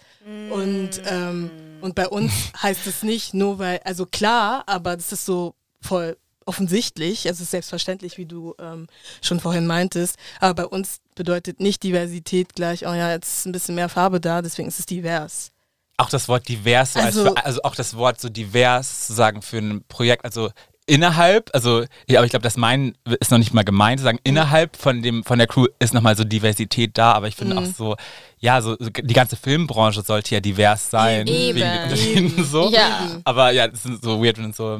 [0.51, 1.51] Und, ähm,
[1.82, 6.17] und bei uns heißt es nicht nur, weil, also klar, aber das ist so voll
[6.45, 8.88] offensichtlich, es ist selbstverständlich, wie du ähm,
[9.21, 13.51] schon vorhin meintest, aber bei uns bedeutet nicht Diversität gleich, oh ja, jetzt ist ein
[13.51, 15.51] bisschen mehr Farbe da, deswegen ist es divers.
[15.97, 19.13] Auch das Wort divers, so Also- als für, also auch das Wort so divers zu
[19.13, 20.49] sagen für ein Projekt, also
[20.88, 24.19] innerhalb, also ja, aber ich glaube, das mein ist noch nicht mal gemeint, zu sagen,
[24.23, 27.65] innerhalb von dem von der Crew ist nochmal so Diversität da, aber ich finde auch
[27.65, 27.95] so,
[28.39, 31.57] ja, so, die ganze Filmbranche sollte ja divers sein, Eben.
[31.59, 32.69] wegen den Unterschieden so.
[32.71, 33.19] Ja.
[33.25, 34.79] Aber ja, es ist so weird und so,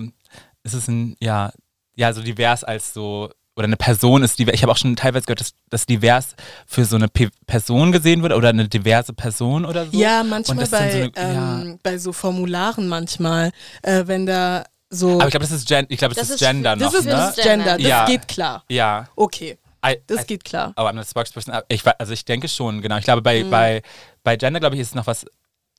[0.64, 1.52] es ist ein, ja,
[1.96, 4.54] ja, so divers als so, oder eine Person ist divers.
[4.54, 6.36] Ich habe auch schon teilweise gehört, dass, dass divers
[6.68, 9.98] für so eine P Person gesehen wird oder eine diverse Person oder so.
[9.98, 11.62] Ja, manchmal bei, so eine- ja.
[11.62, 13.52] ähm, bei so Formularen manchmal,
[13.82, 15.14] äh, wenn da so...
[15.16, 17.00] Aber ich glaube, das ist, Gen ich glaub, das Das ist ist Gender das noch,
[17.00, 17.12] ist ne?
[17.12, 18.06] das ist Gender, das Ja.
[18.06, 18.64] geht klar.
[18.70, 19.08] Ja.
[19.16, 20.74] Okay, I, das I, geht klar.
[20.78, 21.54] Oh, I'm spokesperson.
[21.70, 22.98] Ich, wa- also ich denke schon, genau.
[22.98, 23.50] Ich glaube, bei, Mhm.
[23.52, 23.82] bei,
[24.24, 25.26] bei Gender, glaube ich, ist es noch was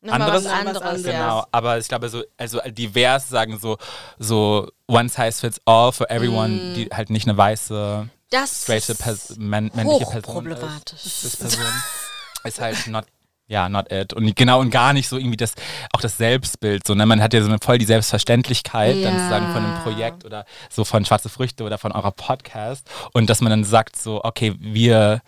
[0.00, 0.44] Nochmal anderes.
[0.44, 0.82] was anderes.
[0.82, 1.12] anderes, ja.
[1.12, 3.78] Genau, aber ich glaube, so, also divers sagen so,
[4.18, 6.74] so one size fits all for everyone, Mhm.
[6.74, 11.24] die halt nicht eine weiße, Das straighte, ist Pers männliche Person ist.
[11.24, 11.64] Das Person
[12.44, 13.06] ist halt not,
[13.48, 14.12] ja, not it.
[14.12, 15.54] Und genau, und gar nicht so irgendwie das,
[15.92, 17.06] auch das Selbstbild, so, ne?
[17.06, 19.22] Man hat ja so eine, voll die Selbstverständlichkeit, dann Ja.
[19.24, 23.28] zu sagen von einem Projekt oder so von Schwarze Früchte oder von eurer Podcast und
[23.30, 25.22] dass man dann sagt so, okay, wir,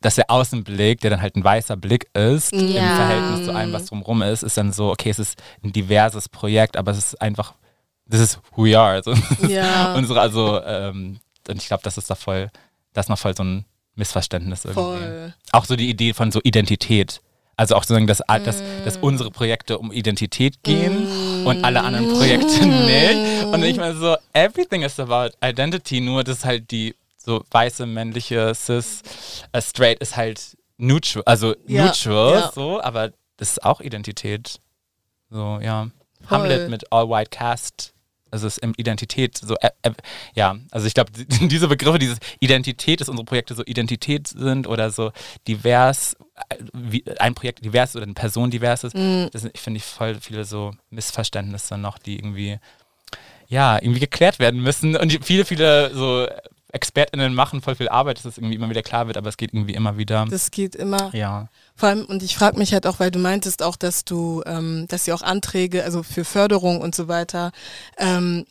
[0.00, 2.94] dass der Außenblick, der dann halt ein weißer Blick ist, im Ja.
[2.96, 6.76] Verhältnis zu allem, was drumherum ist, ist dann so, okay, es ist ein diverses Projekt,
[6.76, 7.54] aber es ist einfach,
[8.08, 9.02] this is who we are.
[9.02, 9.12] So.
[9.48, 9.94] Ja.
[9.96, 12.48] Unsere, also, ähm, und ich glaube, das ist da voll,
[12.92, 13.64] das ist noch voll so ein
[13.96, 14.80] Missverständnis irgendwie.
[14.82, 15.34] Voll.
[15.52, 17.20] Auch so die Idee von so Identität.
[17.60, 19.04] Also auch sozusagen, dass, dass, dass Mm.
[19.04, 23.44] unsere Projekte um Identität gehen und alle anderen Projekte nicht.
[23.44, 28.54] Und ich meine so, everything is about identity, nur dass halt die so weiße, männliche,
[28.54, 29.02] cis,
[29.52, 32.50] äh, straight ist halt neutral, also Ja, neutral, ja.
[32.54, 34.58] so, aber das ist auch Identität.
[35.28, 35.88] So, ja.
[36.26, 36.38] Voll.
[36.38, 37.92] Hamlet mit All White Cast.
[38.30, 39.92] Also es ist Identität so, äh, äh,
[40.34, 44.90] ja, also ich glaube, diese Begriffe, dieses Identität, dass unsere Projekte so Identität sind oder
[44.90, 45.12] so
[45.46, 46.16] divers,
[46.48, 50.16] äh, wie ein Projekt divers oder eine Person divers ist, das sind, finde ich, voll
[50.20, 52.58] viele so Missverständnisse noch, die irgendwie,
[53.48, 54.96] ja, irgendwie geklärt werden müssen.
[54.96, 56.26] Und viele, viele so
[56.72, 59.52] ExpertInnen machen voll viel Arbeit, dass es irgendwie immer wieder klar wird, aber es geht
[59.52, 60.26] irgendwie immer wieder.
[60.30, 61.14] Das geht immer.
[61.14, 61.48] ja.
[61.80, 64.84] Vor allem, und ich frage mich halt auch, weil du meintest auch, dass du, ähm,
[64.88, 67.52] dass sie auch Anträge, also für Förderung und so weiter,
[67.96, 68.44] ähm,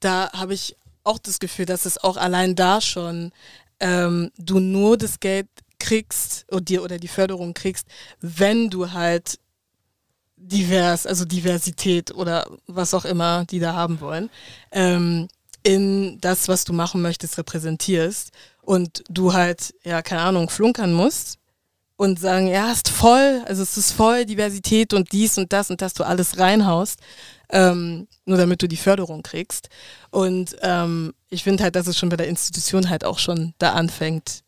[0.00, 3.32] da habe ich auch das Gefühl, dass es auch allein da schon
[3.80, 5.48] ähm, du nur das Geld
[5.78, 7.86] kriegst oder die, oder die Förderung kriegst,
[8.20, 9.38] wenn du halt
[10.36, 14.28] divers, also Diversität oder was auch immer die da haben wollen,
[14.72, 15.28] ähm,
[15.62, 18.30] in das, was du machen möchtest, repräsentierst
[18.60, 21.38] und du halt, ja, keine Ahnung, flunkern musst
[21.96, 25.80] und sagen, ja, ist voll, also es ist voll Diversität und dies und das und
[25.80, 27.00] dass du alles reinhaust,
[27.50, 29.68] ähm, nur damit du die Förderung kriegst.
[30.10, 33.72] Und ähm, ich finde halt, dass es schon bei der Institution halt auch schon da
[33.74, 34.42] anfängt,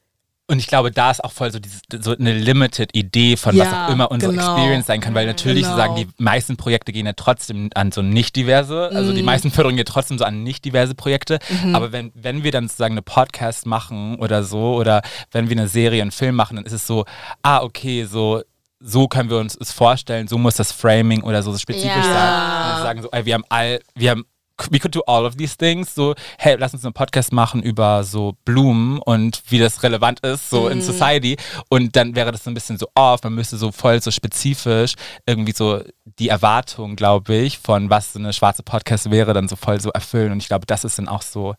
[0.49, 3.69] Und ich glaube, da ist auch voll so, diese, so eine limited Idee von was
[3.73, 4.45] Ja, auch immer unsere genau.
[4.45, 5.77] Experience sein kann, weil natürlich Genau.
[5.77, 9.27] sagen die meisten Projekte gehen ja trotzdem an so nicht diverse, also die Mhm.
[9.27, 11.41] meisten Förderungen gehen trotzdem so an nicht diverse Projekte.
[11.73, 15.03] Aber wenn, wenn wir dann sozusagen eine Podcast machen oder so, oder
[15.33, 17.07] wenn wir eine Serie, einen Film machen, dann ist es so,
[17.43, 18.43] ah, okay, so
[18.79, 22.13] so können wir uns es vorstellen, so muss das Framing oder so spezifisch Ja.
[22.13, 22.77] sein.
[22.77, 24.27] Und sagen so, ey, wir haben all, wir haben
[24.71, 25.95] we could do all of these things.
[25.95, 30.51] So, hey, lass uns einen Podcast machen über so Blumen und wie das relevant ist,
[30.51, 31.37] so in Society.
[31.69, 33.23] Und dann wäre das so ein bisschen so off.
[33.23, 34.95] Man müsste so voll so spezifisch
[35.27, 35.83] irgendwie so
[36.19, 39.91] die Erwartung, glaube ich, von was so eine schwarze Podcast wäre, dann so voll so
[39.91, 40.33] erfüllen.
[40.33, 41.55] Und ich glaube, das ist dann auch so,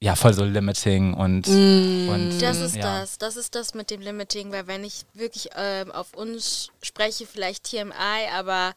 [0.00, 3.00] ja, voll so limiting und, und Das ist ja.
[3.00, 3.18] das.
[3.18, 7.64] Das ist das mit dem Limiting, weil wenn ich wirklich ähm, auf uns spreche, vielleicht
[7.64, 8.72] TMI, aber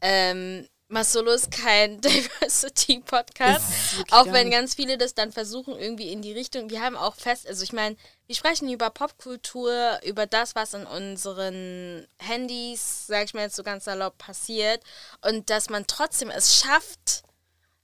[0.00, 3.64] ähm, Masolo ist kein Diversity-Podcast.
[4.10, 6.68] Auch wenn ganz viele das dann versuchen, irgendwie in die Richtung.
[6.70, 7.96] Wir haben auch fest, also ich meine,
[8.26, 13.62] wir sprechen über Popkultur, über das, was in unseren Handys, sag ich mal jetzt so
[13.62, 14.82] ganz salopp, passiert.
[15.22, 17.22] Und dass man trotzdem es schafft,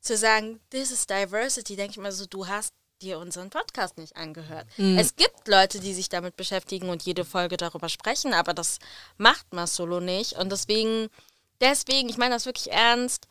[0.01, 4.17] zu sagen, this is diversity, denke ich mal so, du hast dir unseren Podcast nicht
[4.17, 4.67] angehört.
[4.99, 8.79] Es gibt Leute, die sich damit beschäftigen und jede Folge darüber sprechen, aber das
[9.17, 10.33] macht Masolo nicht.
[10.35, 11.09] Und deswegen,
[11.61, 13.27] deswegen, ich meine das wirklich ernst,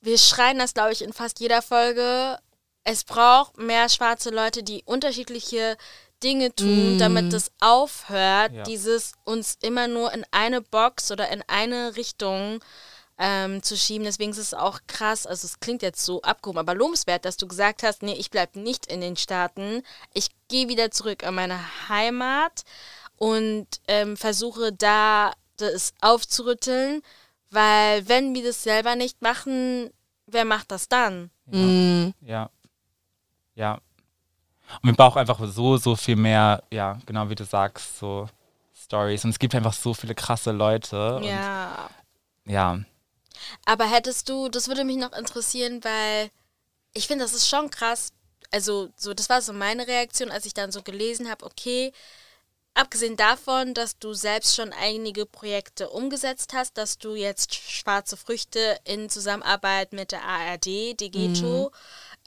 [0.00, 2.38] wir schreien das, glaube ich, in fast jeder Folge.
[2.84, 5.76] Es braucht mehr schwarze Leute, die unterschiedliche
[6.22, 8.62] Dinge tun, damit es aufhört, Ja.
[8.64, 12.60] dieses uns immer nur in eine Box oder in eine Richtung
[13.18, 14.04] ähm, zu schieben.
[14.04, 17.46] Deswegen ist es auch krass, also es klingt jetzt so abgehoben, aber lobenswert, dass du
[17.48, 19.82] gesagt hast, nee, ich bleibe nicht in den Staaten.
[20.14, 21.58] Ich gehe wieder zurück in meine
[21.88, 22.62] Heimat
[23.16, 27.02] und ähm, versuche da das aufzurütteln,
[27.50, 29.90] weil wenn wir das selber nicht machen,
[30.26, 31.30] wer macht das dann?
[31.46, 32.14] Mhm.
[32.20, 32.50] Ja.
[33.54, 33.80] Ja.
[34.82, 38.28] Und wir brauchen einfach so, so viel mehr, ja, genau wie du sagst, so
[38.74, 39.24] Stories.
[39.24, 41.20] Und es gibt einfach so viele krasse Leute.
[41.22, 41.90] Ja.
[42.44, 42.78] Und, ja.
[43.64, 46.30] Aber hättest du, das würde mich noch interessieren, weil
[46.92, 48.12] ich finde, das ist schon krass.
[48.50, 51.92] Also, so, das war so meine Reaktion, als ich dann so gelesen habe, okay,
[52.78, 58.78] abgesehen davon, dass du selbst schon einige Projekte umgesetzt hast, dass du jetzt schwarze Früchte
[58.84, 61.72] in Zusammenarbeit mit der ARD, Degeto,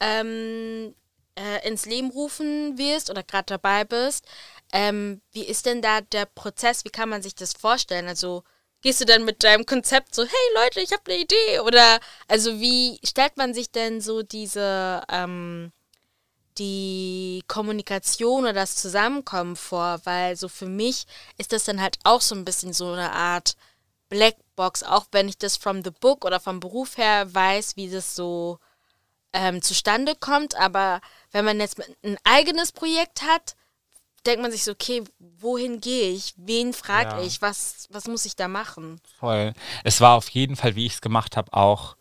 [0.02, 0.94] ähm,
[1.36, 4.26] äh, ins Leben rufen wirst oder gerade dabei bist.
[4.74, 6.84] Ähm, wie ist denn da der Prozess?
[6.86, 8.08] Wie kann man sich das vorstellen?
[8.08, 8.44] Also
[8.82, 11.60] gehst du dann mit deinem Konzept so, hey Leute, ich habe eine Idee?
[11.62, 15.72] Oder also wie stellt man sich denn so diese ähm,
[16.58, 20.02] die Kommunikation oder das Zusammenkommen vor?
[20.04, 21.06] Weil so für mich
[21.38, 23.56] ist das dann halt auch so ein bisschen so eine Art
[24.10, 28.16] Blackbox, auch wenn ich das from the book oder vom Beruf her weiß, wie das
[28.16, 28.60] so
[29.34, 30.56] ähm, zustande kommt.
[30.56, 31.02] Aber
[31.32, 33.56] wenn man jetzt ein eigenes Projekt hat,
[34.26, 36.34] denkt man sich so, okay, wohin gehe ich?
[36.38, 37.22] Wen frage Ja.
[37.24, 37.42] ich?
[37.42, 39.00] Was, was muss ich da machen?
[39.20, 39.54] Voll.
[39.84, 41.96] Es war auf jeden Fall, wie ich es gemacht habe, auch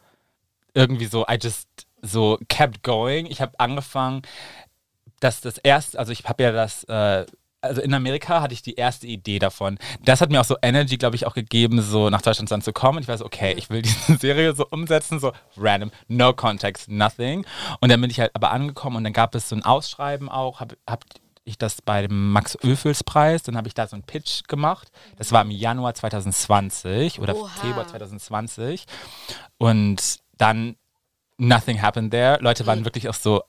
[0.74, 1.66] irgendwie so, I just
[2.02, 3.26] so kept going.
[3.26, 4.22] Ich habe angefangen,
[5.20, 7.26] dass das erste, also ich habe ja das, äh,
[7.62, 9.78] also in Amerika hatte ich die erste Idee davon.
[10.02, 12.72] Das hat mir auch so Energy, glaube ich, auch gegeben, so nach Deutschland dann zu
[12.72, 12.96] kommen.
[12.96, 16.88] Und ich war so, okay, ich will diese Serie so umsetzen, so random, no context,
[16.88, 17.44] nothing.
[17.80, 20.60] Und dann bin ich halt aber angekommen und dann gab es so ein Ausschreiben auch,
[20.60, 21.04] habe hab
[21.44, 24.88] ich das bei dem Max Ophüls Preis, dann habe ich da so einen Pitch gemacht.
[25.16, 27.48] Das war im Januar 2020 oder Oha.
[27.48, 28.84] Februar 2020.
[29.58, 30.76] Und dann
[31.40, 32.38] nothing happened there.
[32.40, 33.42] Leute waren wirklich auch so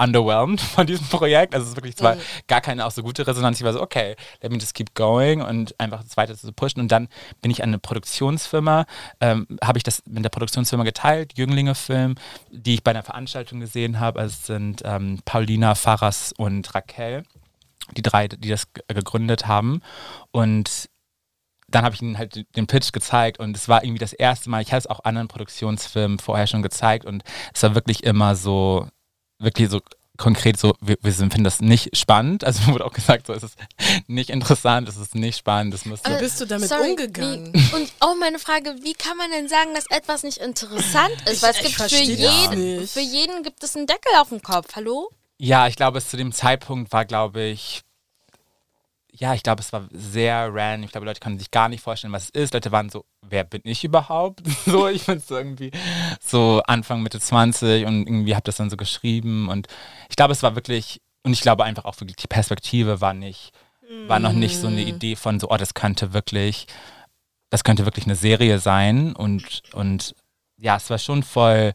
[0.00, 1.54] underwhelmed von diesem Projekt.
[1.54, 2.16] Also es ist wirklich zwar
[2.48, 3.60] gar keine auch so gute Resonanz.
[3.60, 6.80] Ich war so, okay, let me just keep going und einfach das weiter zu pushen.
[6.80, 7.08] Und dann
[7.42, 8.86] bin ich an eine Produktionsfirma,
[9.20, 12.14] ähm, habe ich das mit der Produktionsfirma geteilt, Jünglinge Film,
[12.50, 14.20] die ich bei einer Veranstaltung gesehen habe.
[14.20, 17.24] Also es sind ähm, Paulina, Faras und Raquel,
[17.96, 19.82] die drei, die das gegründet haben.
[20.30, 20.88] Und
[21.70, 24.62] dann habe ich ihnen halt den Pitch gezeigt und es war irgendwie das erste Mal,
[24.62, 27.22] ich habe es auch anderen Produktionsfirmen vorher schon gezeigt und
[27.54, 28.86] es war wirklich immer so,
[29.38, 29.80] wirklich so
[30.16, 32.44] konkret so, wir, wir sind- finden das nicht spannend.
[32.44, 33.56] Also mir wurde auch gesagt, so es ist
[34.06, 36.10] nicht interessant, es ist nicht spannend, das muss so.
[36.12, 37.54] Wie bist du damit Sorry, umgegangen?
[37.54, 41.42] Wie, und auch meine Frage, wie kann man denn sagen, dass etwas nicht interessant ist?
[41.42, 44.42] Weil es Ich- gibt ich für jeden, für jeden gibt es einen Deckel auf dem
[44.42, 44.74] Kopf.
[44.76, 45.08] Hallo?
[45.38, 47.80] Ja, ich glaube, es zu dem Zeitpunkt war, glaube ich,
[49.20, 50.84] ja, ich glaube, es war sehr random.
[50.84, 52.54] Ich glaube, Leute konnten sich gar nicht vorstellen, was es ist.
[52.54, 54.40] Leute waren so, wer bin ich überhaupt?
[54.66, 55.70] so, ich bin so irgendwie
[56.20, 59.50] so Anfang, Mitte 20 und irgendwie habe das dann so geschrieben.
[59.50, 59.68] Und
[60.08, 63.52] ich glaube, es war wirklich, und ich glaube einfach auch wirklich, die Perspektive war nicht,
[64.06, 66.66] war noch nicht so eine Idee von so, oh, das könnte wirklich,
[67.50, 69.14] das könnte wirklich eine Serie sein.
[69.14, 70.14] Und, und
[70.56, 71.74] ja, es war schon voll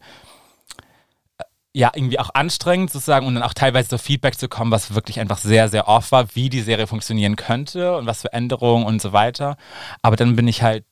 [1.76, 5.20] ja, irgendwie auch anstrengend sozusagen und dann auch teilweise so Feedback zu kommen, was wirklich
[5.20, 9.02] einfach sehr, sehr off war, wie die Serie funktionieren könnte und was für Änderungen und
[9.02, 9.58] so weiter.
[10.00, 10.86] Aber dann bin ich halt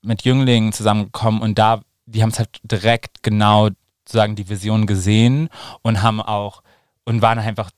[0.00, 3.70] mit Jünglingen zusammengekommen und da, die haben es halt direkt genau
[4.04, 5.48] sozusagen die Vision gesehen
[5.82, 6.62] und haben auch
[7.04, 7.72] und waren einfach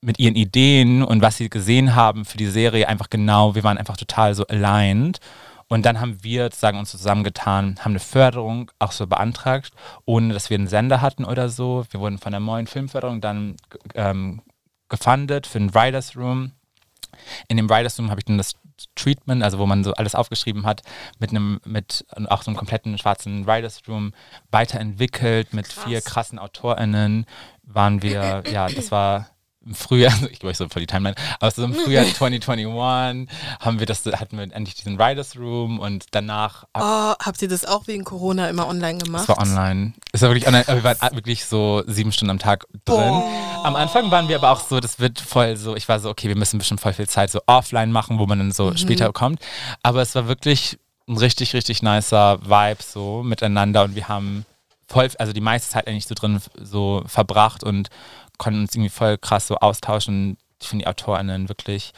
[0.00, 3.76] mit ihren Ideen und was sie gesehen haben für die Serie einfach genau, wir waren
[3.76, 5.20] einfach total so aligned
[5.70, 9.72] und dann haben wir sozusagen uns zusammengetan, haben eine Förderung auch so beantragt,
[10.04, 11.86] ohne dass wir einen Sender hatten oder so.
[11.90, 13.56] Wir wurden von der neuen Filmförderung dann
[13.94, 14.42] ähm,
[14.88, 16.52] gefundet für einen Writers Room.
[17.46, 18.54] In dem Writers Room habe ich dann das
[18.96, 20.82] Treatment, also wo man so alles aufgeschrieben hat,
[21.20, 24.12] mit einem, mit auch so einem kompletten schwarzen Writers Room
[24.50, 25.84] weiterentwickelt, mit Krass.
[25.84, 27.26] vier krassen AutorInnen
[27.62, 29.28] waren wir, ja, das war
[29.64, 33.28] im Frühjahr, ich glaube, ich so voll die Timeline, aber so im Frühjahr 2021
[33.60, 36.64] haben wir das, hatten wir endlich diesen Writers Room und danach.
[36.74, 39.22] Oh, habt ihr das auch wegen Corona immer online gemacht?
[39.22, 39.92] Es war online.
[40.12, 43.10] Es war wirklich online, aber wir waren wirklich so sieben Stunden am Tag drin.
[43.10, 43.64] Oh.
[43.64, 46.28] Am Anfang waren wir aber auch so, das wird voll so, ich war so, okay,
[46.28, 48.76] wir müssen bestimmt voll viel Zeit so offline machen, wo man dann so mhm.
[48.76, 49.40] später kommt.
[49.82, 50.78] Aber es war wirklich
[51.08, 54.46] ein richtig, richtig nicer Vibe so miteinander und wir haben
[54.90, 57.88] voll, also die meiste Zeit eigentlich so drin so verbracht und
[58.40, 60.36] konnten uns irgendwie voll krass so austauschen.
[60.60, 61.92] Ich finde die AutorInnen wirklich,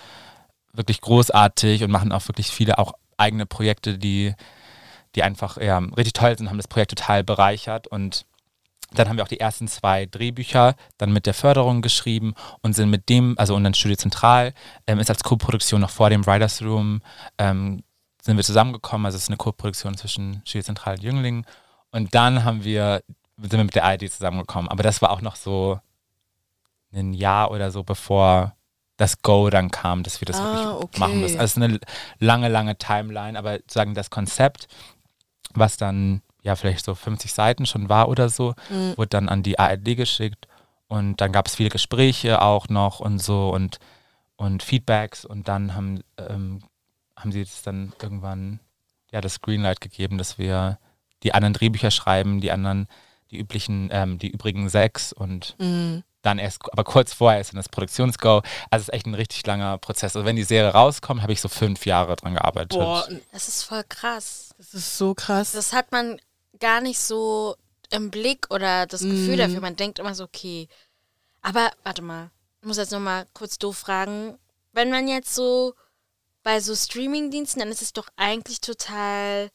[0.73, 4.35] wirklich großartig und machen auch wirklich viele auch eigene Projekte, die,
[5.15, 8.27] die einfach ja, richtig toll sind, haben das Projekt total bereichert und
[8.95, 12.91] dann haben wir auch die ersten zwei Drehbücher dann mit der Förderung geschrieben und sind
[12.91, 14.53] mit dem, also und dann Studio Zentral,
[14.87, 17.01] ähm, ist als Co-Produktion noch vor dem Writers Room,
[17.39, 17.83] ähm,
[18.21, 19.07] sind wir zusammengekommen.
[19.07, 21.47] Also es ist eine Co-Produktion zwischen Studio Zentral und Jüngling.
[21.91, 23.03] Und dann haben wir,
[23.39, 24.69] sind wir mit der ARD zusammengekommen.
[24.71, 25.81] Aber das war auch noch so,
[26.93, 28.55] ein Jahr oder so, bevor
[28.97, 31.01] das Go dann kam, dass wir das ah, wirklich okay.
[31.01, 31.41] machen müssen.
[31.41, 31.81] Also eine
[32.19, 34.69] lange, lange Timeline, aber sozusagen das Konzept,
[35.55, 38.97] was dann ja vielleicht so 50 Seiten schon war oder so, mhm.
[38.97, 40.47] wurde dann an die ARD geschickt
[40.89, 43.79] und dann gab es viele Gespräche auch noch und so und,
[44.37, 46.63] und Feedbacks und dann haben, ähm,
[47.17, 48.61] haben sie es dann irgendwann
[49.11, 50.79] ja das Greenlight gegeben, dass wir
[51.23, 52.89] die anderen Drehbücher schreiben, die anderen,
[53.31, 57.57] die üblichen, ähm, die übrigen sechs und mhm dann erst, aber kurz vorher ist dann
[57.57, 58.43] das Produktionsgo.
[58.71, 60.17] Also es ist echt ein richtig langer Prozess.
[60.17, 62.79] Also wenn die Serie rauskommt, habe ich so fünf Jahre dran gearbeitet.
[62.79, 64.55] Boah, das ist voll krass.
[64.59, 65.53] Das ist so krass.
[65.53, 66.21] Das hat man
[66.61, 67.57] gar nicht so
[67.91, 69.39] im Blick oder das Gefühl mm.
[69.39, 69.61] dafür.
[69.61, 70.69] Man denkt immer so, okay.
[71.43, 72.31] Aber warte mal,
[72.61, 74.39] ich muss jetzt nochmal kurz doof fragen.
[74.73, 75.75] Wenn man jetzt so
[76.43, 79.51] bei so Streaming-Diensten, dann ist es doch eigentlich total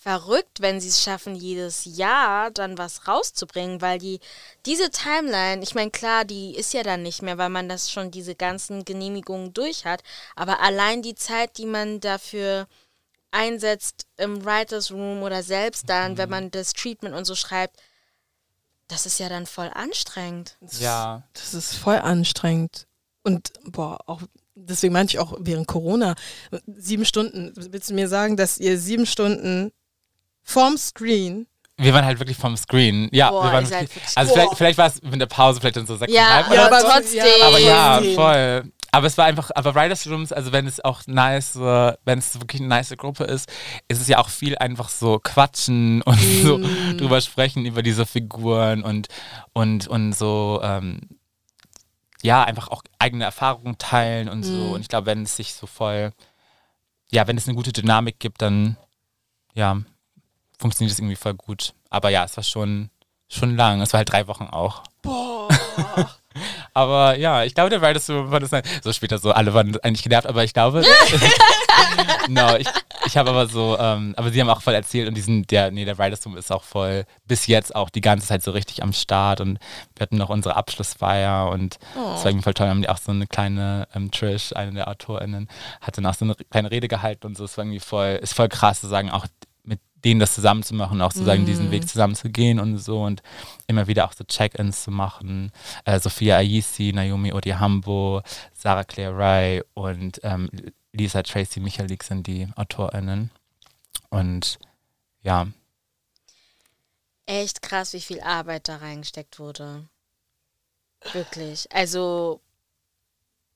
[0.00, 4.18] verrückt, wenn sie es schaffen, jedes Jahr dann was rauszubringen, weil die
[4.64, 8.10] diese Timeline, ich meine, klar, die ist ja dann nicht mehr, weil man das schon
[8.10, 10.02] diese ganzen Genehmigungen durch hat,
[10.36, 12.66] aber allein die Zeit, die man dafür
[13.30, 16.18] einsetzt im Writers Room oder selbst dann, mhm.
[16.18, 17.78] wenn man das Treatment und so schreibt,
[18.88, 20.56] das ist ja dann voll anstrengend.
[20.78, 21.24] Ja.
[21.34, 22.86] Das ist voll anstrengend.
[23.22, 24.22] Und boah, auch
[24.54, 26.14] deswegen meinte ich auch während Corona,
[26.66, 29.72] sieben Stunden, willst du mir sagen, dass ihr sieben Stunden
[30.50, 31.46] Vorm Screen.
[31.76, 33.08] Wir waren halt wirklich vom Screen.
[33.12, 35.86] Ja, Boah, wir waren wirklich, also vielleicht, vielleicht war es mit der Pause vielleicht dann
[35.86, 36.48] so sechseinhalb.
[36.48, 37.22] Ja, ja, aber trotzdem.
[37.42, 38.70] Aber ja, voll.
[38.92, 42.60] Aber es war einfach, aber Writers Rooms, also wenn es auch nice, wenn es wirklich
[42.60, 43.48] eine nice Gruppe ist,
[43.88, 46.42] ist es ja auch viel einfach so quatschen und mm.
[46.42, 46.58] so
[46.96, 49.06] drüber sprechen über diese Figuren und,
[49.52, 51.02] und, und so, ähm,
[52.22, 54.52] ja, einfach auch eigene Erfahrungen teilen und so.
[54.52, 54.72] Mm.
[54.72, 56.12] Und ich glaube, wenn es sich so voll,
[57.12, 58.76] ja, wenn es eine gute Dynamik gibt, dann,
[59.54, 59.78] ja,
[60.60, 61.74] funktioniert das irgendwie voll gut.
[61.88, 62.90] Aber ja, es war schon,
[63.28, 63.80] schon lang.
[63.80, 64.84] Es war halt drei Wochen auch.
[65.02, 65.48] Boah.
[66.74, 68.50] aber ja, ich glaube, der Writers Room war das
[68.82, 70.84] so später so, alle waren eigentlich genervt, aber ich glaube,
[72.28, 72.68] no, ich,
[73.06, 75.84] ich habe aber so, ähm, aber sie haben auch voll erzählt und diesen, der, nee,
[75.84, 78.92] der Writers Room ist auch voll bis jetzt auch die ganze Zeit so richtig am
[78.92, 79.58] Start und
[79.96, 82.00] wir hatten noch unsere Abschlussfeier und es oh.
[82.00, 85.48] war irgendwie voll toll, haben die auch so eine kleine ähm, Trish, eine der AutorInnen,
[85.80, 88.34] hat dann auch so eine kleine Rede gehalten und so, es war irgendwie voll, ist
[88.34, 89.26] voll krass zu sagen, auch
[90.04, 91.46] denen das zusammen zu machen, auch sozusagen mm.
[91.46, 93.22] diesen Weg zusammen zu gehen und so und
[93.66, 95.52] immer wieder auch so Check-ins zu machen.
[95.84, 98.22] Äh, Sophia Ayisi, Naomi Odihambo,
[98.54, 100.48] Sarah Claire Rai und ähm,
[100.92, 103.30] Lisa Tracy Michalik sind die AutorInnen.
[104.08, 104.58] Und
[105.22, 105.46] ja.
[107.26, 109.86] Echt krass, wie viel Arbeit da reingesteckt wurde.
[111.12, 111.66] Wirklich.
[111.72, 112.40] Also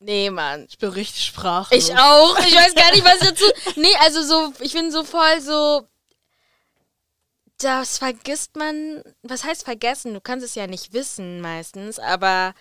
[0.00, 0.66] Nee, Mann.
[0.68, 1.88] Ich bin richtig sprachlos.
[1.88, 2.38] Ich auch.
[2.40, 3.44] Ich weiß gar nicht, was ich dazu.
[3.76, 5.88] Nee, also so, ich bin so voll so.
[7.58, 9.02] Das vergisst man.
[9.22, 10.14] Was heißt vergessen?
[10.14, 12.54] Du kannst es ja nicht wissen meistens, aber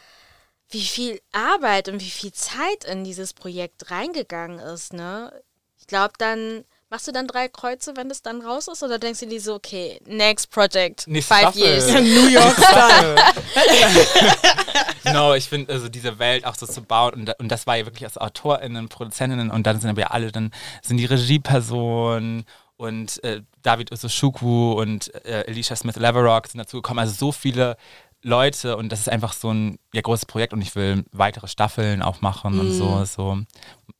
[0.70, 5.32] wie viel Arbeit und wie viel Zeit in dieses Projekt reingegangen ist, ne?
[5.78, 9.22] Ich glaube, dann machst du dann drei Kreuze, wenn es dann raus ist, oder denkst
[9.22, 11.62] du dir so, okay, next project, Nächste five Staffel.
[11.62, 11.88] years.
[11.94, 13.16] New York Style.
[15.14, 17.86] no, ich finde, also diese Welt auch so zu bauen und, und das war ja
[17.86, 20.52] wirklich als AutorInnen, Produzentinnen und dann sind aber ja alle, dann
[20.82, 22.46] sind die Regiepersonen
[22.78, 27.00] und äh, David Usoshukwu und äh, Alicia Smith Leverock sind dazu gekommen.
[27.00, 27.78] Also so viele
[28.24, 32.02] Leute und das ist einfach so ein ja, großes Projekt und ich will weitere Staffeln
[32.02, 33.04] auch machen und so.
[33.06, 33.38] so.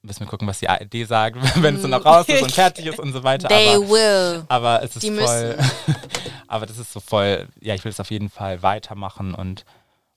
[0.02, 2.86] Müssen wir gucken, was die ARD sagt, wenn es dann auch raus ist und fertig
[2.86, 3.48] ist und so weiter.
[3.48, 4.44] They aber, will.
[4.48, 5.58] aber es ist Die voll.
[6.48, 9.64] aber das ist so voll, ja, ich will es auf jeden Fall weitermachen und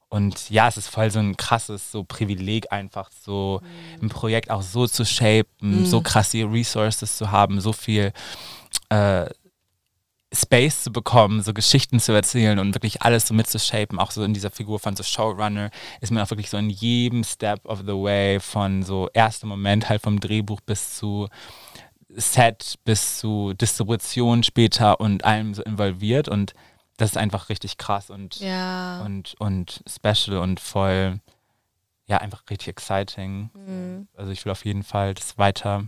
[0.09, 3.61] und ja, es ist voll so ein krasses so Privileg, einfach so
[4.01, 8.13] ein Projekt auch so zu shapen, so krasse Resources zu haben, so viel
[8.89, 9.25] äh,
[10.33, 14.33] Space zu bekommen, so Geschichten zu erzählen und wirklich alles so mitzushapen, auch so in
[14.33, 15.71] dieser Figur von so Showrunner,
[16.01, 19.89] ist man auch wirklich so in jedem Step of the way von so erster Moment
[19.89, 21.27] halt vom Drehbuch bis zu
[22.09, 26.53] Set bis zu Distribution später und allem so involviert und
[26.97, 29.01] das ist einfach richtig krass und, Ja.
[29.01, 31.19] und, und special und voll,
[32.07, 33.49] ja, einfach richtig exciting.
[33.53, 34.07] Mhm.
[34.15, 35.85] Also ich will auf jeden Fall das weiter,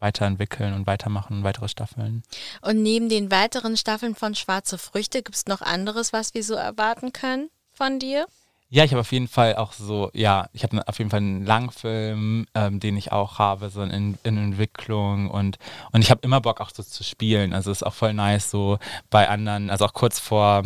[0.00, 2.22] weiterentwickeln und weitermachen, weitere Staffeln.
[2.60, 6.54] Und neben den weiteren Staffeln von Schwarze Früchte gibt es noch anderes, was wir so
[6.54, 8.26] erwarten können von dir?
[8.74, 11.46] Ja, ich habe auf jeden Fall auch so, ja, ich habe auf jeden Fall einen
[11.46, 15.58] Langfilm, ähm, den ich auch habe, so in, in Entwicklung und,
[15.92, 17.52] und ich habe immer Bock auch so zu spielen.
[17.52, 18.78] Also ist auch voll nice, so
[19.10, 20.64] bei anderen, also auch kurz vor,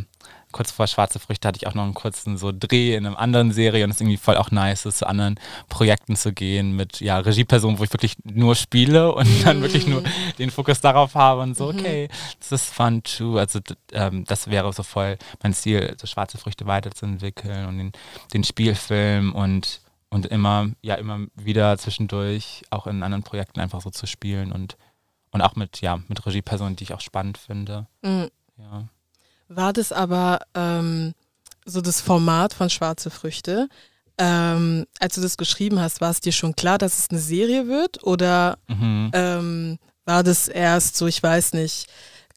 [0.52, 3.52] kurz vor Schwarze Früchte hatte ich auch noch einen kurzen so Dreh in einer anderen
[3.52, 5.38] Serie und es ist irgendwie voll auch nice, so zu anderen
[5.68, 10.02] Projekten zu gehen mit ja, Regiepersonen, wo ich wirklich nur spiele und dann wirklich nur
[10.38, 12.08] den Fokus darauf habe und so, okay,
[12.38, 13.38] das ist fun too.
[13.38, 13.60] Also
[13.92, 17.92] ähm, das wäre so voll mein Ziel, so Schwarze Früchte weiterzuentwickeln und den,
[18.32, 19.80] den Spielfilm und
[20.10, 24.76] und immer, ja, immer wieder zwischendurch auch in anderen Projekten einfach so zu spielen und,
[25.32, 27.86] und auch mit, ja, mit Regiepersonen, die ich auch spannend finde.
[28.02, 28.30] Mhm.
[28.56, 28.88] Ja.
[29.48, 31.14] War das aber ähm,
[31.64, 33.68] so das Format von Schwarze Früchte?
[34.18, 37.68] Ähm, als du das geschrieben hast, war es dir schon klar, dass es eine Serie
[37.68, 38.02] wird?
[38.04, 39.10] Oder Mhm.
[39.14, 41.86] ähm, war das erst so, ich weiß nicht,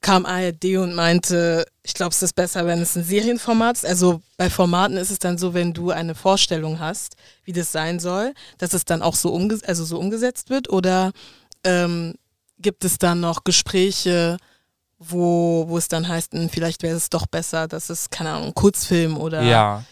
[0.01, 3.85] kam ARD und meinte, ich glaube, es ist besser, wenn es ein Serienformat ist.
[3.85, 7.99] Also bei Formaten ist es dann so, wenn du eine Vorstellung hast, wie das sein
[7.99, 10.69] soll, dass es dann auch so, umge also so umgesetzt wird?
[10.69, 11.11] Oder
[11.63, 12.15] ähm,
[12.59, 14.37] gibt es dann noch Gespräche,
[15.03, 18.47] wo, wo es dann heißt, hm, vielleicht wäre es doch besser, dass es, keine Ahnung,
[18.49, 19.83] ein Kurzfilm oder, Ja,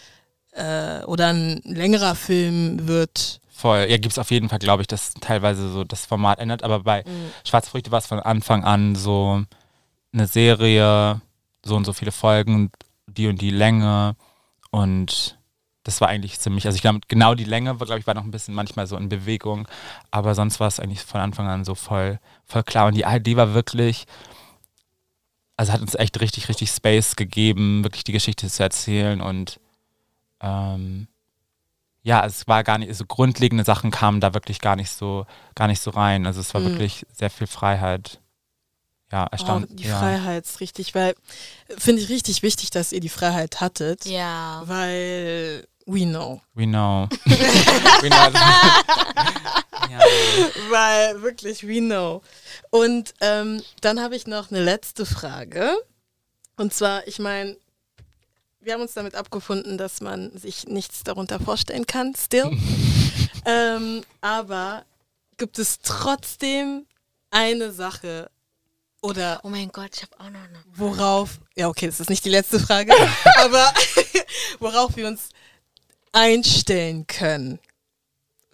[0.51, 3.41] äh, oder ein längerer Film wird?
[3.51, 3.87] voll.
[3.89, 6.79] Ja, gibt es auf jeden Fall, glaube ich, dass teilweise so das Format ändert, aber
[6.81, 7.31] bei Mhm.
[7.45, 9.43] Schwarze Früchte war es von Anfang an so
[10.13, 11.19] eine Serie,
[11.65, 12.71] so und so viele Folgen,
[13.07, 14.15] die und die Länge
[14.71, 15.37] und
[15.83, 18.23] das war eigentlich ziemlich, also ich glaube, genau die Länge war, glaube ich, war noch
[18.23, 19.67] ein bisschen manchmal so in Bewegung,
[20.11, 22.87] aber sonst war es eigentlich von Anfang an so voll, voll klar.
[22.87, 24.05] Und die ARD war wirklich,
[25.59, 29.59] also hat uns echt richtig, richtig Space gegeben, wirklich die Geschichte zu erzählen und
[30.39, 31.07] ähm,
[32.01, 35.25] ja, es war gar nicht, so grundlegende Sachen kamen da wirklich gar nicht so,
[35.55, 36.25] gar nicht so rein.
[36.25, 36.65] Also es war Mhm.
[36.69, 38.21] wirklich sehr viel Freiheit.
[39.11, 39.67] Ja, Oh, erstaunt.
[39.77, 39.99] die ja.
[39.99, 41.13] Freiheit ist richtig, weil
[41.77, 44.63] finde ich richtig wichtig, dass ihr die Freiheit hattet, Ja.
[44.65, 46.41] weil we know.
[46.53, 47.07] We know.
[48.01, 48.29] We know.
[49.89, 49.99] ja.
[50.69, 52.21] Weil wirklich, we know.
[52.69, 55.75] Und ähm, dann habe ich noch eine letzte Frage.
[56.57, 57.57] Und zwar, ich meine,
[58.59, 62.51] wir haben uns damit abgefunden, dass man sich nichts darunter vorstellen kann, still.
[63.45, 64.85] ähm, aber
[65.37, 66.85] gibt es trotzdem
[67.31, 68.29] eine Sache
[69.01, 70.61] oder Oh mein Gott, ich habe auch noch eine.
[70.73, 72.93] worauf, ja okay, das ist nicht die letzte Frage,
[73.37, 73.73] aber
[74.59, 75.29] worauf wir uns
[76.11, 77.59] einstellen können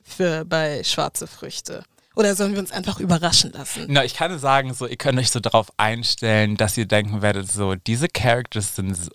[0.04, 1.84] für bei schwarze Früchte?
[2.16, 3.86] Oder sollen wir uns einfach überraschen lassen?
[3.90, 7.22] Na, ich kann nur sagen, so, ihr könnt euch so darauf einstellen, dass ihr denken
[7.22, 9.12] werdet, so, diese Characters sind so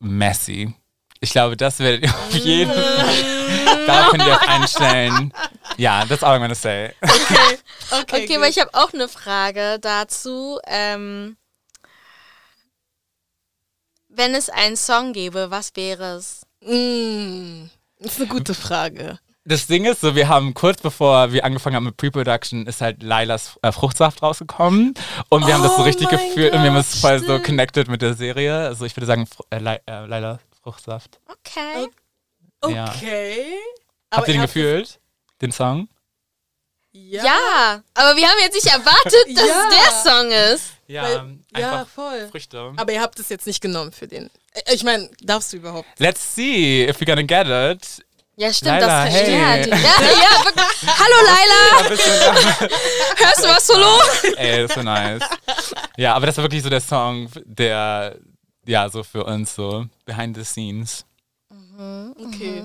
[0.00, 0.74] messy.
[1.20, 3.86] Ich glaube, das werdet ihr auf jeden Fall.
[3.86, 5.32] Darauf könnt ihr euch einstellen.
[5.76, 6.92] Ja, that's all I'm gonna say.
[7.00, 7.58] Okay,
[8.02, 8.36] Okay, gut.
[8.36, 10.58] aber ich habe auch eine Frage dazu.
[10.66, 11.36] Ähm,
[14.08, 16.42] wenn es einen Song gäbe, was wäre es?
[16.62, 17.66] Mm,
[18.00, 19.18] das ist eine gute Frage.
[19.44, 23.02] Das Ding ist, so wir haben kurz bevor wir angefangen haben mit Pre-Production, ist halt
[23.02, 24.94] Lailas äh, Fruchtsaft rausgekommen
[25.30, 27.88] und wir haben das so Oh richtig gefühlt und wir haben es voll so connected
[27.88, 28.54] mit der Serie.
[28.54, 31.20] Also ich würde sagen, äh, äh, Laila Fruchtsaft.
[31.26, 31.88] Okay.
[32.68, 32.90] Ja.
[32.90, 33.46] Okay.
[34.12, 35.00] Habt ihr den gefühlt?
[35.40, 35.88] den Song?
[36.92, 37.82] Ja.
[37.94, 39.68] aber wir haben jetzt nicht erwartet, dass Ja.
[39.68, 40.64] es der Song ist.
[40.88, 42.28] Ja, Weil- ja, einfach voll.
[42.30, 42.72] Früchte.
[42.76, 44.28] Aber ihr habt es jetzt nicht genommen für den.
[44.54, 45.86] Äh, Ich meine, darfst du überhaupt?
[45.98, 48.04] Let's see if we're gonna get it.
[48.36, 49.38] Ja, stimmt, Laila, das hey.
[49.38, 50.90] ja, die, ja, ja, wirklich.
[50.98, 51.90] Hallo Laila,
[53.18, 54.00] hörst du was solo?
[54.36, 55.22] ey, das war nice.
[55.98, 58.16] Ja, aber das war wirklich so der Song, der,
[58.66, 61.04] ja, so für uns so behind the scenes.
[62.16, 62.64] Okay.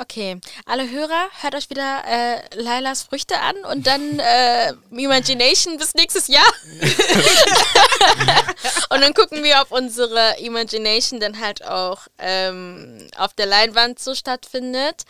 [0.00, 5.94] Okay, alle Hörer, hört euch wieder äh, Lailas Früchte an und dann äh, Imagination bis
[5.94, 6.46] nächstes Jahr.
[8.90, 14.14] und dann gucken wir, ob unsere Imagination dann halt auch ähm, auf der Leinwand so
[14.14, 15.02] stattfindet.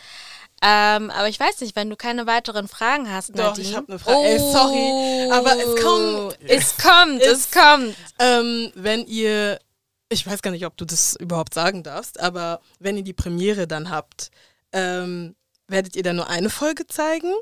[0.63, 3.69] Ähm, aber ich weiß nicht, wenn du keine weiteren Fragen hast, Doch, Nadine.
[3.69, 4.27] ich hab eine Frage.
[4.27, 7.95] Ey, sorry, aber es kommt- Es kommt, es, es- kommt.
[8.17, 9.59] Ähm, wenn ihr,
[10.09, 13.67] ich weiß gar nicht, ob du das überhaupt sagen darfst, aber wenn ihr die Premiere
[13.67, 14.31] dann habt,
[14.73, 15.35] ähm,
[15.67, 17.33] werdet ihr dann nur eine Folge zeigen?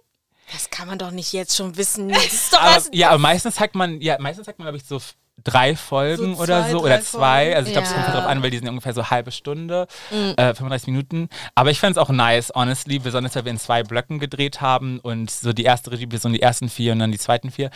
[0.54, 2.10] Das kann man doch nicht jetzt schon wissen.
[2.14, 4.86] Das ist doch Aber, ja, aber meistens zeigt man, ja, meistens zeigt man, glaube ich,
[4.86, 5.00] so
[5.44, 7.44] drei Folgen So oder zwei, so drei oder zwei.
[7.44, 7.56] Folgen.
[7.58, 8.14] Also ich glaube, es kommt Ja.
[8.14, 10.34] halt drauf an, weil die sind ungefähr so halbe Stunde, Mhm.
[10.38, 11.30] äh, 35 Minuten.
[11.54, 15.00] Aber ich fand es auch nice, honestly, besonders weil wir in zwei Blöcken gedreht haben
[15.00, 17.70] und so die erste Regie-Person die ersten vier und dann die zweiten vier.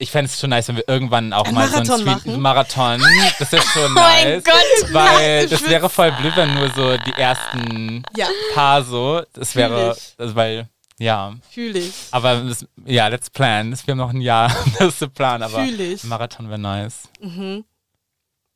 [0.00, 2.26] Ich fände es schon nice, wenn wir irgendwann auch Ein mal so Marathon einen Street
[2.26, 2.40] machen?
[2.40, 3.02] Marathon.
[3.40, 4.44] Das ist schon mein nice.
[4.44, 9.22] Gott, Weil nein, das wäre voll blöd, wenn nur so die ersten Ja, paar so.
[9.32, 10.68] Das Fühl wäre, das, weil,
[10.98, 11.34] ja.
[11.50, 11.94] fühle ich.
[12.12, 13.72] Aber das, ja, let's plan.
[13.72, 16.04] Wir haben noch ein Jahr, das zu planen, aber Fühl ich.
[16.04, 17.08] Marathon wäre nice.
[17.20, 17.64] Mhm.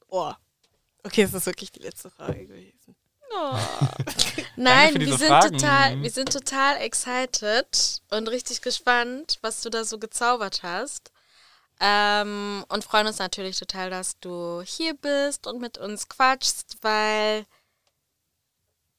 [0.08, 0.32] Oh.
[1.02, 2.94] Okay, das ist wirklich die letzte Frage gewesen.
[4.56, 5.58] Nein, für wir sind, Fragen.
[5.58, 11.10] total, wir sind total excited und richtig gespannt, was du da so gezaubert hast.
[11.84, 17.44] Ähm, und freuen uns natürlich total, dass du hier bist und mit uns quatschst, weil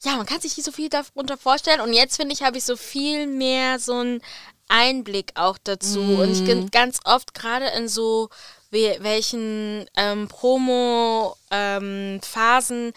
[0.04, 1.80] ja, man kann sich nicht so viel darunter vorstellen.
[1.80, 4.22] Und jetzt finde ich, habe ich so viel mehr so einen
[4.68, 6.02] Einblick auch dazu.
[6.02, 8.30] Und ich bin ganz oft gerade in so
[8.70, 12.92] we welchen ähm, Promo-Phasen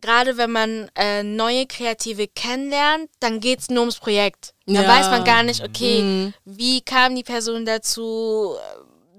[0.00, 4.54] gerade wenn man äh, neue Kreative kennenlernt, dann geht es nur ums Projekt.
[4.66, 4.88] Dann Ja.
[4.88, 6.34] weiß man gar nicht, okay, Mhm.
[6.44, 8.56] wie kam die Person dazu,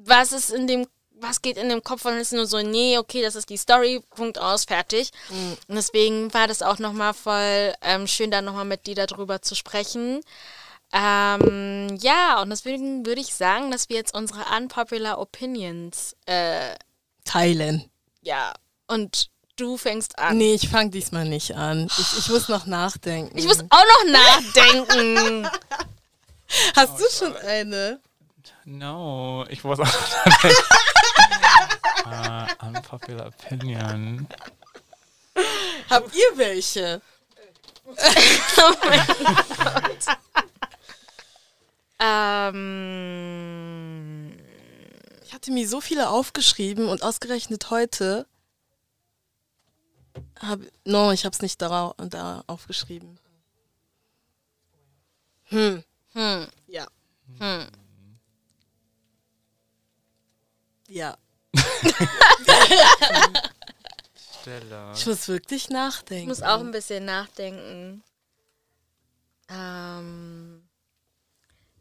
[0.03, 3.21] was ist in dem, was geht in dem Kopf und ist nur so, nee, okay,
[3.21, 5.11] das ist die Story, Punkt aus, fertig.
[5.29, 9.53] Und deswegen war das auch nochmal voll ähm, schön, da nochmal mit dir darüber zu
[9.55, 10.21] sprechen.
[10.93, 16.75] Ähm, ja, und deswegen würde ich sagen, dass wir jetzt unsere unpopular Opinions, äh,
[17.23, 17.89] Teilen.
[18.21, 18.53] ja,
[18.87, 20.37] und du fängst an.
[20.37, 21.87] Nee, ich fange diesmal nicht an.
[21.97, 23.37] Ich, ich muss noch nachdenken.
[23.37, 25.47] Ich muss auch noch nachdenken.
[26.75, 27.99] Hast du schon eine?
[28.65, 29.87] No, ich muss auch
[32.05, 34.27] uh, Unpopular Opinion.
[35.89, 37.01] Habt ihr welche?
[43.41, 44.37] ähm,
[45.25, 48.25] Ich hatte mir so viele aufgeschrieben und ausgerechnet heute.
[50.39, 53.17] Hab, no, ich habe es nicht da, da aufgeschrieben.
[55.45, 55.83] Hm.
[56.13, 56.87] hm, Ja.
[57.39, 57.67] hm.
[60.87, 61.17] Ja.
[64.41, 64.93] Stella.
[64.93, 66.27] Ich muss wirklich Ich nachdenken.
[66.27, 68.03] muss auch ein bisschen nachdenken.
[69.49, 70.63] Ähm,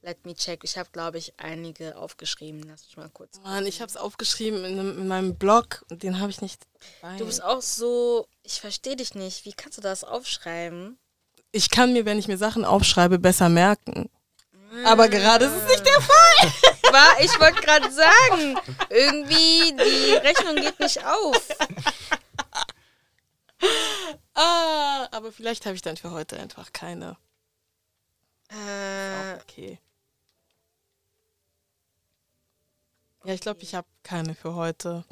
[0.02, 0.64] let me check.
[0.64, 2.62] Ich habe, glaube ich, einige aufgeschrieben.
[2.62, 3.38] Lass mich mal kurz.
[3.42, 6.66] Mann, ich habe es aufgeschrieben in, in meinem Blog und den habe ich nicht
[7.00, 7.16] dabei.
[7.18, 8.26] Du bist auch so.
[8.42, 9.44] Ich verstehe dich nicht.
[9.44, 10.98] Wie kannst du das aufschreiben?
[11.52, 14.08] ich kann mir, wenn ich mir Sachen aufschreibe, besser merken.
[14.84, 16.52] Aber gerade ist es nicht der Fall.
[16.92, 18.56] War, ich wollte gerade sagen,
[18.88, 21.48] irgendwie die Rechnung geht nicht auf.
[24.34, 27.16] Ah, aber vielleicht habe ich dann für heute einfach keine.
[28.48, 29.78] Äh, Okay.
[33.30, 35.04] Ja, ich glaube, ich habe keine für heute.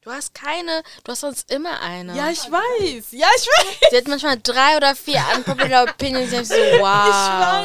[0.00, 0.82] du hast keine.
[1.04, 2.16] Du hast sonst immer eine.
[2.16, 3.12] Ja, ich weiß.
[3.12, 3.90] Ja, ich weiß.
[3.90, 6.32] Sie hat manchmal drei oder vier unpopular Opinions.
[6.32, 7.08] Ich so, wow.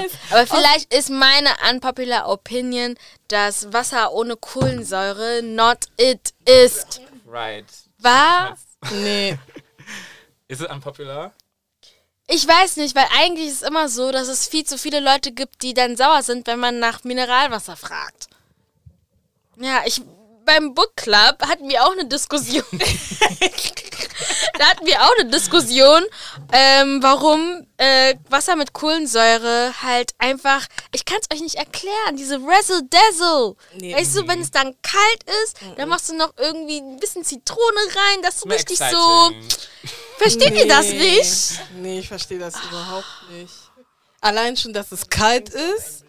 [0.04, 0.12] Ich weiß.
[0.32, 2.98] Aber vielleicht ist meine unpopular Opinion,
[3.30, 7.00] dass Wasser ohne Kohlensäure not it ist.
[7.26, 7.66] Right.
[8.00, 8.58] War?
[8.92, 9.40] Nee.
[10.50, 11.32] Ist es unpopular?
[12.28, 15.32] Ich weiß nicht, weil eigentlich ist es immer so, dass es viel zu viele Leute
[15.32, 18.28] gibt, die dann sauer sind, wenn man nach Mineralwasser fragt.
[19.60, 20.02] Ja, ich
[20.50, 22.64] beim Book Club hatten wir auch eine Diskussion.
[24.58, 26.04] da hatten wir auch eine Diskussion,
[26.52, 32.40] ähm, warum äh, Wasser mit Kohlensäure halt einfach, ich kann es euch nicht erklären, diese
[32.42, 33.56] Razzle Dazzle.
[33.76, 33.96] Nee.
[33.96, 37.60] Weißt du, wenn es dann kalt ist, dann machst du noch irgendwie ein bisschen Zitrone
[37.60, 39.48] rein, dass du Mehr richtig so exciting.
[40.18, 41.62] Versteht ihr das nicht?
[41.76, 43.54] Nee, ich verstehe das überhaupt nicht.
[44.20, 46.04] Allein schon, dass es kalt ist.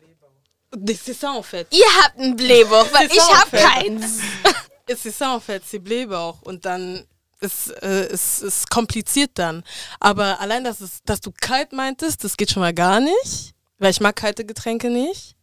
[0.73, 1.67] C'est ça en fait.
[1.73, 3.69] Ihr habt einen Blähbauch, weil ich auch hab fair.
[3.75, 4.21] keins.
[4.89, 6.43] C'est ça en fait, c'est Blähbauch.
[6.43, 7.05] Und dann
[7.41, 9.65] ist äh, es ist kompliziert dann.
[9.99, 13.55] Aber allein, dass, es, dass du kalt meintest, das geht schon mal gar nicht.
[13.79, 15.37] Weil ich mag kalte Getränke nicht.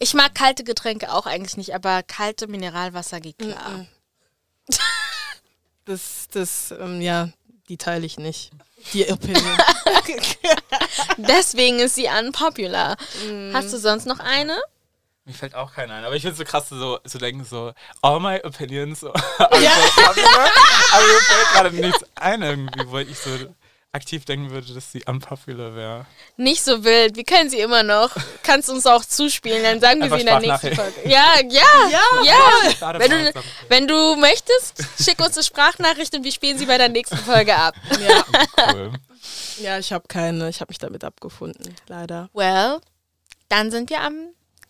[0.00, 3.86] Ich mag kalte Getränke auch eigentlich nicht, aber kalte Mineralwasser geht klar.
[5.84, 7.28] Das, das, ähm, ja,
[7.68, 8.50] die teile ich nicht.
[8.92, 9.58] Die Opinion.
[11.16, 12.96] Deswegen ist sie unpopular.
[13.28, 13.52] Mhm.
[13.54, 14.56] Hast du sonst noch eine?
[15.24, 17.72] Mir fällt auch keiner ein, aber ich finde es so krass, so zu denken, so,
[18.00, 23.18] all my opinions, so, aber, so, aber mir fällt gerade nichts ein irgendwie, wo ich
[23.18, 23.30] so
[23.96, 26.06] aktiv denken würde, dass sie unpopular wäre.
[26.36, 27.16] Nicht so wild.
[27.16, 28.10] Wir können sie immer noch.
[28.42, 30.74] Kannst uns auch zuspielen, dann sagen wir sie in der nächsten.
[30.74, 31.08] Folge.
[31.08, 32.22] Ja, ja, ja.
[32.24, 32.98] ja.
[32.98, 36.88] Wenn, du, wenn du möchtest, schick uns eine Sprachnachricht und wir spielen sie bei der
[36.88, 37.74] nächsten Folge ab.
[38.00, 38.24] ja.
[38.72, 38.92] cool.
[39.58, 40.48] ja, ich habe keine.
[40.48, 41.74] Ich habe mich damit abgefunden.
[41.88, 42.30] Leider.
[42.32, 42.80] Well,
[43.48, 44.28] dann sind wir am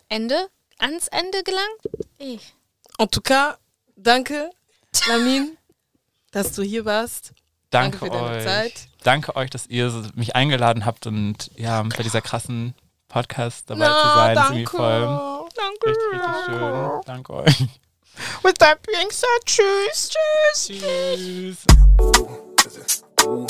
[0.08, 0.48] Ende,
[0.78, 2.08] ans Ende gelangt.
[2.18, 2.54] Ich.
[2.98, 3.56] En tout cas,
[3.96, 4.50] danke,
[5.08, 5.58] Lamin,
[6.30, 7.32] dass du hier warst.
[7.70, 8.44] Danke, Danke für deine euch.
[8.44, 8.88] Zeit.
[9.02, 12.74] Danke euch, dass ihr so- mich eingeladen habt und ja, bei dieser krassen
[13.08, 14.34] Podcast dabei zu sein.
[14.34, 15.46] Das ist irgendwie voll
[15.86, 17.00] richtig, richtig schön.
[17.06, 17.60] Danke euch.
[18.42, 20.10] With that being said, tschüss.
[20.54, 20.78] Tschüss.
[21.16, 21.66] Tschüss.
[23.26, 23.46] Ooh,